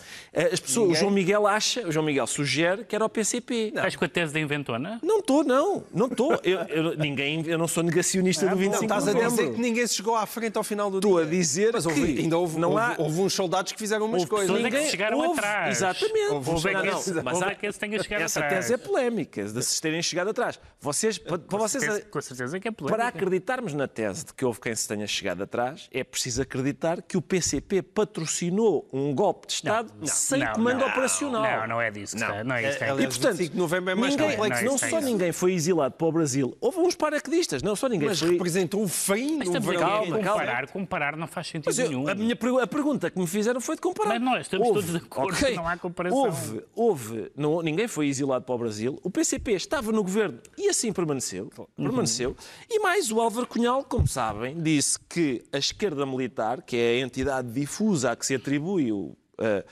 As 0.52 0.58
pessoas, 0.58 0.90
o 0.90 0.94
João 0.94 1.12
Miguel 1.12 1.46
acha, 1.46 1.86
o 1.86 1.92
João 1.92 2.04
Miguel 2.04 2.26
sugere 2.26 2.84
que 2.84 2.96
era 2.96 3.04
o 3.04 3.08
PCP. 3.08 3.68
Estás 3.68 3.94
com 3.94 4.04
a 4.04 4.08
tese 4.08 4.32
da 4.32 4.40
inventona? 4.40 4.98
Não 5.00 5.20
estou, 5.20 5.44
não. 5.44 5.84
Não 5.94 6.06
estou. 6.06 6.32
Eu, 6.42 6.58
eu- 6.62 6.96
ninguém, 6.96 7.46
eu 7.46 7.56
não 7.56 7.68
sou 7.68 7.84
negacionista 7.84 8.48
do 8.48 8.56
25 8.56 8.76
Não, 8.88 8.98
estás 8.98 9.06
a 9.06 9.12
dizer 9.28 9.52
que 9.54 9.60
ninguém 9.60 9.86
se 9.86 9.94
chegou 9.94 10.16
à 10.16 10.26
frente 10.26 10.56
ao 10.56 10.64
final 10.64 10.90
do 10.90 10.96
Estou 10.98 11.18
dia. 11.18 11.26
a 11.26 11.30
dizer 11.30 11.70
Mas 11.72 11.86
que 11.86 11.92
houve, 11.92 12.18
ainda 12.20 12.38
houve, 12.38 12.58
não 12.58 12.70
houve, 12.70 12.80
há- 12.82 12.94
houve 12.98 13.20
uns 13.20 13.32
soldados 13.32 13.70
que 13.72 13.78
fizeram 13.78 14.06
umas 14.06 14.22
Houve 14.22 14.30
coisas. 14.30 14.56
pessoas 14.56 14.74
é 14.74 14.78
que 14.84 14.90
chegaram 14.90 15.18
houve, 15.18 15.38
atrás. 15.38 15.76
Exatamente. 15.76 16.32
Houve 16.32 16.50
Houve 16.50 16.72
não, 16.72 16.80
é 16.80 16.82
que 16.82 16.90
não, 16.90 16.98
esse- 16.98 17.12
mas 17.22 17.34
houve 17.34 17.44
há- 17.46 17.50
é 17.50 17.54
que 17.54 17.66
esse 17.66 17.78
tenha 17.78 18.02
chegado 18.02 18.22
essa 18.22 18.40
atrás. 18.40 18.64
tese 18.66 18.74
é 18.74 18.76
polémica, 18.78 19.44
de 19.44 19.62
se 19.62 19.80
terem 19.80 20.02
chegado 20.02 20.30
atrás. 20.30 20.58
Vocês, 20.80 21.16
para, 21.16 21.38
para 21.38 21.58
vocês, 21.58 21.84
certeza- 21.84 22.06
com 22.10 22.20
certeza 22.20 22.58
que 22.58 22.66
é 22.66 22.70
polémica. 22.72 22.96
para 22.96 23.08
acreditarmos 23.08 23.72
na 23.72 23.86
tese 23.86 24.24
de 24.26 24.34
que 24.34 24.44
houve 24.44 24.58
quem 24.58 24.74
se 24.74 24.88
tenha 24.88 25.06
chegado 25.06 25.42
atrás, 25.44 25.88
é 25.92 26.02
preciso 26.02 26.42
acreditar 26.42 27.02
que 27.02 27.16
o 27.16 27.22
PCP 27.22 27.82
patrocinou 27.82 28.69
um 28.92 29.14
golpe 29.14 29.46
de 29.46 29.54
Estado 29.54 29.90
sem 30.04 30.40
Não, 30.44 30.52
comando 30.52 30.80
não, 30.80 30.88
operacional. 30.88 31.42
Não, 31.60 31.66
não 31.68 31.80
é 31.80 31.90
disso. 31.90 32.16
que 32.16 32.22
está- 32.22 32.44
Não 32.44 32.54
é 32.54 32.68
isso. 32.70 32.78
E, 32.78 33.06
portanto, 33.06 33.36
25 33.36 33.52
de 33.52 33.58
novembro 33.58 33.90
é 33.90 33.94
mais 33.94 34.16
ninguém, 34.16 34.36
complexo. 34.36 34.64
não 34.64 34.70
Não, 34.72 34.78
só 34.78 34.86
isso 34.86 34.96
é 34.96 35.00
ninguém 35.00 35.32
foi 35.32 35.52
exilado 35.54 35.94
para 35.94 36.06
o 36.06 36.12
Brasil, 36.12 36.56
houve 36.60 36.78
uns 36.78 36.94
paraquedistas, 36.94 37.62
não 37.62 37.74
só 37.76 37.88
ninguém 37.88 38.08
Mas 38.08 38.20
foi. 38.20 38.30
representou 38.32 38.82
o 38.82 38.88
fim 38.88 39.38
do 39.38 39.60
verão. 39.60 39.80
Calma, 39.80 40.18
calma. 40.18 40.30
comparar, 40.32 40.66
comparar 40.68 41.16
não 41.16 41.26
faz 41.26 41.46
sentido 41.48 41.64
Mas 41.66 41.78
eu- 41.78 41.88
nenhum. 41.88 42.08
a, 42.08 42.14
minha, 42.14 42.36
a 42.62 42.66
pergunta 42.66 43.10
que 43.10 43.18
me 43.18 43.26
fizeram 43.26 43.60
foi 43.60 43.74
de 43.76 43.80
comparar. 43.80 44.10
Mas 44.10 44.22
nós 44.22 44.40
estamos 44.42 44.68
todos 44.68 44.90
de 44.90 44.96
acordo 44.96 45.36
que 45.36 45.50
não 45.54 45.66
há 45.68 45.76
comparação. 45.76 46.18
Houve, 46.18 46.62
houve 46.74 47.32
não, 47.36 47.60
ninguém 47.62 47.88
foi 47.88 48.06
exilado 48.08 48.44
para 48.44 48.54
o 48.54 48.58
Brasil, 48.58 48.98
o 49.02 49.10
PCP 49.10 49.52
estava 49.52 49.90
no 49.92 50.02
governo 50.02 50.38
e 50.56 50.68
assim 50.68 50.92
permaneceu. 50.92 51.50
permaneceu. 51.76 52.36
E 52.68 52.78
mais, 52.80 53.10
o 53.10 53.20
Álvaro 53.20 53.46
Cunhal, 53.46 53.84
como 53.84 54.06
sabem, 54.06 54.60
disse 54.60 54.98
que 55.08 55.42
a 55.52 55.58
esquerda 55.58 56.04
militar, 56.06 56.62
que 56.62 56.76
é 56.76 56.90
a 56.94 57.00
entidade 57.00 57.50
difusa 57.52 58.12
a 58.12 58.16
que 58.16 58.24
se 58.26 58.34
atribui 58.34 58.59
o. 58.60 59.16
eh, 59.38 59.64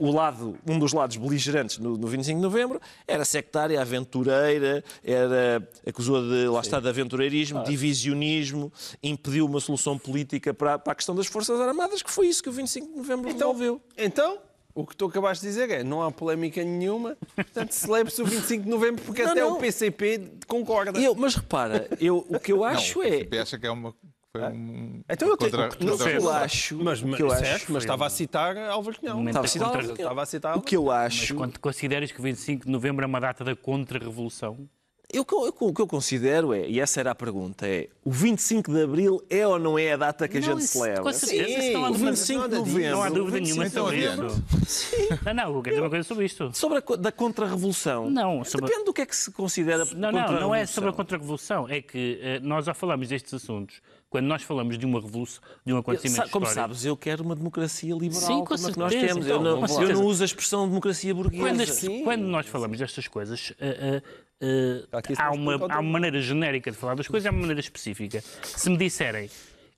o 0.00 0.12
lado, 0.12 0.56
um 0.64 0.78
dos 0.78 0.92
lados 0.92 1.16
beligerantes 1.16 1.78
no, 1.78 1.96
no 1.96 2.06
25 2.06 2.36
de 2.38 2.42
novembro 2.44 2.80
era 3.04 3.24
sectária, 3.24 3.80
aventureira, 3.80 4.84
era, 5.02 5.68
acusou 5.84 6.22
de, 6.22 6.46
lá 6.46 6.60
está, 6.60 6.78
de 6.78 6.88
aventureirismo, 6.88 7.64
divisionismo, 7.64 8.72
impediu 9.02 9.44
uma 9.44 9.58
solução 9.58 9.98
política 9.98 10.54
para, 10.54 10.78
para 10.78 10.92
a 10.92 10.94
questão 10.94 11.16
das 11.16 11.26
Forças 11.26 11.58
Armadas, 11.60 12.00
que 12.00 12.12
foi 12.12 12.28
isso 12.28 12.40
que 12.40 12.48
o 12.48 12.52
25 12.52 12.86
de 12.92 12.96
novembro 12.96 13.28
Então, 13.28 13.48
resolveu. 13.48 13.82
então, 13.96 14.38
o 14.72 14.86
que 14.86 14.96
tu 14.96 15.06
acabaste 15.06 15.42
de 15.44 15.48
dizer 15.50 15.68
é 15.68 15.82
não 15.82 16.00
há 16.00 16.12
polémica 16.12 16.62
nenhuma, 16.62 17.16
portanto 17.34 17.72
celebre-se 17.72 18.22
o 18.22 18.24
25 18.24 18.62
de 18.62 18.70
novembro 18.70 19.02
porque 19.04 19.24
Não, 19.24 19.32
até 19.32 19.40
não. 19.40 19.56
o 19.56 19.58
PCP 19.58 20.30
concorda. 20.46 20.96
Eu, 21.00 21.12
mas 21.16 21.34
repara, 21.34 21.88
eu, 22.00 22.24
o 22.28 22.38
que 22.38 22.52
eu 22.52 22.58
Não, 22.58 22.64
acho 22.66 23.00
o 23.00 23.02
é. 23.02 23.10
PCP 23.10 23.38
acha 23.40 23.58
que 23.58 23.66
é 23.66 23.70
uma. 23.72 23.92
Foi 24.30 24.42
um. 24.42 25.02
Então 25.08 25.28
eu 25.28 25.36
tenho- 25.36 25.50
contra- 25.50 25.68
que 25.70 25.86
contra- 25.86 26.10
eu 26.12 26.30
acho. 26.30 26.76
Mas, 26.76 27.00
o 27.02 27.06
mas, 27.08 27.16
que 27.16 27.22
eu 27.22 27.30
certo, 27.30 27.44
acho 27.54 27.72
mas 27.72 27.82
estava 27.82 28.06
a 28.06 28.10
citar 28.10 28.56
Álvaro 28.58 28.98
Cunhal. 28.98 29.24
Estava 29.26 29.44
a 29.44 29.48
citar 29.48 29.70
contra- 29.72 29.92
Estava 29.92 30.22
a 30.22 30.26
citar 30.26 30.56
O 30.56 30.60
que 30.60 30.76
eu 30.76 30.84
Mas 30.84 31.06
acho. 31.14 31.34
quando 31.34 31.58
consideras 31.58 32.12
que 32.12 32.20
25 32.20 32.66
de 32.66 32.70
novembro 32.70 33.02
é 33.04 33.06
uma 33.06 33.20
data 33.20 33.42
da 33.42 33.56
contra-revolução, 33.56 34.68
Eu, 35.10 35.24
eu- 35.32 35.54
o 35.60 35.72
que 35.72 35.80
eu 35.80 35.86
considero 35.86 36.52
é, 36.52 36.68
e 36.68 36.78
essa 36.80 37.00
era 37.00 37.12
a 37.12 37.14
pergunta, 37.14 37.66
é 37.66 37.88
o 38.04 38.10
25 38.10 38.70
de 38.70 38.82
Abril 38.82 39.24
é 39.30 39.46
ou 39.46 39.58
não 39.58 39.78
é 39.78 39.94
a 39.94 39.96
data 39.96 40.28
que 40.28 40.36
a 40.36 40.40
Não, 40.42 40.48
gente 40.48 40.58
isso- 40.64 40.78
celebra? 40.80 41.02
com 41.02 41.12
certeza, 41.14 41.62
Sim, 41.62 41.72
não 41.72 41.84
há 41.86 41.88
o 41.88 41.92
dúvida. 41.92 42.10
25 42.10 42.48
de 42.48 42.54
novembro. 42.56 42.90
não 42.90 43.02
há 43.02 43.08
dúvida 43.08 43.40
nenhuma 43.40 43.64
25 43.64 43.86
sobre 43.86 44.04
isso. 44.04 44.16
novembro. 44.18 44.44
Não, 45.24 45.32
não, 45.34 45.42
eu 45.56 45.62
quero 45.62 45.74
dizer 45.76 45.80
uma 45.80 45.88
coisa 45.90 46.04
sobre 46.06 46.24
isto. 46.26 46.50
Sobre 46.52 46.78
a, 46.86 46.96
da 46.96 47.10
contra-revolução. 47.10 48.10
Não, 48.10 48.44
sobre- 48.44 48.66
Depende 48.66 48.84
do 48.84 48.92
que 48.92 49.00
é 49.00 49.06
que 49.06 49.16
se 49.16 49.30
considera 49.30 49.86
Não, 49.94 50.12
não, 50.12 50.32
não 50.40 50.54
é 50.54 50.66
sobre 50.66 50.90
a 50.90 50.92
contra-revolução. 50.92 51.66
É 51.66 51.80
que 51.80 52.18
eh, 52.20 52.40
nós 52.40 52.66
já 52.66 52.74
falamos 52.74 53.08
destes 53.08 53.32
assuntos. 53.32 53.80
Quando 54.10 54.24
nós 54.26 54.42
falamos 54.42 54.78
de 54.78 54.86
uma 54.86 55.00
revolução, 55.00 55.42
de 55.66 55.72
um 55.72 55.76
acontecimento 55.78 56.16
Sa- 56.26 56.28
Como 56.32 56.46
histórico, 56.46 56.74
sabes, 56.74 56.84
eu 56.86 56.96
quero 56.96 57.22
uma 57.22 57.36
democracia 57.36 57.94
liberal 57.94 58.20
Sim, 58.22 58.38
com 58.38 58.46
como 58.46 58.66
a 58.66 58.72
que 58.72 58.78
nós 58.78 58.92
certeza. 58.92 59.12
temos. 59.14 59.26
Então, 59.26 59.36
eu, 59.36 59.42
não, 59.44 59.56
com 59.58 59.64
eu 59.64 59.68
certeza. 59.68 59.92
não 60.00 60.04
uso 60.06 60.22
a 60.22 60.26
expressão 60.26 60.66
democracia 60.68 61.14
burguesa. 61.14 61.42
Quando, 61.42 61.60
as- 61.60 61.68
Sim. 61.70 62.04
quando 62.04 62.22
nós 62.22 62.46
falamos 62.46 62.78
destas 62.78 63.06
coisas, 63.06 63.52
eh, 63.60 64.02
eh, 64.40 64.84
Aqui 64.92 65.12
há, 65.18 65.30
uma, 65.30 65.54
há 65.54 65.78
uma 65.80 65.82
maneira 65.82 66.20
genérica 66.22 66.70
de 66.70 66.76
falar 66.78 66.94
das 66.94 67.06
coisas 67.06 67.26
e 67.26 67.28
há 67.28 67.30
uma 67.32 67.40
maneira 67.40 67.60
específica. 67.60 68.22
Se 68.42 68.70
me 68.70 68.78
disserem, 68.78 69.28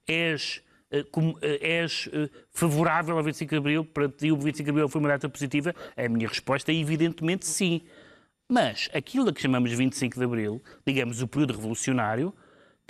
és, 0.07 0.63
eh, 0.93 1.03
como, 1.11 1.37
eh, 1.43 1.59
és 1.81 2.09
eh, 2.13 2.31
favorável 2.53 3.17
ao 3.19 3.25
25 3.25 3.51
de 3.51 3.57
Abril, 3.57 3.85
para 3.85 4.09
ti 4.09 4.31
o 4.31 4.37
25 4.37 4.63
de 4.65 4.71
Abril 4.71 4.89
foi 4.89 5.01
uma 5.01 5.09
data 5.09 5.29
positiva, 5.29 5.75
a 5.97 6.09
minha 6.09 6.29
resposta 6.29 6.71
é 6.71 6.75
evidentemente 6.77 7.47
sim. 7.49 7.81
Mas 8.49 8.89
aquilo 8.95 9.29
a 9.29 9.33
que 9.33 9.41
chamamos 9.43 9.73
25 9.73 10.17
de 10.19 10.25
Abril, 10.25 10.63
digamos 10.87 11.21
o 11.21 11.27
período 11.27 11.55
revolucionário, 11.55 12.33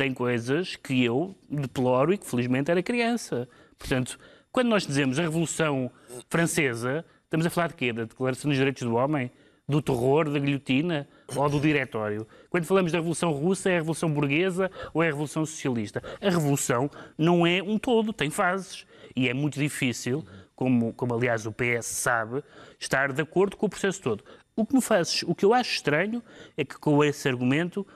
tem 0.01 0.15
coisas 0.15 0.77
que 0.77 1.05
eu 1.05 1.37
deploro 1.47 2.15
e 2.15 2.17
que 2.17 2.25
felizmente 2.25 2.71
era 2.71 2.83
criança. 2.83 3.47
Portanto, 3.79 4.19
quando 4.51 4.69
nós 4.69 4.87
dizemos 4.87 5.19
a 5.19 5.23
Revolução 5.23 5.91
Francesa, 6.31 7.05
estamos 7.25 7.45
a 7.45 7.51
falar 7.51 7.67
de 7.67 7.75
quê? 7.75 7.93
Da 7.93 8.05
Declaração 8.05 8.49
dos 8.49 8.57
Direitos 8.57 8.83
do 8.83 8.95
Homem? 8.95 9.31
Do 9.69 9.83
terror, 9.83 10.31
da 10.31 10.39
guilhotina 10.39 11.07
ou 11.37 11.51
do 11.51 11.61
diretório? 11.61 12.27
Quando 12.49 12.65
falamos 12.65 12.93
da 12.93 12.97
Revolução 12.97 13.31
Russa, 13.31 13.69
é 13.69 13.75
a 13.75 13.77
Revolução 13.77 14.11
Burguesa 14.11 14.71
ou 14.95 15.03
é 15.03 15.09
a 15.09 15.11
Revolução 15.11 15.45
Socialista? 15.45 16.03
A 16.19 16.31
Revolução 16.31 16.91
não 17.19 17.47
é 17.47 17.63
um 17.63 17.77
todo, 17.77 18.11
tem 18.11 18.31
fases. 18.31 18.87
E 19.15 19.29
é 19.29 19.35
muito 19.35 19.61
difícil, 19.61 20.25
como, 20.57 20.95
como 20.95 21.13
aliás 21.13 21.45
o 21.45 21.53
PS 21.53 21.85
sabe, 21.85 22.43
estar 22.79 23.13
de 23.13 23.21
acordo 23.21 23.55
com 23.55 23.67
o 23.67 23.69
processo 23.69 24.01
todo. 24.01 24.25
O 24.57 24.65
que 24.65 24.75
me 24.75 24.81
faz, 24.81 25.23
o 25.27 25.35
que 25.35 25.45
eu 25.45 25.53
acho 25.53 25.73
estranho 25.75 26.23
é 26.57 26.65
que 26.65 26.79
com 26.79 27.05
esse 27.05 27.29
argumento 27.29 27.87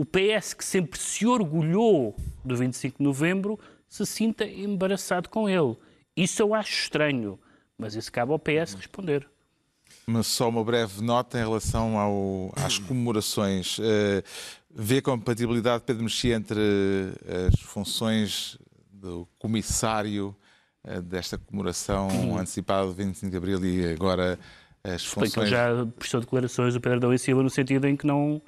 o 0.00 0.04
PS, 0.04 0.54
que 0.54 0.64
sempre 0.64 0.98
se 1.00 1.26
orgulhou 1.26 2.14
do 2.44 2.56
25 2.56 2.98
de 2.98 3.04
novembro, 3.04 3.58
se 3.88 4.04
sinta 4.06 4.44
embaraçado 4.46 5.28
com 5.28 5.48
ele. 5.48 5.76
Isso 6.16 6.40
eu 6.42 6.54
acho 6.54 6.72
estranho, 6.72 7.38
mas 7.76 7.94
isso 7.94 8.12
cabe 8.12 8.30
ao 8.32 8.38
PS 8.38 8.74
responder. 8.74 9.28
Mas 10.06 10.26
só 10.28 10.48
uma 10.48 10.62
breve 10.62 11.02
nota 11.02 11.38
em 11.38 11.42
relação 11.42 11.98
ao- 11.98 12.52
às 12.56 12.78
comemorações. 12.80 13.78
Eh, 13.80 14.22
vê 14.70 15.00
compatibilidade, 15.02 15.82
Pedro 15.84 16.04
Mexia, 16.04 16.36
entre 16.36 16.60
eh, 17.26 17.48
as 17.52 17.60
funções 17.60 18.56
do 18.92 19.26
comissário 19.38 20.34
eh, 20.84 21.00
desta 21.00 21.36
comemoração 21.38 22.08
antecipada 22.38 22.86
do 22.86 22.92
25 22.94 23.30
de 23.30 23.36
Abril 23.36 23.64
e 23.64 23.92
agora 23.92 24.38
as 24.84 25.04
funções. 25.04 25.50
já 25.50 25.86
prestou 25.98 26.20
declarações 26.20 26.74
do 26.74 26.80
Pedro 26.80 26.98
Adão 26.98 27.12
e 27.12 27.18
Silva 27.18 27.42
no 27.42 27.50
sentido 27.50 27.86
em 27.86 27.96
que 27.96 28.06
não. 28.06 28.40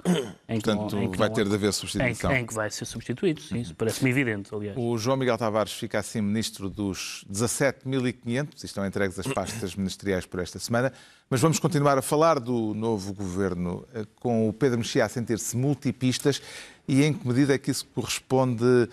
Em 0.49 0.59
que 0.59 0.65
Portanto, 0.65 0.95
não, 0.95 1.03
em 1.03 1.11
que 1.11 1.17
vai 1.17 1.27
não- 1.27 1.35
ter 1.35 1.47
de 1.47 1.53
haver 1.53 1.69
em, 1.69 1.71
substituição. 1.71 2.31
em 2.31 2.45
que 2.45 2.53
vai 2.53 2.69
ser 2.71 2.85
substituído, 2.85 3.41
sim, 3.41 3.59
isso 3.61 3.75
parece-me 3.75 4.09
evidente, 4.09 4.53
aliás. 4.53 4.75
O 4.77 4.97
João 4.97 5.17
Miguel 5.17 5.37
Tavares 5.37 5.73
fica 5.73 5.99
assim 5.99 6.21
ministro 6.21 6.69
dos 6.69 7.25
17.500, 7.29 8.63
estão 8.63 8.85
entregues 8.85 9.17
as 9.19 9.27
pastas 9.27 9.75
ministeriais 9.75 10.25
por 10.25 10.39
esta 10.39 10.59
semana, 10.59 10.91
mas 11.29 11.39
vamos 11.41 11.59
continuar 11.59 11.97
a 11.97 12.01
falar 12.01 12.39
do 12.39 12.73
novo 12.73 13.13
governo 13.13 13.85
eh, 13.93 14.05
com 14.19 14.49
o 14.49 14.53
Pedro 14.53 14.79
Mexia 14.79 15.05
a 15.05 15.09
sentir-se 15.09 15.55
multipistas 15.55 16.41
e 16.87 17.03
em 17.03 17.13
que 17.13 17.27
medida 17.27 17.53
é 17.53 17.57
que 17.57 17.71
isso 17.71 17.85
corresponde 17.93 18.89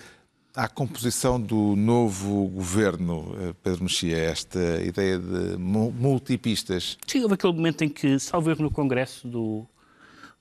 à 0.55 0.69
composição 0.69 1.41
do 1.41 1.77
novo 1.77 2.49
governo, 2.49 3.35
eh, 3.41 3.55
Pedro 3.63 3.85
Mexia, 3.85 4.17
esta 4.17 4.59
ideia 4.83 5.19
de 5.19 5.57
mu- 5.57 5.93
multipistas? 5.93 6.99
Sim, 7.07 7.23
houve 7.23 7.35
aquele 7.35 7.53
momento 7.53 7.83
em 7.85 7.89
que, 7.89 8.19
salvo 8.19 8.55
no 8.61 8.71
Congresso 8.71 9.29
do, 9.29 9.65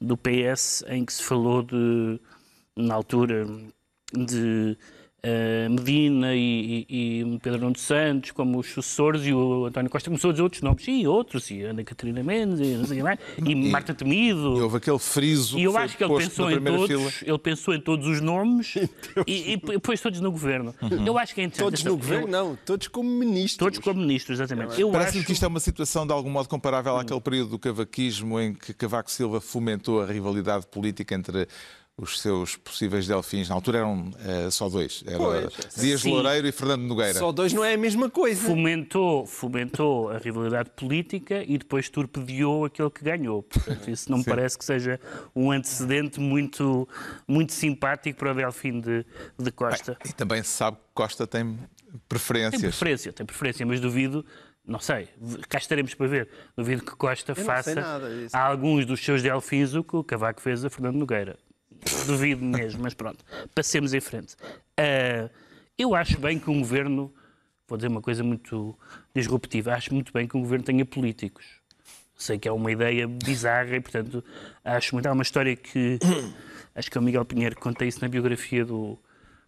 do 0.02 0.18
PS, 0.18 0.84
em 0.88 1.06
que 1.06 1.14
se 1.14 1.24
falou 1.24 1.62
de, 1.62 2.20
na 2.76 2.96
altura, 2.96 3.46
de 4.14 4.78
Medina 5.70 6.36
e, 6.36 6.86
e, 6.90 7.22
e 7.22 7.40
Pedro 7.40 7.62
Nuno 7.62 7.78
Santos 7.78 8.32
como 8.32 8.60
os 8.60 8.68
sucessores 8.68 9.26
e 9.26 9.34
o 9.34 9.66
António 9.66 9.90
Costa 9.90 10.10
começou 10.10 10.30
a 10.30 10.34
dizer 10.34 10.44
outros 10.44 10.62
nomes, 10.62 10.84
sim, 10.84 11.06
outros, 11.08 11.50
e 11.52 11.62
Ana 11.64 11.84
Catarina 11.84 12.24
Mendes, 12.24 12.60
e, 12.60 12.74
não 12.76 12.86
sei 12.86 13.02
mais, 13.02 13.20
e, 13.46 13.56
Marta 13.56 13.94
Temido. 13.94 14.58
E 14.58 14.62
houve 14.62 14.78
aquele 14.78 15.00
friso 15.00 15.58
E 15.58 15.64
eu 15.64 15.78
acho 15.78 15.98
que 15.98 16.04
ele 16.04 16.18
pensou, 16.18 16.52
em 16.52 16.62
todos, 16.62 16.88
fila. 16.88 17.12
ele 17.24 17.38
pensou 17.40 17.74
em 17.74 17.82
todos 17.82 18.08
os 18.08 18.22
nomes 18.22 18.76
e, 19.28 19.54
e 19.54 19.80
pôs 19.80 20.00
todos 20.02 20.20
no 20.22 20.32
governo. 20.32 20.74
Eu 21.06 21.18
acho 21.18 21.34
que 21.34 21.42
é 21.42 21.44
interessante. 21.46 21.66
Todos 21.66 21.84
no 21.84 21.92
Eu- 21.92 21.98
governo? 21.98 22.28
Não, 22.28 22.56
todos 22.66 22.88
como 22.88 23.10
ministros. 23.10 23.58
Todos 23.58 23.80
como 23.80 24.00
ministros, 24.00 24.40
exatamente. 24.40 24.80
Eu 24.80 24.92
Parece-me 24.92 25.20
acho... 25.20 25.28
que 25.28 25.34
isto 25.34 25.44
é 25.46 25.48
uma 25.48 25.60
situação 25.60 26.06
de 26.06 26.14
algum 26.14 26.30
modo 26.30 26.48
comparável 26.48 26.98
àquele 26.98 27.22
período 27.22 27.52
do 27.52 27.60
cavaquismo 27.60 28.40
em 28.40 28.54
que 28.54 28.74
Cavaco 28.74 29.12
Silva 29.12 29.42
fomentou 29.42 30.02
a 30.02 30.06
rivalidade 30.06 30.68
política 30.68 31.16
entre 31.16 31.48
os 32.00 32.20
seus 32.22 32.56
possíveis 32.56 33.08
delfins. 33.08 33.50
Na 33.50 33.56
altura 33.56 33.80
eram 33.80 34.10
uh, 34.10 34.52
só 34.52 34.70
dois. 34.70 35.04
Era 35.08 35.18
Pois, 35.18 35.54
Dias 35.76 36.02
sim. 36.02 36.12
Loureiro 36.12 36.48
e 36.48 36.52
Fernando 36.52 36.84
Nogueira. 36.84 37.16
Só 37.16 37.32
dois 37.32 37.52
não 37.54 37.66
é 37.66 37.74
a 37.74 37.78
mesma 37.78 38.08
coisa. 38.08 38.40
Fomentou, 38.40 39.26
fomentou 39.26 40.10
a 40.10 40.20
rivalidade 40.20 40.70
política 40.76 41.44
e 41.48 41.58
depois 41.58 41.90
torpedeou 41.90 42.66
aquele 42.66 42.92
que 42.92 43.04
ganhou. 43.04 43.42
Portanto, 43.42 43.90
isso 43.90 44.12
não 44.12 44.20
me 44.20 44.24
parece 44.24 44.58
que 44.58 44.64
seja 44.64 45.00
um 45.36 45.52
antecedente 45.52 46.20
muito, 46.20 46.88
muito 47.28 47.52
simpático 47.52 48.20
para 48.20 48.32
o 48.32 48.36
Delfim 48.36 48.80
de, 48.80 49.04
de 49.40 49.52
Costa. 49.52 49.98
E 50.06 50.14
também 50.14 50.44
se 50.44 50.50
sabe 50.50 50.78
que 50.78 50.84
Costa 50.94 51.26
tem 51.26 51.46
Tem 51.56 52.00
preferências. 52.08 52.62
preferência, 52.62 53.12
tem 53.12 53.26
preferência, 53.26 53.66
mas 53.66 53.80
duvido, 53.80 54.24
não 54.64 54.80
sei, 54.80 55.08
cá 55.50 55.58
estaremos 55.58 55.96
para 55.96 56.06
ver, 56.08 56.30
duvido 56.56 56.84
que 56.84 56.96
Costa 56.96 57.34
faça 57.34 57.74
nada 57.74 58.08
a 58.32 58.40
alguns 58.40 58.86
dos 58.86 59.04
seus 59.04 59.24
delfins 59.24 59.74
o 59.74 59.84
que 59.84 59.96
o 59.96 60.04
Cavaco 60.04 60.40
fez 60.42 60.64
a 60.64 60.70
Fernando 60.70 60.98
Nogueira. 60.98 61.40
Duvido 62.06 62.44
mesmo, 62.44 62.82
mas 62.82 62.94
pronto, 62.94 63.24
passemos 63.54 63.94
em 63.94 64.02
frente. 64.02 64.36
Ah, 64.78 65.30
eu 65.78 65.94
acho 65.94 66.20
bem 66.20 66.40
que 66.40 66.50
um 66.50 66.60
governo, 66.60 67.14
vou 67.68 67.78
dizer 67.78 67.88
uma 67.88 68.02
coisa 68.02 68.24
muito 68.24 68.78
disruptiva, 69.16 69.74
acho 69.74 69.94
muito 69.94 70.12
bem 70.12 70.28
que 70.28 70.36
um 70.36 70.42
governo 70.42 70.66
tenha 70.66 70.86
políticos. 70.86 71.46
Sei 72.16 72.40
que 72.40 72.48
é 72.48 72.52
uma 72.52 72.72
ideia 72.72 73.08
bizarra 73.08 73.76
e, 73.76 73.80
portanto, 73.80 74.24
acho 74.64 74.96
muito. 74.96 75.06
Há 75.06 75.12
uma 75.12 75.22
história 75.22 75.56
que 75.56 76.00
acho 76.74 76.90
que 76.90 76.98
é 76.98 77.02
o 77.02 77.04
Miguel 77.04 77.24
Pinheiro 77.24 77.56
que 77.56 77.62
conta 77.62 77.86
isso 77.86 78.02
na 78.02 78.08
biografia 78.08 78.66
do, 78.66 78.98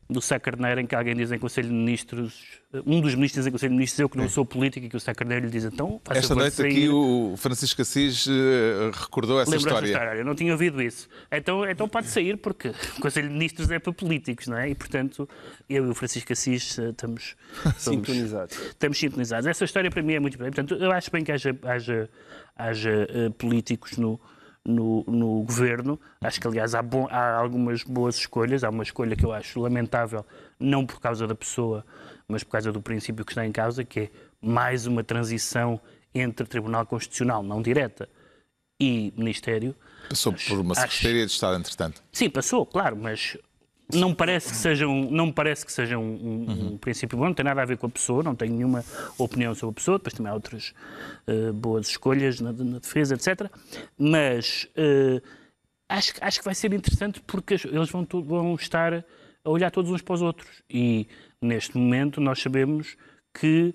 do 0.10 0.20
Sá 0.22 0.40
Carneiro, 0.40 0.82
em 0.82 0.88
que 0.88 0.96
alguém 0.96 1.16
diz 1.16 1.32
em 1.32 1.38
Conselho 1.38 1.68
de 1.68 1.74
Ministros, 1.74 2.42
um 2.86 3.00
dos 3.00 3.14
ministros 3.14 3.46
em 3.46 3.52
Conselho 3.52 3.70
de 3.70 3.76
Ministros, 3.76 4.00
eu 4.00 4.10
que 4.10 4.18
não 4.18 4.28
sou 4.28 4.44
político, 4.44 4.88
e 4.88 4.90
que 4.90 4.98
o 4.98 5.00
Sá 5.00 5.14
Carneiro 5.14 5.46
lhe 5.46 5.52
diz 5.52 5.66
então, 5.66 6.02
faça 6.04 6.20
Esta 6.20 6.34
noite 6.34 6.56
sair. 6.56 6.72
aqui 6.72 6.90
o 6.90 7.36
Francisco 7.38 7.80
Assis 7.84 8.28
eh, 8.28 8.90
recordou 8.92 9.40
essa 9.40 9.56
história. 9.56 9.86
história, 9.86 10.18
eu 10.18 10.26
não 10.26 10.34
tinha 10.34 10.52
ouvido 10.52 10.82
isso. 10.82 11.08
Então, 11.32 11.64
então 11.70 11.88
pode 11.88 12.08
sair, 12.08 12.38
porque 12.38 12.70
o 12.70 12.74
Conselho 13.02 13.28
de 13.28 13.34
Ministros 13.34 13.70
é 13.70 13.78
para 13.78 13.94
políticos, 13.94 14.48
não 14.48 14.58
é? 14.58 14.70
E, 14.70 14.76
portanto, 14.76 15.30
eu 15.70 15.86
e 15.86 15.90
o 15.90 15.94
Francisco 15.94 16.34
Assis 16.34 16.80
eh, 16.80 16.90
estamos, 16.90 17.36
Sintonizados. 17.78 18.58
estamos 18.58 18.98
sintonizados. 18.98 19.46
Essa 19.46 19.66
história 19.66 19.92
para 19.92 20.02
mim 20.02 20.14
é 20.14 20.20
muito 20.20 20.34
importante. 20.34 20.56
Portanto, 20.56 20.84
eu 20.84 20.92
acho 20.92 21.12
bem 21.12 21.24
que 21.24 21.32
haja, 21.32 21.56
haja, 21.64 22.10
haja 22.56 23.08
eh, 23.10 23.30
políticos 23.38 23.96
no, 23.98 24.20
no, 24.66 25.04
no 25.08 25.42
governo. 25.44 26.00
Acho 26.22 26.40
que, 26.40 26.48
aliás, 26.48 26.76
há, 26.76 26.82
bom- 26.82 27.08
há 27.10 27.36
algumas 27.36 27.84
boas 27.84 28.16
escolhas. 28.16 28.64
Há 28.64 28.70
uma 28.70 28.84
escolha 28.84 29.16
que 29.16 29.26
eu 29.26 29.32
acho 29.32 29.60
lamentável, 29.60 30.26
não 30.60 30.86
por 30.86 31.00
causa 31.00 31.26
da 31.28 31.36
pessoa, 31.36 31.86
mas 32.28 32.44
por 32.44 32.52
causa 32.52 32.72
do 32.72 32.82
princípio 32.82 33.26
que 33.26 33.32
está 33.32 33.46
em 33.46 33.52
causa, 33.52 33.84
que 33.84 34.00
é 34.02 34.10
mais 34.42 34.86
uma 34.86 35.04
transição 35.04 35.80
entre 36.14 36.46
Tribunal 36.48 36.86
Constitucional, 36.86 37.44
não 37.44 37.62
direta, 37.62 38.10
e 38.80 39.14
Ministério. 39.18 39.76
Passou 40.10 40.34
por 40.34 40.60
uma 40.60 40.74
Acho- 40.74 40.94
Secretaria 40.94 41.26
de 41.26 41.32
Estado, 41.32 41.58
entretanto. 41.60 42.02
Sim, 42.12 42.30
passou, 42.30 42.66
claro, 42.66 42.96
mas 42.96 43.38
não 43.94 44.14
parece 44.14 44.50
que 44.52 44.56
seja 44.58 44.88
um, 44.88 45.10
não 45.10 45.28
me 45.28 45.34
parece 45.34 45.66
que 45.66 45.72
seja 45.72 45.98
um, 45.98 46.04
um- 46.04 46.74
um 46.74 46.78
princípio 46.78 47.18
bom, 47.18 47.26
não 47.26 47.34
tem 47.34 47.44
nada 47.44 47.62
a 47.62 47.66
ver 47.66 47.78
com 47.78 47.88
a 47.88 47.90
pessoa, 47.90 48.22
não 48.24 48.36
tenho 48.36 48.54
nenhuma 48.54 48.84
opinião 49.18 49.54
sobre 49.56 49.74
a 49.74 49.76
pessoa, 49.76 49.98
depois 49.98 50.14
também 50.14 50.32
há 50.32 50.36
outras 50.36 50.74
eh, 51.28 51.52
boas 51.52 51.88
escolhas 51.88 52.40
na, 52.40 52.52
na 52.54 52.80
defesa, 52.80 53.16
etc. 53.16 53.50
Mas 53.98 54.68
eh, 54.76 55.22
acho, 55.88 56.14
que- 56.14 56.24
acho 56.24 56.40
que 56.40 56.46
vai 56.46 56.54
ser 56.56 56.72
interessante 56.74 57.22
porque 57.22 57.56
eles 57.66 57.90
vão, 57.90 58.06
vão 58.24 58.56
estar 58.56 58.94
a 59.44 59.50
olhar 59.50 59.72
todos 59.72 59.90
uns 59.92 60.02
para 60.02 60.14
os 60.16 60.22
outros. 60.22 60.62
E 60.70 61.08
neste 61.42 61.78
momento 61.78 62.22
nós 62.22 62.40
sabemos 62.42 62.96
que, 63.34 63.74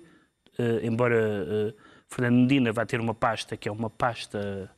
eh, 0.57 0.79
embora 0.83 1.75
Fernando 2.07 2.35
Medina 2.41 2.71
vá 2.71 2.85
ter 2.85 2.99
uma 3.01 3.13
pasta 3.15 3.57
que 3.57 3.67
é 3.67 3.71
uma 3.71 3.89
pasta 3.89 4.71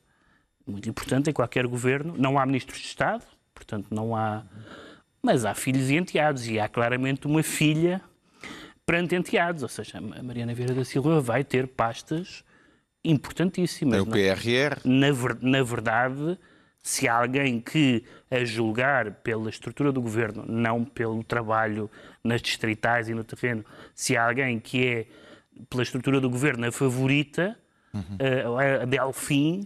muito 0.65 0.89
importante 0.89 1.29
em 1.29 1.33
qualquer 1.33 1.67
governo. 1.67 2.15
Não 2.17 2.39
há 2.39 2.45
ministros 2.45 2.79
de 2.79 2.87
Estado, 2.87 3.23
portanto 3.53 3.87
não 3.91 4.15
há. 4.15 4.43
Mas 5.27 5.43
há 5.43 5.53
filhos 5.53 5.89
e 5.89 5.97
enteados, 5.97 6.47
e 6.47 6.57
há 6.57 6.69
claramente 6.69 7.27
uma 7.27 7.43
filha 7.43 7.99
perante 8.85 9.13
enteados. 9.13 9.61
Ou 9.61 9.67
seja, 9.67 9.97
a 9.97 10.23
Mariana 10.23 10.53
Vieira 10.53 10.73
da 10.73 10.85
Silva 10.85 11.19
vai 11.19 11.43
ter 11.43 11.67
pastas 11.67 12.45
importantíssimas. 13.03 13.91
Tem 13.95 14.01
o 14.01 14.05
não- 14.05 14.11
PRR. 14.13 14.79
na, 14.85 15.07
na 15.41 15.63
verdade, 15.63 16.39
se 16.81 17.09
há 17.09 17.15
alguém 17.17 17.59
que, 17.59 18.05
a 18.31 18.45
julgar 18.45 19.11
pela 19.15 19.49
estrutura 19.49 19.91
do 19.91 20.01
governo, 20.01 20.45
não 20.47 20.85
pelo 20.85 21.21
trabalho 21.25 21.91
nas 22.23 22.41
distritais 22.41 23.09
e 23.09 23.13
no 23.13 23.25
terreno, 23.25 23.65
se 23.93 24.15
há 24.15 24.25
alguém 24.25 24.57
que 24.61 24.85
é, 24.87 25.05
pela 25.69 25.83
estrutura 25.83 26.21
do 26.21 26.29
governo, 26.29 26.65
a 26.65 26.71
favorita, 26.71 27.57
eh, 28.17 28.45
a 28.81 28.85
Delfim, 28.85 29.65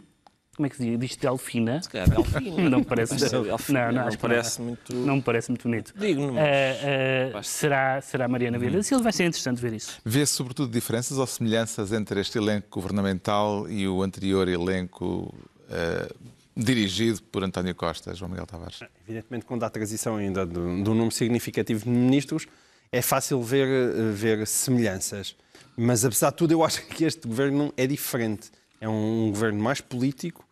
como 0.56 0.66
é 0.68 0.70
que 0.70 0.76
se 0.78 0.84
diz? 0.84 1.00
Diz 1.00 1.16
Delfina? 1.16 1.82
Se 1.82 1.90
calhar 1.90 2.10
Delfim. 2.10 2.52
Não 2.70 2.84
parece, 2.84 3.16
Delfim, 3.16 3.74
não, 3.74 3.92
não, 3.92 4.06
não 4.06 4.18
parece 4.18 4.62
muito- 4.62 4.94
não 4.94 5.16
me 5.16 5.22
parece 5.22 5.50
muito 5.50 5.64
bonito. 5.64 5.94
Digno, 5.98 6.34
mas 6.34 6.44
Eh, 6.44 7.32
eh, 7.34 7.42
será, 7.44 8.02
será 8.02 8.28
Mariana 8.28 8.60
Vieira 8.60 8.78
da 8.78 8.84
Silva? 8.84 9.04
Vai 9.04 9.14
ser 9.14 9.24
interessante 9.26 9.62
ver 9.62 9.74
isso. 9.74 10.00
Vê 10.06 10.26
sobretudo 10.26 10.72
diferenças 10.72 11.18
ou 11.18 11.26
semelhanças 11.26 11.92
entre 11.94 12.20
este 12.20 12.38
elenco 12.38 12.68
governamental 12.70 13.70
e 13.70 13.88
o 13.88 14.04
anterior 14.04 14.48
elenco 14.48 15.34
eh, 15.70 16.10
dirigido 16.56 17.24
por 17.24 17.44
António 17.44 17.74
Costa, 17.74 18.14
João 18.14 18.30
Miguel 18.30 18.46
Tavares. 18.46 18.82
Evidentemente, 19.08 19.46
quando 19.46 19.64
há 19.64 19.70
transição 19.70 20.18
ainda 20.18 20.46
de, 20.46 20.60
um 20.60 20.78
número 20.84 21.12
significativo 21.12 21.86
de 21.86 21.90
ministros, 21.90 22.46
é 22.92 23.02
fácil 23.02 23.42
ver, 23.42 23.68
ver 24.14 24.46
semelhanças. 24.46 25.36
Mas, 25.78 26.04
apesar 26.04 26.32
de 26.32 26.36
tudo, 26.36 26.52
eu 26.52 26.64
acho 26.64 26.86
que 26.92 27.06
este 27.06 27.26
governo 27.26 27.74
é 27.78 27.88
diferente. 27.88 28.52
É 28.82 28.90
um 28.90 29.30
governo 29.30 29.62
mais 29.64 29.80
político, 29.80 30.44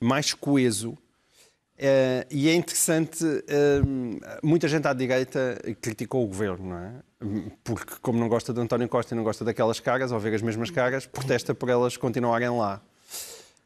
mais 0.00 0.32
coeso. 0.32 0.96
eh, 1.76 2.24
e 2.30 2.48
é 2.48 2.54
interessante, 2.54 3.24
eh, 3.48 3.80
muita 4.42 4.68
gente 4.68 4.86
à 4.86 4.92
direita 4.92 5.60
criticou 5.80 6.22
o 6.24 6.28
governo, 6.28 6.68
não 6.70 6.78
é? 6.78 6.92
Porque, 7.64 7.94
como 8.00 8.20
não 8.20 8.28
gosta 8.28 8.52
de 8.52 8.60
António 8.60 8.88
Costa 8.88 9.14
e 9.14 9.16
não 9.16 9.24
gosta 9.24 9.44
daquelas 9.44 9.80
caras, 9.80 10.12
ao 10.12 10.20
ver 10.20 10.32
as 10.34 10.42
mesmas 10.42 10.70
caras, 10.70 11.06
protesta 11.06 11.54
por 11.54 11.68
elas 11.68 11.96
continuarem 11.96 12.50
lá. 12.50 12.80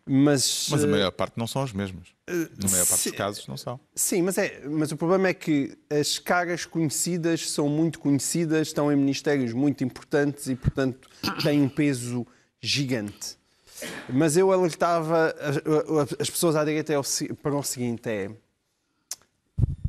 Mas, 0.08 0.68
Mas 0.70 0.84
a 0.84 0.86
eh, 0.86 0.90
maior 0.90 1.10
parte 1.10 1.36
não 1.36 1.46
são 1.48 1.62
os 1.64 1.72
mesmos. 1.72 2.14
Na 2.28 2.70
maior 2.70 2.86
parte 2.86 3.02
se- 3.02 3.10
dos 3.10 3.18
casos 3.18 3.46
não 3.48 3.56
são. 3.56 3.78
Sim, 3.94 4.22
mas, 4.22 4.38
é, 4.38 4.62
mas 4.66 4.92
o 4.92 4.96
problema 4.96 5.28
é 5.28 5.34
que 5.34 5.76
as 5.90 6.18
caras 6.18 6.64
conhecidas 6.64 7.50
são 7.50 7.68
muito 7.68 7.98
conhecidas, 7.98 8.68
estão 8.68 8.90
em 8.90 8.96
ministérios 8.96 9.52
muito 9.52 9.82
importantes 9.84 10.46
e, 10.46 10.54
portanto, 10.54 11.08
têm 11.42 11.60
um 11.60 11.68
peso 11.68 12.24
gigante. 12.60 13.35
Mas 14.08 14.36
eu 14.36 14.52
alertava 14.52 15.34
as, 15.40 16.20
as 16.20 16.30
pessoas 16.30 16.56
à 16.56 16.64
direita 16.64 16.92
é 16.92 16.96
para 17.42 17.54
o 17.54 17.62
seguinte: 17.62 18.08
é. 18.08 18.30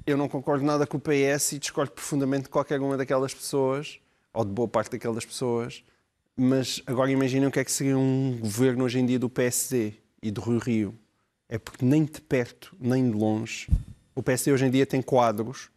Eu 0.06 0.18
não 0.18 0.30
concordo 0.30 0.64
nada 0.64 0.88
com 0.88 0.98
o 0.98 1.02
PS 1.02 1.54
e 1.54 1.60
discordo 1.60 1.92
profundamente 1.92 2.44
de 2.44 2.50
qualquer 2.50 2.80
uma 2.80 2.96
daquelas 2.96 3.34
pessoas, 3.34 4.00
ou 4.34 4.46
de 4.46 4.52
boa 4.52 4.68
parte 4.68 4.92
daquelas 4.92 5.26
pessoas, 5.26 5.84
mas 6.36 6.82
agora 6.86 7.12
imaginem 7.12 7.48
o 7.48 7.52
que 7.52 7.60
é 7.60 7.66
que 7.66 7.72
seria 7.72 7.98
um 7.98 8.38
governo 8.40 8.86
hoje 8.86 9.00
em 9.00 9.06
dia 9.06 9.20
do 9.20 9.30
PSD 9.30 9.94
e 10.22 10.32
do 10.32 10.40
Rio 10.40 10.60
Rio. 10.60 11.00
É 11.50 11.58
porque 11.58 11.84
nem 11.84 12.06
de 12.06 12.22
perto, 12.22 12.76
nem 12.80 13.10
de 13.10 13.18
longe, 13.18 13.68
o 14.16 14.24
PSD 14.24 14.52
hoje 14.52 14.66
em 14.66 14.72
dia 14.72 14.86
tem 14.86 15.02
quadros 15.02 15.70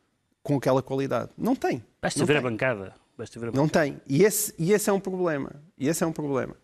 com 0.43 0.57
aquela 0.57 0.83
qualidade. 0.83 1.31
Não 1.37 1.55
tem. 1.55 1.85
Basta 2.01 2.19
Não 2.21 2.27
ver 2.27 2.39
a 2.39 2.41
bancada. 2.41 2.95
Basta 3.17 3.39
ver 3.39 3.49
a 3.49 3.53
Não 3.53 3.69
tem. 3.69 4.01
E 4.07 4.25
esse, 4.25 4.55
e 4.59 4.73
esse 4.73 4.89
é 4.89 4.93
um 4.93 5.01
problema. 5.01 5.63
E 5.77 5.89
esse 5.89 6.03
é 6.03 6.07
um 6.07 6.13
problema. 6.13 6.57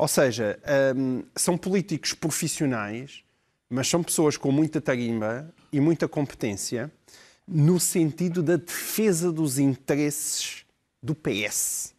Ou 0.00 0.08
seja, 0.08 0.58
hum, 0.96 1.22
são 1.36 1.58
políticos 1.58 2.14
profissionais, 2.14 3.22
mas 3.68 3.86
são 3.86 4.02
pessoas 4.02 4.34
com 4.38 4.50
muita 4.50 4.80
tarimba 4.80 5.52
e 5.70 5.78
muita 5.78 6.08
competência 6.08 6.90
no 7.46 7.78
sentido 7.78 8.42
da 8.42 8.56
defesa 8.56 9.30
dos 9.30 9.58
interesses 9.58 10.64
do 11.02 11.14
PS. 11.14 11.94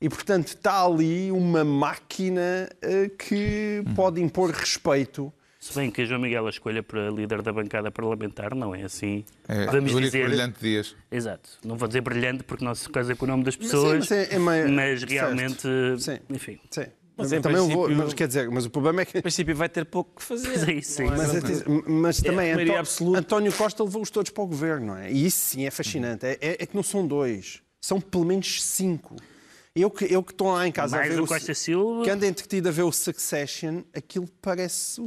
E, 0.00 0.08
portanto, 0.08 0.48
está 0.48 0.84
ali 0.84 1.30
uma 1.30 1.62
máquina 1.64 2.68
eh, 2.82 3.08
que 3.16 3.84
pode 3.94 4.20
impor 4.20 4.50
respeito. 4.50 5.32
Se 5.60 5.72
bem 5.76 5.92
que 5.92 6.02
a 6.02 6.04
João 6.04 6.20
Miguel 6.20 6.44
a 6.44 6.50
escolha 6.50 6.82
para 6.82 7.08
líder 7.08 7.40
da 7.42 7.52
bancada 7.52 7.88
parlamentar 7.92 8.52
não 8.52 8.74
é 8.74 8.82
assim. 8.82 9.24
É 9.46 9.66
Vamos 9.66 9.92
dizer. 9.94 10.26
brilhante 10.26 10.58
Dias. 10.60 10.96
Exato. 11.10 11.50
Não 11.64 11.76
vou 11.76 11.86
dizer 11.86 12.00
brilhante 12.00 12.42
porque 12.42 12.64
não 12.64 12.74
se 12.74 12.88
casa 12.90 13.14
com 13.14 13.24
o 13.26 13.28
nome 13.28 13.44
das 13.44 13.54
pessoas, 13.54 14.08
mas 14.08 14.10
é- 14.10 14.34
é 14.34 14.38
meio- 14.40 14.68
mas 14.70 15.04
realmente, 15.04 15.62
Sim. 16.00 16.18
enfim. 16.30 16.58
Sim. 16.70 16.86
Mas, 17.18 17.30
também 17.42 17.56
vou, 17.56 17.84
princípio- 17.86 17.96
mas, 17.96 18.14
quer 18.14 18.28
dizer, 18.28 18.50
mas 18.50 18.64
o 18.64 18.70
problema 18.70 19.02
é 19.02 19.04
que 19.04 19.18
em 19.18 19.20
princípio 19.22 19.54
vai 19.56 19.68
ter 19.68 19.84
pouco 19.84 20.12
que 20.16 20.22
fazer. 20.22 20.48
Mas 20.48 20.68
é 20.68 20.72
isso, 20.72 20.92
sim. 20.92 21.04
Mas, 21.06 21.34
atenção, 21.36 21.82
mas 21.86 22.16
também 22.22 22.52
a 22.52 22.54
maioria 22.54 22.72
Antó- 22.74 22.80
absoluta. 22.80 23.18
António 23.18 23.52
Costa 23.52 23.82
levou-os 23.84 24.10
todos 24.10 24.30
para 24.30 24.44
o 24.44 24.46
governo, 24.46 24.86
não 24.86 24.96
é? 24.96 25.10
E 25.10 25.26
isso 25.26 25.38
sim 25.38 25.66
é 25.66 25.70
fascinante. 25.70 26.24
É, 26.24 26.38
é- 26.40 26.56
é 26.60 26.66
que 26.66 26.74
não 26.76 26.82
são 26.82 27.06
dois, 27.06 27.60
são 27.80 28.00
pelo 28.00 28.24
menos 28.24 28.62
cinco. 28.62 29.16
Eu 29.76 29.90
que, 29.90 30.06
eu 30.12 30.22
que 30.24 30.32
estou 30.32 30.52
lá 30.52 30.66
em 30.66 30.72
casa 30.72 30.96
Mais 30.96 31.08
a 31.10 31.14
ver 31.14 31.20
o 31.20 31.24
o 31.24 31.28
Costa 31.28 31.54
Silva. 31.54 32.02
que 32.02 32.10
ando 32.10 32.24
entretido 32.26 32.68
a 32.68 32.72
ver 32.72 32.82
o 32.82 32.90
Succession, 32.90 33.82
aquilo 33.94 34.26
parece 34.42 35.00
o 35.00 35.06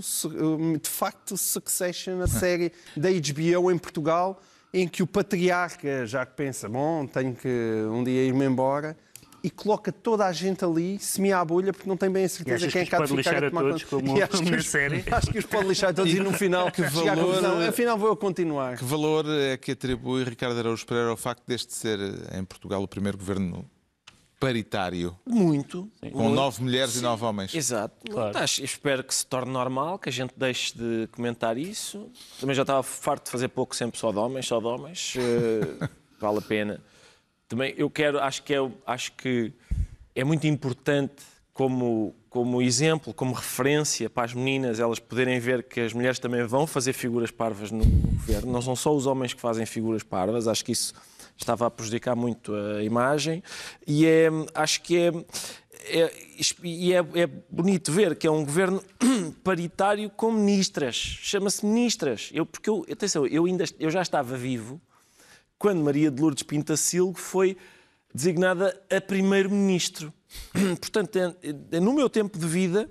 de 0.81 0.89
facto 0.89 1.31
o 1.33 1.37
Succession, 1.37 2.21
a 2.21 2.27
série 2.27 2.71
da 2.95 3.09
HBO 3.09 3.69
em 3.71 3.77
Portugal, 3.77 4.41
em 4.73 4.87
que 4.87 5.03
o 5.03 5.07
patriarca 5.07 6.05
já 6.05 6.25
que 6.25 6.33
pensa, 6.37 6.69
bom, 6.69 7.05
tenho 7.05 7.35
que 7.35 7.49
um 7.91 8.01
dia 8.03 8.23
ir-me 8.23 8.45
embora, 8.45 8.95
e 9.43 9.49
coloca 9.49 9.91
toda 9.91 10.25
a 10.25 10.31
gente 10.31 10.63
ali, 10.63 10.99
semia 10.99 11.39
à 11.39 11.45
bolha, 11.45 11.73
porque 11.73 11.89
não 11.89 11.97
tem 11.97 12.09
bem 12.11 12.25
a 12.25 12.29
certeza 12.29 12.67
quem 12.67 12.81
é 12.81 12.85
que 12.85 12.95
há 12.95 12.99
de 13.05 13.15
ficar 13.17 13.43
a 13.43 13.47
a 13.47 13.49
tomar 13.49 13.61
todos, 13.61 13.83
conta. 13.83 14.05
como 14.05 14.17
E 14.19 14.21
acho 14.23 14.43
que 14.43 14.55
os- 14.55 14.67
série? 14.69 15.03
Acho 15.11 15.31
que 15.31 15.39
os 15.39 15.45
pode 15.45 15.67
lixar 15.67 15.89
a 15.89 15.93
todos 15.93 16.13
e 16.13 16.19
no 16.19 16.31
final 16.33 16.71
que 16.71 16.81
valor- 16.89 17.15
conclusão, 17.15 17.59
afinal 17.67 17.97
vou 17.97 18.09
eu 18.09 18.15
continuar. 18.15 18.77
Que 18.77 18.83
valor 18.83 19.25
é 19.27 19.57
que 19.57 19.71
atribui 19.71 20.23
Ricardo 20.23 20.57
Araújo 20.59 20.85
Pereira 20.85 21.09
ao 21.09 21.17
facto 21.17 21.43
deste 21.47 21.73
ser, 21.73 21.99
eh, 21.99 22.37
em 22.39 22.43
Portugal, 22.45 22.83
o 22.83 22.87
primeiro 22.87 23.17
governo 23.17 23.65
paritário, 24.39 25.15
Muito. 25.25 25.87
com 26.11 26.17
muito. 26.23 26.33
nove 26.35 26.63
mulheres 26.63 26.95
e 26.95 27.01
nove 27.01 27.23
homens? 27.23 27.53
Exato. 27.53 27.95
Claro. 28.11 28.33
Tá, 28.33 28.43
espero 28.45 29.03
que 29.03 29.13
se 29.13 29.25
torne 29.25 29.51
normal, 29.51 29.99
que 29.99 30.09
a 30.09 30.11
gente 30.11 30.33
deixe 30.35 30.75
de 30.75 31.07
comentar 31.11 31.57
isso. 31.59 32.09
Também 32.39 32.55
já 32.55 32.63
estava 32.63 32.81
farto 32.81 33.25
de 33.25 33.31
fazer 33.31 33.49
pouco 33.49 33.75
sempre 33.75 33.99
só 33.99 34.11
de 34.11 34.17
homens, 34.17 34.47
só 34.47 34.59
de 34.59 34.65
homens. 34.65 35.13
Eh, 35.17 35.87
vale 36.19 36.39
a 36.39 36.41
pena. 36.41 36.81
Também 37.51 37.73
eu 37.75 37.89
quero, 37.89 38.17
acho 38.17 38.43
que 38.43 38.53
é, 38.53 38.71
acho 38.87 39.11
que 39.11 39.51
é 40.15 40.23
muito 40.23 40.47
importante 40.47 41.15
como, 41.53 42.15
como 42.29 42.61
exemplo, 42.61 43.13
como 43.13 43.33
referência 43.33 44.09
para 44.09 44.23
as 44.23 44.33
meninas, 44.33 44.79
elas 44.79 44.99
poderem 44.99 45.37
ver 45.37 45.63
que 45.63 45.81
as 45.81 45.91
mulheres 45.91 46.17
também 46.17 46.45
vão 46.45 46.65
fazer 46.65 46.93
figuras 46.93 47.29
parvas 47.29 47.69
no 47.69 47.83
governo. 47.83 48.53
Não 48.53 48.61
são 48.61 48.73
só 48.73 48.95
os 48.95 49.05
homens 49.05 49.33
que 49.33 49.41
fazem 49.41 49.65
figuras 49.65 50.01
parvas. 50.01 50.47
Acho 50.47 50.63
que 50.63 50.71
isso 50.71 50.93
estava 51.35 51.67
a 51.67 51.69
prejudicar 51.69 52.15
muito 52.15 52.55
a 52.55 52.81
imagem. 52.83 53.43
E 53.85 54.05
é, 54.05 54.29
acho 54.55 54.81
que 54.81 54.97
é, 54.97 55.11
é, 55.89 56.13
e 56.63 56.93
é, 56.93 56.99
é 56.99 57.27
bonito 57.49 57.91
ver 57.91 58.15
que 58.15 58.25
é 58.25 58.31
um 58.31 58.45
governo 58.45 58.81
paritário 59.43 60.09
com 60.09 60.31
ministras. 60.31 60.95
Chama-se 60.95 61.65
ministras. 61.65 62.29
Eu, 62.33 62.45
porque 62.45 62.69
eu, 62.69 62.85
atenção, 62.89 63.27
eu, 63.27 63.43
ainda, 63.43 63.65
eu 63.77 63.91
já 63.91 64.01
estava 64.01 64.37
vivo 64.37 64.79
quando 65.61 65.83
Maria 65.83 66.09
de 66.09 66.19
Lourdes 66.19 66.41
Pintacilgo 66.41 67.13
foi 67.19 67.55
designada 68.11 68.75
a 68.89 68.99
primeiro-ministro. 68.99 70.11
Portanto, 70.81 71.15
é- 71.17 71.35
é- 71.77 71.79
no 71.79 71.93
meu 71.93 72.09
tempo 72.09 72.35
de 72.39 72.47
vida, 72.47 72.89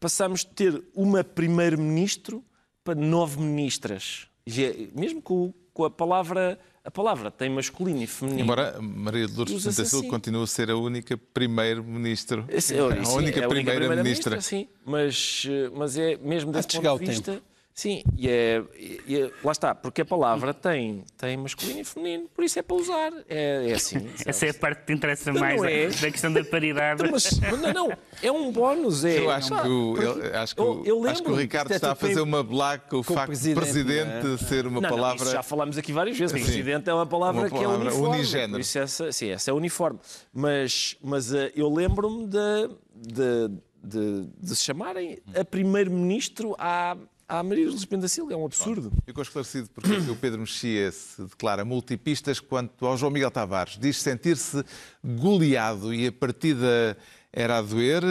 passámos 0.00 0.40
de 0.40 0.46
ter 0.46 0.82
uma 0.94 1.22
primeiro-ministro 1.22 2.42
para 2.82 2.94
nove 2.94 3.38
ministras. 3.38 4.28
E 4.46 4.64
é- 4.64 4.88
Mesmo 4.94 5.20
com, 5.20 5.52
com 5.74 5.84
a 5.84 5.90
palavra... 5.90 6.58
A 6.82 6.90
palavra 6.90 7.30
tem 7.32 7.50
masculino 7.50 8.00
e 8.02 8.06
feminino. 8.06 8.42
Embora 8.42 8.80
Maria 8.80 9.26
de 9.26 9.34
Lourdes 9.36 9.62
Pintacilgo 9.62 9.98
assim. 10.04 10.08
continue 10.08 10.42
a 10.44 10.46
ser 10.46 10.70
a 10.70 10.76
única 10.76 11.18
primeiro-ministro. 11.34 12.46
É, 12.48 12.78
a 12.78 13.10
única 13.10 13.46
primeira-ministra. 13.48 14.40
sim, 14.40 14.68
mas, 14.84 15.42
eh, 15.50 15.68
mas 15.74 15.98
é 15.98 16.16
mesmo 16.16 16.50
desse 16.52 16.68
de 16.68 16.80
ponto 16.80 17.00
de 17.00 17.06
vista. 17.10 17.42
Sim, 17.78 18.02
e 18.16 18.26
é, 18.26 18.62
e 19.06 19.16
é- 19.20 19.30
lá 19.44 19.52
está, 19.52 19.74
porque 19.74 20.00
a 20.00 20.04
palavra 20.06 20.54
tem, 20.54 21.04
tem 21.18 21.36
masculino 21.36 21.80
e 21.80 21.84
feminino, 21.84 22.26
por 22.34 22.42
isso 22.42 22.58
é 22.58 22.62
para 22.62 22.74
usar. 22.74 23.12
É, 23.28 23.68
é 23.68 23.74
assim. 23.74 23.98
Essa 24.24 24.46
é 24.46 24.48
a 24.48 24.54
parte 24.54 24.78
que 24.80 24.86
te 24.86 24.92
interessa 24.94 25.30
Não 25.30 25.38
mais, 25.42 25.62
é. 25.62 25.88
da 25.88 26.10
questão 26.10 26.32
da 26.32 26.42
paridade. 26.42 27.02
Mas, 27.10 27.38
não, 27.38 27.74
não, 27.74 27.92
é 28.22 28.32
um 28.32 28.50
bónus. 28.50 29.04
É, 29.04 29.18
Eu 29.18 29.30
acho 29.30 29.48
que 29.54 29.68
o, 29.68 29.96
eu- 30.00 30.38
acho 30.40 30.54
que 30.56 30.60
eu- 30.62 30.82
eu 30.86 31.04
acho 31.06 31.22
que 31.22 31.30
o 31.30 31.34
Ricardo 31.34 31.68
que 31.68 31.74
está 31.74 31.92
a 31.92 31.94
foi 31.94 32.08
fazer 32.08 32.22
uma 32.22 32.42
blague 32.42 32.84
com 32.88 32.96
o 32.96 33.02
facto 33.02 33.26
presidente, 33.26 33.54
de 33.56 33.60
presidente 33.60 34.24
não 34.26 34.34
é? 34.34 34.38
ser 34.38 34.66
uma 34.66 34.80
Não, 34.80 34.88
não, 34.88 34.96
palavra. 34.96 35.22
isso 35.24 35.32
já 35.32 35.42
falámos 35.42 35.76
aqui 35.76 35.92
várias 35.92 36.16
vezes. 36.16 36.34
Sim. 36.34 36.44
Presidente 36.46 36.88
é 36.88 36.94
uma 36.94 37.06
palavra, 37.06 37.42
Uma 37.42 37.50
que 37.50 37.56
é 37.56 37.62
palavra 37.62 37.88
uniforme. 37.90 38.16
unigénero. 38.16 38.58
Isso 38.60 38.78
essa, 38.78 39.12
sim, 39.12 39.28
essa 39.28 39.50
é 39.50 39.52
uniforme. 39.52 39.98
Mas, 40.32 40.96
mas 41.02 41.30
eh, 41.34 41.52
eu 41.54 41.70
lembro-me 41.70 42.26
de, 42.26 42.68
de, 42.94 43.48
de, 43.84 44.26
de 44.40 44.56
se 44.56 44.64
chamarem 44.64 45.18
a 45.38 45.44
primeiro-ministro 45.44 46.56
à, 46.58 46.96
à 47.28 47.42
Maria 47.42 47.66
Luz 47.66 47.84
da 47.84 48.08
Silva. 48.08 48.32
É 48.32 48.36
um 48.36 48.44
absurdo. 48.44 48.92
Ficou 49.04 49.22
esclarecido 49.22 49.68
porque 49.70 49.92
o 49.92 50.16
Pedro 50.16 50.40
Mexia 50.40 50.90
se 50.92 51.22
declara 51.22 51.64
multipistas 51.64 52.40
quanto 52.40 52.86
ao 52.86 52.96
João 52.96 53.10
Miguel 53.10 53.30
Tavares. 53.30 53.78
Diz 53.78 54.00
sentir-se 54.00 54.64
goleado 55.04 55.92
e 55.92 56.06
a 56.06 56.12
partida 56.12 56.96
era 57.38 57.58
a 57.58 57.62
doer 57.62 58.02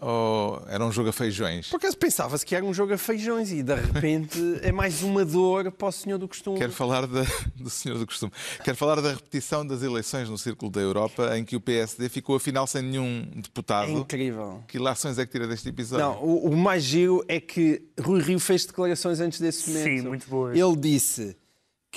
ou 0.00 0.62
era 0.68 0.84
um 0.86 0.92
jogo 0.92 1.08
a 1.08 1.12
feijões? 1.12 1.68
Por 1.68 1.76
acaso 1.78 1.96
pensava-se 1.98 2.46
que 2.46 2.54
era 2.54 2.64
um 2.64 2.72
jogo 2.72 2.94
a 2.94 2.98
feijões 2.98 3.50
e 3.50 3.60
de 3.62 3.74
repente 3.74 4.38
é 4.62 4.70
mais 4.70 5.02
uma 5.02 5.24
dor 5.24 5.72
para 5.72 5.88
o 5.88 5.92
senhor 5.92 6.16
do 6.16 6.28
costume. 6.28 6.58
Quero 6.58 6.70
falar 6.72 7.04
da- 7.06 7.26
do 7.56 7.68
senhor 7.68 7.98
do 7.98 8.06
costume. 8.06 8.30
Quero 8.62 8.76
falar 8.76 9.00
da 9.00 9.10
repetição 9.14 9.66
das 9.66 9.82
eleições 9.82 10.30
no 10.30 10.38
Círculo 10.38 10.70
da 10.70 10.80
Europa, 10.80 11.36
em 11.36 11.44
que 11.44 11.56
o 11.56 11.60
PSD 11.60 12.08
ficou 12.08 12.36
afinal 12.36 12.66
sem 12.68 12.82
nenhum 12.82 13.26
É 13.36 13.40
deputado. 13.40 13.90
incrível. 13.90 14.62
Que 14.68 14.78
lações 14.78 15.18
é 15.18 15.26
que 15.26 15.32
tira 15.32 15.48
deste 15.48 15.68
episódio? 15.68 16.06
Não, 16.06 16.22
o, 16.22 16.50
o 16.50 16.56
mais 16.56 16.84
giro 16.84 17.24
é 17.26 17.40
que 17.40 17.82
Rui 18.00 18.22
Rio 18.22 18.38
fez 18.38 18.64
declarações 18.64 19.18
antes 19.18 19.40
desse 19.40 19.68
momento. 19.70 19.84
Sim, 20.02 20.08
muito 20.08 20.28
boas. 20.30 20.56
Ele 20.56 20.76
disse 20.76 21.36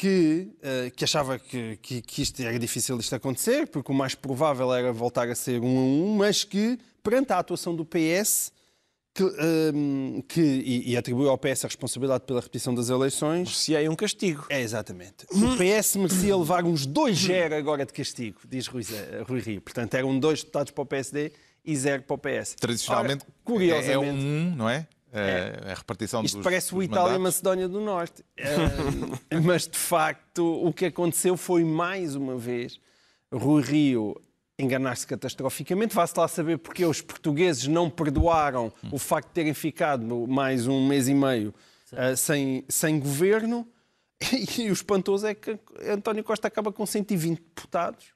que, 0.01 0.47
eh, 0.63 0.91
que 0.95 1.03
achava 1.03 1.37
que, 1.37 1.77
que, 1.77 2.01
que 2.01 2.23
isto 2.23 2.41
era 2.41 2.57
difícil 2.57 2.97
isto 2.99 3.13
acontecer, 3.13 3.67
porque 3.67 3.91
o 3.91 3.93
mais 3.95 4.15
provável 4.15 4.73
era 4.73 4.91
voltar 4.91 5.29
a 5.29 5.35
ser 5.35 5.61
um 5.61 5.77
a 5.77 5.81
um, 5.81 6.15
mas 6.17 6.43
que, 6.43 6.79
perante 7.03 7.31
a 7.33 7.37
atuação 7.37 7.75
do 7.75 7.85
PS, 7.85 8.51
que, 9.13 9.21
ehm, 9.23 10.21
que- 10.27 10.41
e, 10.41 10.91
e 10.93 10.97
atribuiu 10.97 11.29
ao 11.29 11.37
PS 11.37 11.65
a 11.65 11.67
responsabilidade 11.67 12.23
pela 12.25 12.39
repetição 12.39 12.73
das 12.73 12.89
eleições, 12.89 13.55
Se 13.55 13.77
há 13.77 13.81
um 13.91 13.95
castigo. 13.95 14.47
é, 14.49 14.59
exatamente. 14.61 15.27
O 15.29 15.55
PS 15.55 15.97
merecia 15.97 16.35
levar 16.35 16.63
uns 16.65 16.87
2-0 16.87 17.53
agora 17.55 17.85
de 17.85 17.93
castigo, 17.93 18.39
diz 18.49 18.65
Rui, 18.65 18.81
Zé- 18.81 19.21
Rui 19.27 19.39
Rio. 19.39 19.61
Portanto, 19.61 19.93
eram 19.93 20.17
dois 20.17 20.39
deputados 20.39 20.71
para 20.71 20.81
o 20.81 20.85
PSD 20.87 21.31
e 21.63 21.75
zero 21.75 22.01
para 22.01 22.15
o 22.15 22.17
PS. 22.17 22.55
Tradicionalmente 22.59 23.23
Ora, 23.23 23.33
curiosamente, 23.43 23.91
é, 23.91 23.93
é 23.93 23.99
um, 23.99 24.15
um, 24.49 24.55
não 24.55 24.67
é? 24.67 24.87
É, 25.13 25.71
a 25.71 25.73
repartição 25.73 26.23
isto 26.23 26.37
dos 26.37 26.43
parece 26.43 26.73
o 26.73 26.77
dos 26.77 26.85
Itália 26.85 27.15
e. 27.15 27.19
Macedónia 27.19 27.67
do 27.67 27.81
Norte. 27.81 28.23
Eh, 28.37 29.39
mas, 29.43 29.67
de 29.67 29.77
facto, 29.77 30.65
o 30.65 30.71
que 30.71 30.85
aconteceu 30.85 31.35
foi, 31.35 31.63
mais 31.65 32.15
uma 32.15 32.37
vez, 32.37 32.79
Rui 33.31 33.61
Rio 33.61 34.21
enganar-se 34.57 35.05
catastroficamente. 35.05 35.93
Vá-se 35.93 36.17
lá 36.17 36.27
saber 36.27 36.57
porque 36.59 36.85
os 36.85 37.01
portugueses 37.01 37.67
não 37.67 37.89
perdoaram 37.89 38.71
o 38.91 38.97
facto 38.97 39.27
de 39.27 39.33
terem 39.33 39.53
ficado 39.53 40.27
mais 40.27 40.67
um 40.67 40.87
mês 40.87 41.07
e 41.07 41.13
meio 41.13 41.53
eh, 41.91 42.15
sem, 42.15 42.63
sem 42.69 42.99
governo. 42.99 43.67
E, 44.59 44.69
o 44.69 44.73
espantoso 44.73 45.25
é 45.25 45.33
que 45.33 45.57
António 45.89 46.23
Costa 46.23 46.47
acaba 46.47 46.71
com 46.71 46.85
120 46.85 47.39
deputados. 47.39 48.13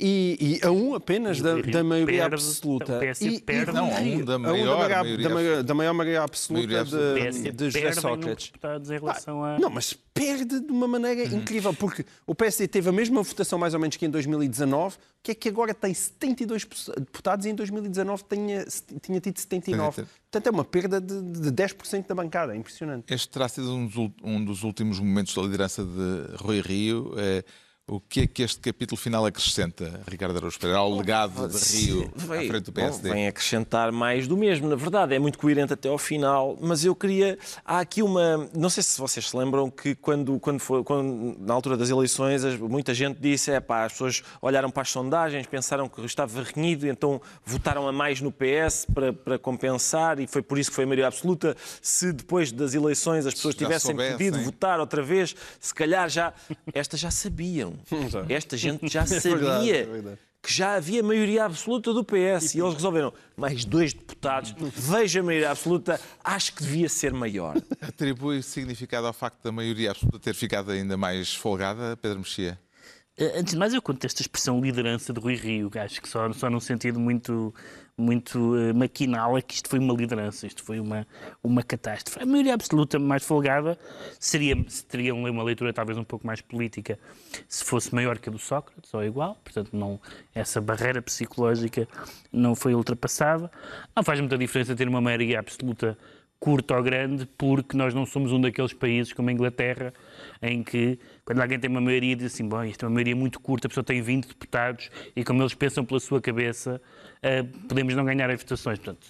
E, 0.00 0.58
e 0.62 0.66
a 0.66 0.70
um 0.72 0.94
apenas 0.94 1.40
da, 1.40 1.60
da 1.60 1.84
maioria 1.84 2.22
perde, 2.22 2.34
absoluta. 2.34 2.96
o 2.96 3.00
PS 3.00 3.20
E- 3.20 3.28
e- 3.36 3.40
perde. 3.40 3.72
Não, 3.72 3.84
a 3.94 4.00
um 4.00 4.24
da 4.24 4.32
a 4.34 4.36
um 4.36 4.40
maior 4.40 4.88
da, 4.88 4.96
maioria 5.02 5.28
da 5.28 5.34
maior, 5.34 5.62
da 5.62 5.74
maior 5.74 5.92
maioria 5.94 6.22
absoluta 6.22 6.66
Maioria 6.66 6.80
absoluta. 6.80 7.30
de, 7.30 7.52
de 7.52 7.70
José 7.70 7.92
Sócrates. 7.92 8.52
relação 8.88 9.44
a... 9.44 9.58
Não, 9.60 9.70
mas 9.70 9.92
perde 10.14 10.60
de 10.60 10.72
uma 10.72 10.88
maneira 10.88 11.22
incrível, 11.34 11.72
porque 11.74 12.04
o 12.26 12.34
PSD 12.34 12.66
teve 12.68 12.88
a 12.88 12.92
mesma 12.92 13.22
votação 13.22 13.58
mais 13.58 13.74
ou 13.74 13.80
menos 13.80 13.96
que 13.96 14.04
em 14.04 14.10
2019, 14.10 14.96
que 15.22 15.30
é 15.30 15.34
que 15.34 15.48
agora 15.48 15.72
tem 15.72 15.94
72 15.94 16.66
deputados 16.98 17.46
e 17.46 17.50
em 17.50 17.54
2019 17.54 18.24
tinha, 18.28 18.64
tinha 19.00 19.20
tido 19.20 19.38
79. 19.38 20.04
Portanto, 20.30 20.46
é 20.46 20.50
uma 20.50 20.64
perda 20.64 21.00
de, 21.00 21.22
de 21.22 21.50
10% 21.52 22.06
da 22.08 22.14
bancada, 22.14 22.54
é 22.54 22.56
impressionante. 22.56 23.12
Este 23.12 23.28
terá 23.28 23.46
sido 23.48 23.72
um 23.72 23.86
dos, 23.86 24.10
um 24.22 24.44
dos 24.44 24.64
últimos 24.64 24.98
momentos 24.98 25.34
da 25.34 25.42
liderança 25.42 25.84
de 25.84 26.36
Rui 26.42 26.60
Rio. 26.60 27.12
Eh, 27.18 27.44
o 27.88 28.00
que 28.00 28.20
é 28.20 28.26
que 28.26 28.42
este 28.42 28.60
capítulo 28.60 28.96
final 28.96 29.26
acrescenta, 29.26 30.00
Ricardo 30.08 30.36
Araújo 30.36 30.58
Pereira, 30.58 30.78
ao 30.78 30.96
legado 30.96 31.48
de 31.48 31.58
Rio 31.58 32.12
à 32.16 32.20
frente 32.20 32.60
do 32.62 32.72
bom, 32.72 32.80
PSD? 32.80 33.10
Vem 33.10 33.26
acrescentar 33.26 33.90
mais 33.90 34.28
do 34.28 34.36
mesmo, 34.36 34.68
na 34.68 34.76
verdade, 34.76 35.14
é 35.14 35.18
muito 35.18 35.36
coerente 35.36 35.72
até 35.72 35.88
ao 35.88 35.98
final, 35.98 36.56
mas 36.60 36.84
eu 36.84 36.94
queria. 36.94 37.36
Há 37.64 37.80
aqui 37.80 38.00
uma. 38.02 38.48
Não 38.54 38.70
sei 38.70 38.84
se 38.84 38.98
vocês 38.98 39.28
se 39.28 39.36
lembram 39.36 39.68
que 39.68 39.96
quando, 39.96 40.38
quando 40.38 40.60
foi, 40.60 40.84
quando, 40.84 41.36
na 41.40 41.52
altura 41.52 41.76
das 41.76 41.90
eleições, 41.90 42.44
muita 42.56 42.94
gente 42.94 43.20
disse: 43.20 43.50
é 43.50 43.60
pá, 43.60 43.84
as 43.84 43.92
pessoas 43.92 44.22
olharam 44.40 44.70
para 44.70 44.82
as 44.82 44.88
sondagens, 44.90 45.46
pensaram 45.46 45.88
que 45.88 46.00
estava 46.02 46.42
renhido, 46.42 46.86
então 46.86 47.20
votaram 47.44 47.88
a 47.88 47.92
mais 47.92 48.20
no 48.20 48.30
PS 48.32 48.86
para, 48.94 49.12
para 49.12 49.38
compensar 49.38 50.20
e 50.20 50.26
foi 50.28 50.40
por 50.40 50.56
isso 50.56 50.70
que 50.70 50.76
foi 50.76 50.84
a 50.84 50.86
maioria 50.86 51.08
absoluta. 51.08 51.56
Se 51.82 52.12
depois 52.12 52.52
das 52.52 52.74
eleições 52.74 53.26
as 53.26 53.34
pessoas 53.34 53.54
Já 53.54 53.58
tivessem 53.58 53.90
soubessem. 53.90 54.16
pedido 54.16 54.38
votar 54.44 54.78
outra 54.78 55.02
vez, 55.02 55.34
se 55.60 55.74
calhar 55.74 56.08
já. 56.08 56.32
Estas 56.72 57.00
já 57.00 57.10
sabiam. 57.10 57.72
Esta 58.28 58.56
gente 58.56 58.86
já 58.92 59.06
sabia 59.06 59.36
verdade, 59.36 59.70
é 59.70 59.84
verdade. 59.84 60.18
que 60.42 60.52
já 60.52 60.74
havia 60.74 61.02
maioria 61.02 61.44
absoluta 61.44 61.92
do 61.92 62.04
PS 62.04 62.54
e 62.54 62.60
eles 62.60 62.74
resolveram 62.74 63.12
mais 63.36 63.64
dois 63.64 63.92
deputados, 63.92 64.54
veja 64.74 65.20
a 65.20 65.22
maioria 65.22 65.50
absoluta, 65.50 66.00
acho 66.22 66.54
que 66.54 66.62
devia 66.62 66.88
ser 66.88 67.12
maior. 67.12 67.56
Atribui 67.80 68.42
significado 68.42 69.06
ao 69.06 69.12
facto 69.12 69.42
da 69.42 69.52
maioria 69.52 69.90
absoluta 69.90 70.18
ter 70.18 70.34
ficado 70.34 70.70
ainda 70.70 70.96
mais 70.96 71.34
folgada, 71.34 71.96
Pedro 71.96 72.18
Mexia? 72.18 72.58
Eh, 73.16 73.38
Antes 73.38 73.52
de 73.52 73.58
mais, 73.58 73.74
eu 73.74 73.82
conto 73.82 74.04
esta 74.06 74.22
expressão 74.22 74.60
liderança 74.60 75.12
de 75.12 75.20
Rui 75.20 75.34
Rio, 75.34 75.70
acho 75.76 76.00
que 76.00 76.08
só, 76.08 76.32
só 76.32 76.48
num 76.48 76.60
sentido 76.60 76.98
muito, 76.98 77.54
muito 77.96 78.56
eh, 78.56 78.72
maquinal 78.72 79.36
é 79.36 79.42
que 79.42 79.54
isto 79.54 79.68
foi 79.68 79.78
uma 79.78 79.92
liderança, 79.92 80.46
isto 80.46 80.62
foi 80.64 80.80
uma, 80.80 81.06
uma 81.42 81.62
catástrofe. 81.62 82.22
A 82.22 82.26
maioria 82.26 82.54
absoluta 82.54 82.98
mais 82.98 83.22
folgada 83.22 83.78
seria, 84.18 84.56
teria 84.88 85.14
uma 85.14 85.42
leitura 85.42 85.72
talvez 85.74 85.98
um 85.98 86.04
pouco 86.04 86.26
mais 86.26 86.40
política 86.40 86.98
se 87.48 87.62
fosse 87.64 87.94
maior 87.94 88.18
que 88.18 88.30
a 88.30 88.32
do 88.32 88.38
Sócrates, 88.38 88.92
ou 88.94 89.04
igual, 89.04 89.34
portanto 89.44 89.76
não, 89.76 90.00
essa 90.34 90.60
barreira 90.60 91.02
psicológica 91.02 91.86
não 92.32 92.54
foi 92.54 92.74
ultrapassada. 92.74 93.50
Não 93.94 94.02
faz 94.02 94.20
muita 94.20 94.38
diferença 94.38 94.74
ter 94.74 94.88
uma 94.88 95.00
maioria 95.02 95.38
absoluta 95.40 95.98
curta 96.42 96.74
ou 96.74 96.82
grande, 96.82 97.24
porque 97.38 97.76
nós 97.76 97.94
não 97.94 98.04
somos 98.04 98.32
um 98.32 98.40
daqueles 98.40 98.72
países 98.72 99.12
como 99.12 99.30
a 99.30 99.32
Inglaterra, 99.32 99.94
em 100.42 100.60
que 100.60 100.98
quando 101.24 101.40
alguém 101.40 101.56
tem 101.56 101.70
uma 101.70 101.80
maioria 101.80 102.16
diz 102.16 102.34
assim, 102.34 102.48
bom, 102.48 102.64
isto 102.64 102.84
é 102.84 102.88
uma 102.88 102.94
maioria 102.94 103.14
muito 103.14 103.38
curta, 103.38 103.68
a 103.68 103.70
pessoa 103.70 103.84
tem 103.84 104.02
20 104.02 104.26
deputados 104.26 104.90
e 105.14 105.22
como 105.22 105.40
eles 105.40 105.54
pensam 105.54 105.84
pela 105.84 106.00
sua 106.00 106.20
cabeça, 106.20 106.82
uh, 107.18 107.68
podemos 107.68 107.94
não 107.94 108.04
ganhar 108.04 108.28
as 108.28 108.40
votações. 108.40 108.80
Portanto, 108.80 109.06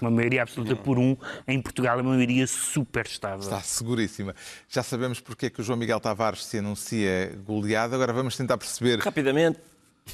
uma 0.00 0.12
maioria 0.12 0.42
absoluta 0.42 0.76
por 0.76 0.96
um, 0.96 1.16
em 1.48 1.60
Portugal 1.60 1.98
é 1.98 2.02
uma 2.02 2.14
maioria 2.14 2.46
super 2.46 3.04
estável. 3.04 3.40
Está 3.40 3.60
seguríssima. 3.62 4.32
Já 4.68 4.84
sabemos 4.84 5.18
porque 5.18 5.46
é 5.46 5.50
que 5.50 5.60
o 5.60 5.64
João 5.64 5.76
Miguel 5.76 5.98
Tavares 5.98 6.44
se 6.44 6.58
anuncia 6.58 7.36
goleado, 7.44 7.96
agora 7.96 8.12
vamos 8.12 8.36
tentar 8.36 8.56
perceber... 8.58 9.00
Rapidamente, 9.00 9.58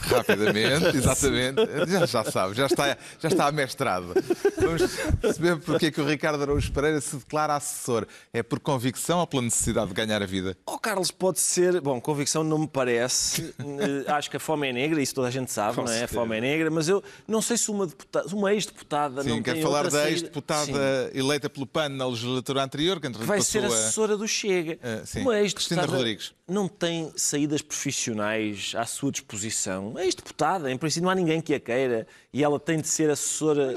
Rapidamente, 0.00 0.96
exatamente. 0.96 1.60
Já, 1.86 2.06
já 2.06 2.24
sabe, 2.24 2.54
já 2.54 2.66
está, 2.66 2.96
já 3.18 3.28
está 3.28 3.46
amestrado. 3.46 4.14
Vamos 4.58 4.82
perceber 5.20 5.56
porque 5.58 5.86
é 5.86 5.90
que 5.90 6.00
o 6.00 6.06
Ricardo 6.06 6.42
Araújo 6.42 6.72
Pereira 6.72 7.00
se 7.00 7.16
declara 7.16 7.56
assessor. 7.56 8.06
É 8.32 8.42
por 8.42 8.58
convicção 8.58 9.18
ou 9.20 9.26
pela 9.26 9.42
necessidade 9.42 9.88
de 9.88 9.94
ganhar 9.94 10.22
a 10.22 10.26
vida? 10.26 10.56
Oh, 10.66 10.78
Carlos, 10.78 11.10
pode 11.10 11.40
ser. 11.40 11.80
Bom, 11.80 12.00
convicção 12.00 12.42
não 12.42 12.58
me 12.58 12.68
parece. 12.68 13.54
Eh, 13.58 14.10
acho 14.10 14.30
que 14.30 14.36
a 14.36 14.40
fome 14.40 14.68
é 14.68 14.72
negra, 14.72 15.00
isso 15.00 15.14
toda 15.14 15.28
a 15.28 15.30
gente 15.30 15.52
sabe, 15.52 15.76
Com 15.76 15.84
não 15.84 15.92
é? 15.92 16.04
A 16.04 16.08
fome 16.08 16.38
é 16.38 16.40
negra, 16.40 16.70
mas 16.70 16.88
eu 16.88 17.02
não 17.28 17.42
sei 17.42 17.56
se 17.56 17.70
uma, 17.70 17.86
deputada, 17.86 18.26
uma 18.34 18.52
ex-deputada. 18.52 19.22
Sim, 19.22 19.42
quero 19.42 19.60
falar 19.60 19.90
da 19.90 20.10
ex-deputada 20.10 21.10
eleita 21.14 21.50
pelo 21.50 21.66
PAN 21.66 21.90
na 21.90 22.06
legislatura 22.06 22.62
anterior, 22.62 23.00
que 23.00 23.08
Vai 23.10 23.40
ser 23.40 23.64
assessora 23.64 24.16
do 24.16 24.26
Chega. 24.26 24.78
Uh, 24.82 25.06
sim. 25.06 25.20
Uma 25.20 25.38
ex-deputada. 25.40 25.86
Rodrigues. 25.86 26.32
Não 26.52 26.68
tem 26.68 27.10
saídas 27.16 27.62
profissionais 27.62 28.74
à 28.76 28.84
sua 28.84 29.10
disposição. 29.10 29.98
É 29.98 30.04
ex-deputada, 30.04 30.70
em 30.70 30.76
princípio 30.76 31.04
não 31.04 31.10
há 31.10 31.14
ninguém 31.14 31.40
que 31.40 31.54
a 31.54 31.58
queira 31.58 32.06
e 32.30 32.44
ela 32.44 32.60
tem 32.60 32.78
de 32.78 32.88
ser 32.88 33.08
assessora 33.08 33.74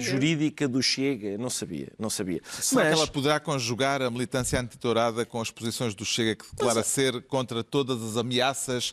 jurídica 0.00 0.66
do 0.66 0.82
Chega. 0.82 1.38
Não 1.38 1.48
sabia, 1.48 1.92
não 1.96 2.10
sabia. 2.10 2.40
Será 2.44 2.82
Mas... 2.82 2.94
que 2.94 3.00
ela 3.00 3.06
poderá 3.06 3.38
conjugar 3.38 4.02
a 4.02 4.10
militância 4.10 4.60
antitourada 4.60 5.24
com 5.24 5.40
as 5.40 5.48
posições 5.48 5.94
do 5.94 6.04
Chega 6.04 6.34
que 6.34 6.44
declara 6.50 6.80
Mas... 6.80 6.88
ser 6.88 7.22
contra 7.22 7.62
todas 7.62 8.02
as 8.02 8.16
ameaças 8.16 8.92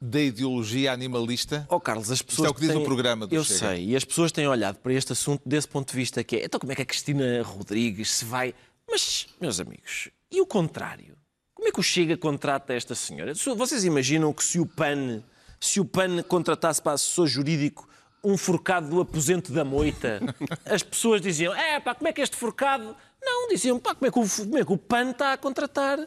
da 0.00 0.20
ideologia 0.20 0.92
animalista? 0.92 1.66
Oh, 1.68 1.80
Carlos, 1.80 2.12
as 2.12 2.22
pessoas. 2.22 2.46
Isto 2.46 2.46
é 2.46 2.50
o 2.50 2.54
que 2.54 2.60
diz 2.60 2.70
têm... 2.70 2.80
o 2.80 2.84
programa 2.84 3.26
do 3.26 3.34
Eu 3.34 3.42
Chega. 3.42 3.58
sei, 3.58 3.88
e 3.88 3.96
as 3.96 4.04
pessoas 4.04 4.30
têm 4.30 4.46
olhado 4.46 4.78
para 4.78 4.92
este 4.94 5.12
assunto 5.12 5.42
desse 5.44 5.66
ponto 5.66 5.90
de 5.90 5.96
vista 5.96 6.22
que 6.22 6.36
é. 6.36 6.44
Então, 6.44 6.60
como 6.60 6.70
é 6.70 6.76
que 6.76 6.82
a 6.82 6.86
Cristina 6.86 7.42
Rodrigues 7.42 8.08
se 8.12 8.24
vai. 8.24 8.54
Mas, 8.88 9.26
meus 9.40 9.58
amigos, 9.58 10.10
e 10.30 10.40
o 10.40 10.46
contrário? 10.46 11.19
Como 11.60 11.68
é 11.68 11.72
que 11.72 11.80
o 11.80 11.82
Chega 11.82 12.16
contrata 12.16 12.72
esta 12.72 12.94
senhora? 12.94 13.34
Vocês 13.34 13.84
imaginam 13.84 14.32
que 14.32 14.42
se 14.42 14.58
o 14.58 14.64
PAN 14.64 15.22
se 15.60 15.78
o 15.78 15.84
PAN 15.84 16.22
contratasse 16.22 16.80
para 16.80 16.92
assessor 16.92 17.26
jurídico 17.26 17.86
um 18.24 18.38
forcado 18.38 18.88
do 18.88 18.98
aposento 18.98 19.52
da 19.52 19.62
moita, 19.62 20.20
as 20.64 20.82
pessoas 20.82 21.20
diziam: 21.20 21.54
é 21.54 21.78
pá, 21.78 21.94
como 21.94 22.08
é 22.08 22.12
que 22.14 22.22
este 22.22 22.34
forcado. 22.34 22.96
Não, 23.22 23.48
diziam: 23.48 23.78
pá, 23.78 23.94
como 23.94 24.08
é 24.08 24.10
que 24.10 24.18
o, 24.18 24.44
como 24.46 24.58
é 24.58 24.64
que 24.64 24.72
o 24.72 24.78
PAN 24.78 25.10
está 25.10 25.34
a 25.34 25.36
contratar? 25.36 25.98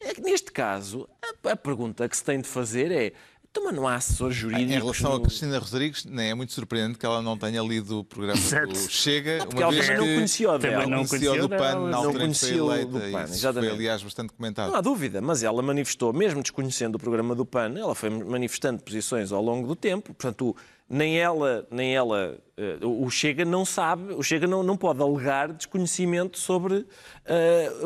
É 0.00 0.20
neste 0.20 0.50
caso, 0.50 1.08
a, 1.22 1.52
a 1.52 1.56
pergunta 1.56 2.08
que 2.08 2.16
se 2.16 2.24
tem 2.24 2.40
de 2.40 2.48
fazer 2.48 2.90
é: 2.90 3.12
então, 3.56 3.64
mas 3.64 3.74
não 3.74 3.88
há 3.88 3.94
assessor 3.94 4.30
jurídico. 4.30 4.70
Em 4.70 4.74
relação 4.74 5.10
no... 5.12 5.16
a 5.16 5.20
Cristina 5.22 5.58
Rodrigues, 5.58 6.04
nem 6.04 6.30
é 6.30 6.34
muito 6.34 6.52
surpreendente 6.52 6.98
que 6.98 7.06
ela 7.06 7.22
não 7.22 7.38
tenha 7.38 7.62
lido 7.62 8.00
o 8.00 8.04
programa 8.04 8.38
do 8.38 8.76
Chega, 8.90 9.38
não, 9.38 9.46
uma 9.46 9.70
vez 9.70 9.88
que 9.88 9.94
não 9.94 10.04
conhecia 10.04 10.50
o 10.50 10.58
dela. 10.58 10.86
Não 10.86 11.06
conhecia 11.06 11.32
o 11.32 11.48
do 11.48 11.48
PAN 11.48 11.88
na 11.88 11.96
altura 11.96 12.24
em 12.24 12.32
que 12.32 12.38
foi 12.38 12.56
eleita. 12.56 12.86
Do 12.86 13.00
PAN, 13.00 13.26
foi, 13.26 13.68
aliás, 13.68 14.02
bastante 14.02 14.32
comentado. 14.32 14.70
Não 14.70 14.76
há 14.76 14.80
dúvida, 14.80 15.20
mas 15.20 15.42
ela 15.42 15.62
manifestou, 15.62 16.12
mesmo 16.12 16.42
desconhecendo 16.42 16.96
o 16.96 16.98
programa 16.98 17.34
do 17.34 17.46
PAN, 17.46 17.74
ela 17.76 17.94
foi 17.94 18.10
manifestando 18.10 18.82
posições 18.82 19.32
ao 19.32 19.42
longo 19.42 19.66
do 19.66 19.74
tempo. 19.74 20.12
Portanto, 20.12 20.54
nem 20.88 21.18
ela, 21.18 21.66
nem 21.68 21.96
ela, 21.96 22.38
uh, 22.80 23.04
o 23.04 23.10
Chega 23.10 23.44
não 23.44 23.64
sabe, 23.64 24.14
o 24.14 24.22
Chega 24.22 24.46
não, 24.46 24.62
não 24.62 24.76
pode 24.76 25.02
alegar 25.02 25.52
desconhecimento 25.52 26.38
sobre 26.38 26.74
uh, 26.76 26.86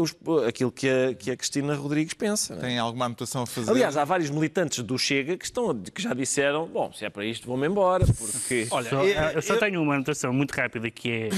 os, 0.03 0.14
aquilo 0.46 0.70
que 0.70 0.86
a, 0.88 1.14
que 1.14 1.30
a 1.30 1.36
Cristina 1.36 1.74
Rodrigues 1.74 2.12
pensa. 2.12 2.55
É? 2.55 2.57
Tem 2.59 2.78
alguma 2.78 3.07
anotação 3.07 3.42
a 3.42 3.46
fazer? 3.46 3.70
Aliás, 3.70 3.96
há 3.96 4.05
vários 4.05 4.28
militantes 4.28 4.82
do 4.84 4.98
Chega 4.98 5.38
que, 5.38 5.44
estão, 5.46 5.74
que 5.74 6.03
já 6.03 6.12
disseram, 6.12 6.66
bom, 6.66 6.92
se 6.92 7.05
é 7.07 7.11
para 7.11 7.24
isto, 7.24 7.46
vou-me 7.46 7.66
embora, 7.66 8.05
porque... 8.07 8.66
Olha, 8.70 8.90
só, 8.90 9.03
eu, 9.03 9.30
eu 9.30 9.42
só 9.42 9.55
eu... 9.55 9.59
tenho 9.59 9.82
uma 9.82 9.94
anotação 9.94 10.32
muito 10.32 10.53
rápida 10.53 10.90
que 10.90 11.11
é, 11.11 11.28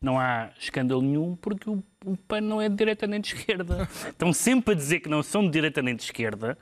não 0.00 0.18
há 0.18 0.48
escândalo 0.58 1.02
nenhum 1.02 1.36
porque 1.36 1.68
o, 1.68 1.84
o 2.06 2.16
PAN 2.16 2.40
não 2.40 2.62
é 2.62 2.68
de 2.70 2.76
direita 2.76 3.06
nem 3.06 3.20
de 3.20 3.34
esquerda. 3.34 3.86
Estão 4.08 4.32
sempre 4.32 4.72
a 4.72 4.76
dizer 4.76 5.00
que 5.00 5.08
não 5.08 5.22
são 5.22 5.44
de 5.44 5.50
direita 5.50 5.82
nem 5.82 5.94
de 5.94 6.02
esquerda, 6.02 6.56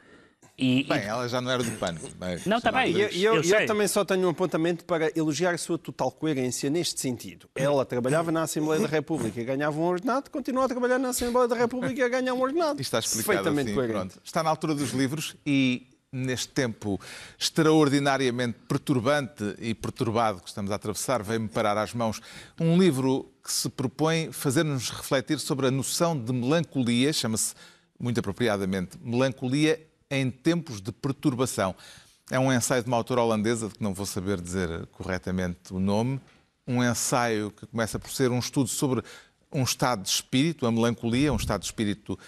e, 0.58 0.82
Bem, 0.82 0.98
e... 0.98 1.04
ela 1.04 1.28
já 1.28 1.40
não 1.40 1.50
era 1.52 1.62
do 1.62 1.70
pano. 1.72 2.00
Não, 2.44 2.58
está 2.58 2.72
bem. 2.72 2.90
E 2.90 3.00
eu, 3.00 3.08
eu, 3.10 3.42
eu, 3.42 3.60
eu 3.60 3.66
também 3.66 3.86
só 3.86 4.04
tenho 4.04 4.26
um 4.26 4.30
apontamento 4.30 4.84
para 4.84 5.16
elogiar 5.16 5.54
a 5.54 5.58
sua 5.58 5.78
total 5.78 6.10
coerência 6.10 6.68
neste 6.68 7.00
sentido. 7.00 7.48
Ela 7.54 7.84
trabalhava 7.84 8.32
na 8.32 8.42
Assembleia 8.42 8.82
da 8.82 8.88
República 8.88 9.40
e 9.40 9.44
ganhava 9.44 9.78
um 9.78 9.84
ordenado, 9.84 10.30
continua 10.30 10.64
a 10.64 10.68
trabalhar 10.68 10.98
na 10.98 11.10
Assembleia 11.10 11.46
da 11.46 11.54
República 11.54 12.00
e 12.00 12.02
a 12.02 12.08
ganhar 12.08 12.34
um 12.34 12.40
ordenado. 12.40 12.80
Isto 12.80 12.96
está 12.96 12.98
explicado 12.98 13.48
assim, 13.48 13.74
pronto. 13.74 14.20
Está 14.24 14.42
na 14.42 14.50
altura 14.50 14.74
dos 14.74 14.90
livros 14.90 15.36
e 15.46 15.86
neste 16.10 16.48
tempo 16.48 16.98
extraordinariamente 17.38 18.58
perturbante 18.66 19.54
e 19.60 19.74
perturbado 19.74 20.40
que 20.40 20.48
estamos 20.48 20.72
a 20.72 20.74
atravessar, 20.74 21.22
veio-me 21.22 21.48
parar 21.48 21.76
às 21.78 21.94
mãos 21.94 22.20
um 22.58 22.76
livro 22.78 23.30
que 23.44 23.52
se 23.52 23.68
propõe 23.68 24.32
fazer-nos 24.32 24.90
refletir 24.90 25.38
sobre 25.38 25.68
a 25.68 25.70
noção 25.70 26.18
de 26.18 26.32
melancolia, 26.32 27.12
chama-se 27.12 27.54
muito 28.00 28.20
apropriadamente 28.20 28.96
Melancolia 29.02 29.87
em 30.10 30.30
tempos 30.30 30.80
de 30.80 30.92
perturbação. 30.92 31.74
É 32.30 32.38
um 32.38 32.52
ensaio 32.52 32.82
de 32.82 32.88
uma 32.88 32.96
autora 32.96 33.22
holandesa, 33.22 33.68
de 33.68 33.74
que 33.74 33.82
não 33.82 33.94
vou 33.94 34.06
saber 34.06 34.40
dizer 34.40 34.86
corretamente 34.92 35.72
o 35.72 35.80
nome, 35.80 36.20
um 36.66 36.84
ensaio 36.84 37.50
que 37.50 37.66
começa 37.66 37.98
por 37.98 38.10
ser 38.10 38.30
um 38.30 38.38
estudo 38.38 38.68
sobre 38.68 39.02
um 39.52 39.62
estado 39.62 40.02
de 40.02 40.10
espírito, 40.10 40.66
a 40.66 40.72
melancolia, 40.72 41.32
um 41.32 41.36
estado 41.36 41.60
de 41.60 41.66
espírito 41.66 42.18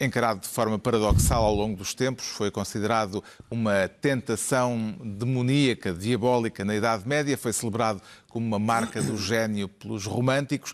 encarado 0.00 0.40
de 0.40 0.48
forma 0.48 0.78
paradoxal 0.78 1.44
ao 1.44 1.54
longo 1.54 1.76
dos 1.76 1.92
tempos, 1.92 2.24
foi 2.24 2.50
considerado 2.50 3.22
uma 3.50 3.86
tentação 3.86 4.96
demoníaca, 5.04 5.92
diabólica 5.92 6.64
na 6.64 6.74
Idade 6.74 7.06
Média, 7.06 7.36
foi 7.36 7.52
celebrado 7.52 8.00
como 8.30 8.46
uma 8.46 8.58
marca 8.58 9.02
do 9.02 9.18
gênio 9.18 9.68
pelos 9.68 10.06
românticos 10.06 10.72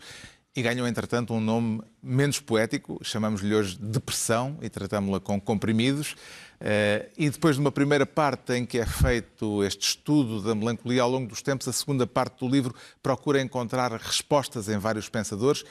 e 0.57 0.63
ganhou, 0.63 0.89
entretanto, 0.89 1.35
um 1.35 1.41
nome 1.41 1.83
menos 2.03 2.41
poético, 2.41 2.99
chamamos-lhe 3.03 3.55
hoje 3.55 3.77
depressão 3.79 4.57
e 4.63 4.71
tratamos-la 4.71 5.21
com 5.21 5.39
comprimidos. 5.39 6.13
Uh, 6.13 7.07
e 7.19 7.29
depois 7.29 7.57
de 7.57 7.61
uma 7.61 7.71
primeira 7.71 8.07
parte 8.07 8.55
em 8.55 8.65
que 8.65 8.79
é 8.79 8.87
feito 8.87 9.63
este 9.63 9.89
estudo 9.89 10.41
da 10.41 10.55
melancolia 10.55 11.03
ao 11.03 11.11
longo 11.11 11.29
dos 11.29 11.43
tempos, 11.43 11.69
a 11.69 11.73
segunda 11.73 12.07
parte 12.07 12.41
do 12.41 12.49
livro 12.49 12.75
procura 13.03 13.43
encontrar 13.43 13.93
respostas 13.93 14.67
em 14.71 14.79
vários 14.79 15.11
pensadores. 15.11 15.63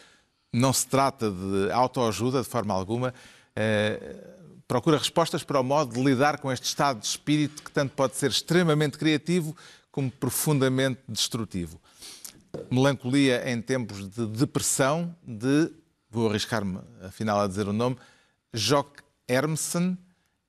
Não 0.54 0.72
se 0.72 0.86
trata 0.86 1.32
de 1.32 1.72
autoajuda 1.72 2.44
de 2.44 2.48
forma 2.48 2.72
alguma. 2.72 3.12
Uh, 3.58 4.36
procura 4.68 5.00
respostas 5.00 5.44
para 5.44 5.60
o 5.60 5.64
modo 5.64 5.96
de 5.96 6.04
lidar 6.04 6.38
com 6.38 6.52
este 6.52 6.66
estado 6.66 7.00
de 7.00 7.08
espírito 7.08 7.64
que 7.64 7.72
tanto 7.72 7.96
pode 7.96 8.16
ser 8.18 8.30
extremamente 8.30 9.00
criativo 9.00 9.58
como 9.92 10.12
profundamente 10.12 11.02
destrutivo. 11.10 11.82
Melancolia 12.72 13.50
em 13.50 13.62
tempos 13.62 14.10
de 14.10 14.26
depressão, 14.28 15.16
de, 15.24 15.72
vou 16.10 16.30
arriscar-me 16.30 16.80
afinal 17.02 17.42
a 17.42 17.48
dizer 17.48 17.68
o 17.68 17.74
nome, 17.74 17.98
Jock 18.54 19.02
Hermsen, 19.28 19.98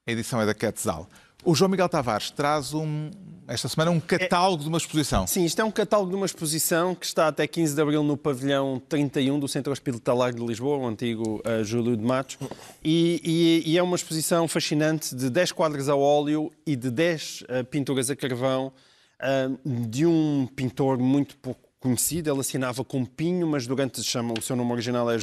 a 0.07 0.13
edição 0.13 0.41
é 0.41 0.47
da 0.47 0.55
Quetzal. 0.55 1.09
O 1.45 1.55
João 1.55 1.71
Miguel 1.71 1.89
Tavares 1.89 2.31
traz 2.31 2.75
um, 2.75 3.11
esta 3.47 3.69
semana 3.69 3.91
um 3.91 4.01
catálogo 4.01 4.63
é, 4.63 4.65
de 4.65 4.69
uma 4.69 4.79
exposição. 4.79 5.27
Sim, 5.27 5.45
isto 5.45 5.61
é 5.61 5.65
um 5.65 5.71
catálogo 5.71 6.11
de 6.11 6.17
uma 6.17 6.27
exposição 6.27 6.95
que 6.95 7.07
está 7.07 7.29
até 7.29 7.47
15 7.47 7.75
de 7.75 7.81
abril 7.81 8.03
no 8.03 8.17
pavilhão 8.17 8.83
31 8.89 9.39
do 9.39 9.47
Centro 9.47 9.73
Hospitalar 9.73 10.33
de 10.33 10.45
Lisboa, 10.45 10.79
o 10.79 10.87
antigo 10.87 11.41
uh, 11.47 11.63
Júlio 11.63 11.97
de 11.97 12.03
Matos. 12.03 12.37
E, 12.83 13.21
e, 13.25 13.73
e, 13.73 13.79
é 13.79 13.83
uma 13.83 13.95
exposição 13.95 14.49
fascinante 14.49 15.15
de 15.15 15.31
10 15.31 15.53
quadros 15.53 15.89
a 15.89 15.95
óleo 15.95 16.53
e 16.67 16.75
de 16.75 16.91
10 16.91 17.43
uh, 17.43 17.65
pinturas 17.65 18.11
a 18.11 18.17
carvão 18.17 18.73
uh, 19.21 19.87
de 19.89 20.05
um 20.05 20.49
pintor 20.57 20.99
muito 20.99 21.37
pouco 21.37 21.66
conhecido, 21.81 22.31
ele 22.31 22.41
assinava 22.41 22.85
com 22.85 23.05
Pinho, 23.05 23.47
mas 23.47 23.67
durante, 23.67 24.03
chama, 24.03 24.35
o 24.37 24.43
seu 24.43 24.57
nome 24.57 24.73
original 24.73 25.11
é 25.11 25.17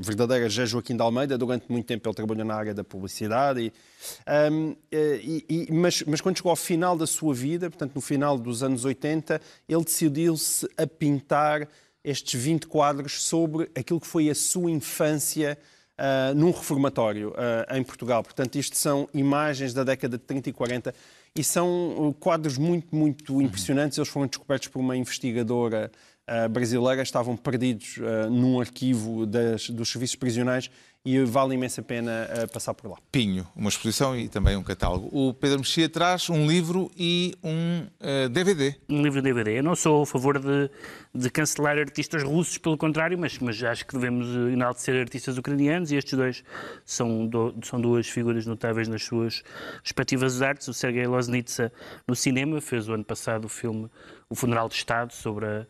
verdadeiro 0.00 0.48
José 0.48 0.66
Joaquim 0.66 0.96
de 0.96 1.02
Almeida, 1.02 1.36
durante 1.36 1.70
muito 1.70 1.86
tempo 1.86 2.08
ele 2.08 2.14
trabalhou 2.14 2.44
na 2.44 2.54
área 2.54 2.72
da 2.72 2.84
publicidade, 2.84 3.60
e, 3.60 3.72
um, 4.50 4.76
e, 4.92 5.44
e, 5.48 5.72
mas, 5.72 6.02
mas 6.06 6.20
quando 6.20 6.36
chegou 6.36 6.50
ao 6.50 6.56
final 6.56 6.96
da 6.96 7.06
sua 7.06 7.34
vida, 7.34 7.68
portanto 7.68 7.94
no 7.94 8.00
final 8.00 8.38
dos 8.38 8.62
anos 8.62 8.84
80, 8.84 9.40
ele 9.68 9.84
decidiu-se 9.84 10.68
a 10.76 10.86
pintar 10.86 11.68
estes 12.04 12.40
20 12.40 12.66
quadros 12.66 13.22
sobre 13.22 13.68
aquilo 13.76 14.00
que 14.00 14.06
foi 14.06 14.30
a 14.30 14.34
sua 14.34 14.70
infância 14.70 15.58
uh, 15.98 16.34
num 16.34 16.50
reformatório 16.50 17.30
uh, 17.30 17.76
em 17.76 17.82
Portugal. 17.82 18.22
Portanto, 18.22 18.56
isto 18.56 18.76
são 18.76 19.08
imagens 19.12 19.74
da 19.74 19.84
década 19.84 20.16
de 20.16 20.24
30 20.24 20.50
e 20.50 20.52
40 20.52 20.94
e 21.34 21.44
são 21.44 22.08
uh, 22.08 22.14
quadros 22.14 22.58
muito, 22.58 22.94
muito 22.94 23.40
impressionantes. 23.40 23.98
Eles 23.98 24.08
foram 24.08 24.26
descobertos 24.26 24.68
por 24.68 24.80
uma 24.80 24.96
investigadora 24.96 25.90
uh, 26.28 26.48
brasileira. 26.48 27.02
Estavam 27.02 27.36
perdidos 27.36 27.96
uh, 27.98 28.30
num 28.30 28.60
arquivo 28.60 29.26
das, 29.26 29.70
dos 29.70 29.90
serviços 29.90 30.16
prisionais 30.16 30.70
e 31.08 31.24
vale 31.24 31.54
imensa 31.54 31.82
pena 31.82 32.28
uh, 32.28 32.52
passar 32.52 32.74
por 32.74 32.90
lá. 32.90 32.98
Pinho, 33.10 33.46
uma 33.56 33.70
exposição 33.70 34.14
e 34.14 34.28
também 34.28 34.58
um 34.58 34.62
catálogo. 34.62 35.08
O 35.10 35.32
Pedro 35.32 35.60
Mexia 35.60 35.88
traz 35.88 36.28
um 36.28 36.46
livro 36.46 36.90
e 36.94 37.34
um 37.42 37.86
uh, 37.98 38.28
DVD. 38.28 38.74
Um 38.90 39.00
livro 39.00 39.20
e 39.20 39.22
DVD. 39.22 39.58
Eu 39.58 39.62
não 39.62 39.74
sou 39.74 40.02
a 40.02 40.06
favor 40.06 40.38
de, 40.38 40.70
de 41.14 41.30
cancelar 41.30 41.78
artistas 41.78 42.22
russos, 42.22 42.58
pelo 42.58 42.76
contrário, 42.76 43.18
mas, 43.18 43.38
mas 43.38 43.62
acho 43.62 43.86
que 43.86 43.94
devemos 43.94 44.28
enaltecer 44.52 45.00
artistas 45.00 45.38
ucranianos 45.38 45.90
e 45.90 45.96
estes 45.96 46.12
dois 46.12 46.44
são, 46.84 47.26
do, 47.26 47.54
são 47.62 47.80
duas 47.80 48.06
figuras 48.06 48.44
notáveis 48.44 48.86
nas 48.86 49.02
suas 49.02 49.42
respectivas 49.82 50.42
artes. 50.42 50.68
O 50.68 50.74
Sergei 50.74 51.06
Loznitsa 51.06 51.72
no 52.06 52.14
cinema 52.14 52.60
fez 52.60 52.86
o 52.86 52.92
ano 52.92 53.04
passado 53.04 53.46
o 53.46 53.48
filme 53.48 53.88
O 54.28 54.34
Funeral 54.34 54.68
de 54.68 54.74
Estado 54.74 55.14
sobre 55.14 55.46
a 55.46 55.48
a 55.60 55.66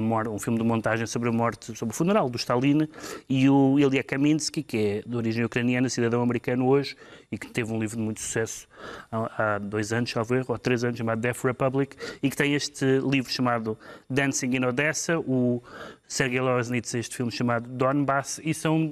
morte, 0.00 0.30
um 0.30 0.38
filme 0.38 0.58
de 0.58 0.64
montagem 0.64 1.06
sobre 1.06 1.28
a 1.28 1.32
morte, 1.32 1.76
sobre 1.76 1.92
o 1.92 1.96
funeral 1.96 2.30
do 2.30 2.36
Stalin, 2.36 2.88
e 3.28 3.48
o 3.48 3.78
Ilya 3.78 4.02
Kaminsky, 4.02 4.62
que 4.62 4.76
é 4.76 5.02
de 5.06 5.16
origem 5.16 5.44
ucraniana, 5.44 5.88
cidadão 5.88 6.22
americano 6.22 6.66
hoje, 6.66 6.96
e 7.30 7.36
que 7.36 7.48
teve 7.48 7.72
um 7.72 7.78
livro 7.78 7.96
de 7.96 8.02
muito 8.02 8.20
sucesso 8.20 8.66
há, 9.10 9.54
há 9.54 9.58
dois 9.58 9.92
anos, 9.92 10.12
talvez, 10.12 10.48
ou 10.48 10.54
há 10.54 10.58
três 10.58 10.82
anos, 10.82 10.96
chamado 10.96 11.20
Death 11.20 11.44
Republic, 11.44 11.96
e 12.22 12.30
que 12.30 12.36
tem 12.36 12.54
este 12.54 12.84
livro 13.00 13.30
chamado 13.30 13.76
Dancing 14.08 14.56
in 14.56 14.64
Odessa, 14.64 15.18
o 15.18 15.62
Sergei 16.08 16.40
Loznitz, 16.40 16.94
este 16.94 17.16
filme 17.16 17.30
chamado 17.30 17.68
Donbass, 17.68 18.40
e 18.42 18.54
são, 18.54 18.90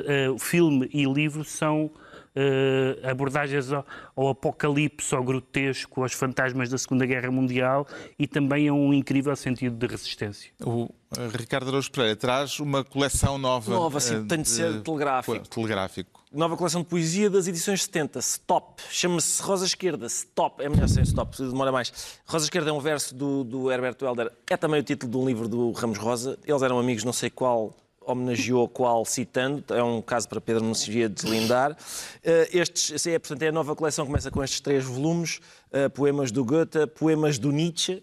uh, 0.00 0.38
filme 0.38 0.88
e 0.92 1.04
livro 1.04 1.44
são 1.44 1.90
uh, 2.36 3.08
abordagens 3.08 3.72
ao, 3.72 3.86
ao, 4.14 4.28
apocalipse, 4.28 5.14
ao 5.14 5.22
grotesco, 5.22 6.02
aos 6.02 6.12
fantasmas 6.12 6.68
da 6.68 6.78
Segunda 6.78 7.06
Guerra 7.06 7.30
Mundial 7.30 7.86
e 8.18 8.26
também 8.26 8.68
a 8.68 8.72
um 8.72 8.92
incrível 8.92 9.34
sentido 9.36 9.76
de 9.76 9.86
resistência. 9.86 10.50
O 10.60 10.88
eh, 11.16 11.28
Ricardo 11.36 11.68
Araújo 11.68 11.90
Pereira 11.90 12.16
traz 12.16 12.58
uma 12.60 12.84
coleção 12.84 13.38
nova. 13.38 13.70
Nova, 13.70 14.00
sim, 14.00 14.16
uh, 14.16 14.26
tem 14.26 14.42
de 14.42 14.48
ser 14.48 14.82
telegráfico. 14.82 15.48
Telegráfico. 15.48 16.24
Nova 16.32 16.56
coleção 16.56 16.82
de 16.82 16.88
poesia 16.88 17.30
das 17.30 17.46
edições 17.46 17.84
70, 17.84 18.18
Stop. 18.18 18.82
Chama-se 18.90 19.40
Rosa 19.40 19.64
Esquerda, 19.64 20.06
Stop. 20.06 20.64
É 20.64 20.68
melhor 20.68 20.88
sem 20.88 21.04
Stop, 21.04 21.36
demora 21.38 21.70
mais. 21.70 22.18
Rosa 22.26 22.46
Esquerda 22.46 22.70
é 22.70 22.72
um 22.72 22.80
verso 22.80 23.14
do, 23.14 23.44
do 23.44 23.70
Herberto 23.70 24.04
Helder. 24.04 24.32
É 24.50 24.56
também 24.56 24.80
o 24.80 24.82
título 24.82 25.12
de 25.12 25.18
um 25.18 25.24
livro 25.24 25.46
do 25.46 25.70
Ramos 25.70 25.96
Rosa. 25.96 26.36
Eles 26.44 26.62
eram 26.62 26.80
amigos, 26.80 27.04
não 27.04 27.12
sei 27.12 27.30
qual 27.30 27.72
homenageou 28.06 28.68
qual 28.68 29.04
citando, 29.04 29.62
é 29.74 29.82
um 29.82 30.00
caso 30.00 30.28
para 30.28 30.40
Pedro 30.40 30.64
Messias 30.64 31.10
deslindar. 31.10 31.76
Eh, 32.22 32.48
estes, 32.52 33.06
é, 33.06 33.18
portanto, 33.18 33.42
é 33.42 33.48
a 33.48 33.52
nova 33.52 33.74
coleção, 33.74 34.06
começa 34.06 34.30
com 34.30 34.42
estes 34.42 34.60
três 34.60 34.84
volumes, 34.84 35.40
uh, 35.72 35.90
poemas 35.90 36.30
do 36.30 36.44
Goethe, 36.44 36.86
poemas 36.86 37.38
do 37.38 37.50
Nietzsche, 37.50 38.02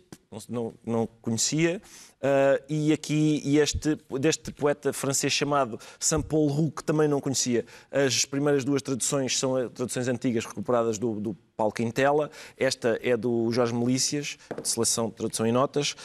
não, 0.49 0.73
não 0.85 1.07
conhecia, 1.21 1.81
Uh, 2.21 2.61
e 2.69 2.93
aqui 2.93 3.41
e 3.43 3.57
este, 3.57 3.97
deste 4.19 4.51
poeta 4.51 4.93
francês 4.93 5.33
chamado 5.33 5.79
Saint-Paul 5.99 6.49
Roux, 6.49 6.71
que 6.75 6.83
também 6.83 7.07
não 7.07 7.19
conhecia. 7.19 7.65
As 7.89 8.25
primeiras 8.25 8.63
duas 8.63 8.83
traduções 8.83 9.39
são 9.39 9.67
traduções 9.69 10.07
antigas 10.07 10.45
recuperadas 10.45 10.99
do, 10.99 11.19
do 11.19 11.33
Paulo 11.61 11.71
Quintela. 11.71 12.31
Esta 12.57 12.99
é 13.03 13.15
do 13.15 13.51
Jorge 13.51 13.71
Melícias, 13.71 14.35
de 14.59 14.67
seleção 14.67 15.11
tradução 15.11 15.45
e 15.45 15.51
notas. 15.51 15.95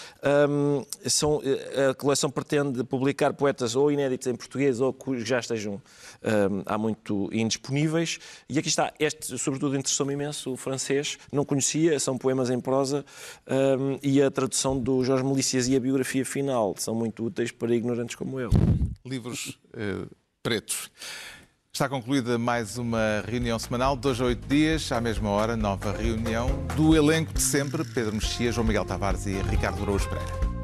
Um, 0.51 0.85
são, 1.09 1.41
a 1.91 1.95
coleção 1.95 2.31
pretende 2.31 2.85
publicar 2.85 3.33
poetas 3.33 3.75
ou 3.75 3.91
inéditos 3.91 4.27
em 4.27 4.37
português 4.37 4.83
ou 4.83 4.93
que 4.93 5.25
já 5.25 5.39
estejam 5.39 5.75
um, 5.75 6.63
há 6.67 6.77
muito 6.77 7.31
indisponíveis. 7.33 8.19
E 8.51 8.59
aqui 8.59 8.69
está, 8.69 8.93
este, 9.01 9.39
sobretudo, 9.39 9.79
interessou-me 9.79 10.13
imenso 10.13 10.53
o 10.53 10.57
francês, 10.59 11.17
não 11.33 11.43
conhecia, 11.43 11.99
são 11.99 12.19
poemas 12.19 12.51
em 12.51 12.61
prosa 12.61 13.03
um, 13.49 13.99
e 14.03 14.21
a 14.21 14.31
tradução 14.31 14.79
do 14.79 15.03
Jorge 15.03 15.25
Melícias 15.25 15.69
e 15.69 15.77
a 15.77 15.81
biografia 15.81 16.27
final 16.27 16.75
são 16.77 16.95
muito 16.95 17.25
úteis 17.25 17.51
para 17.51 17.75
ignorantes 17.75 18.15
como 18.15 18.39
eu. 18.39 18.51
Livros 19.07 19.59
uh, 19.69 20.07
pretos. 20.43 20.91
Está 21.77 21.91
concluída 21.91 22.39
mais 22.39 22.79
uma 22.79 23.23
reunião 23.29 23.59
semanal, 23.59 23.95
dois 23.95 24.19
a 24.19 24.25
oito 24.25 24.49
dias, 24.49 24.91
à 24.91 24.99
mesma 24.99 25.29
hora, 25.29 25.59
nova 25.59 25.93
reunião 25.93 26.49
do 26.75 26.97
elenco 26.97 27.35
de 27.35 27.43
sempre, 27.43 27.85
Pedro 27.85 28.15
Mexia, 28.15 28.51
João 28.51 28.67
Miguel 28.67 28.87
Tavares 28.87 29.27
e 29.27 29.43
Ricardo 29.43 29.83
Araújo 29.83 30.09
Pereira. 30.09 30.56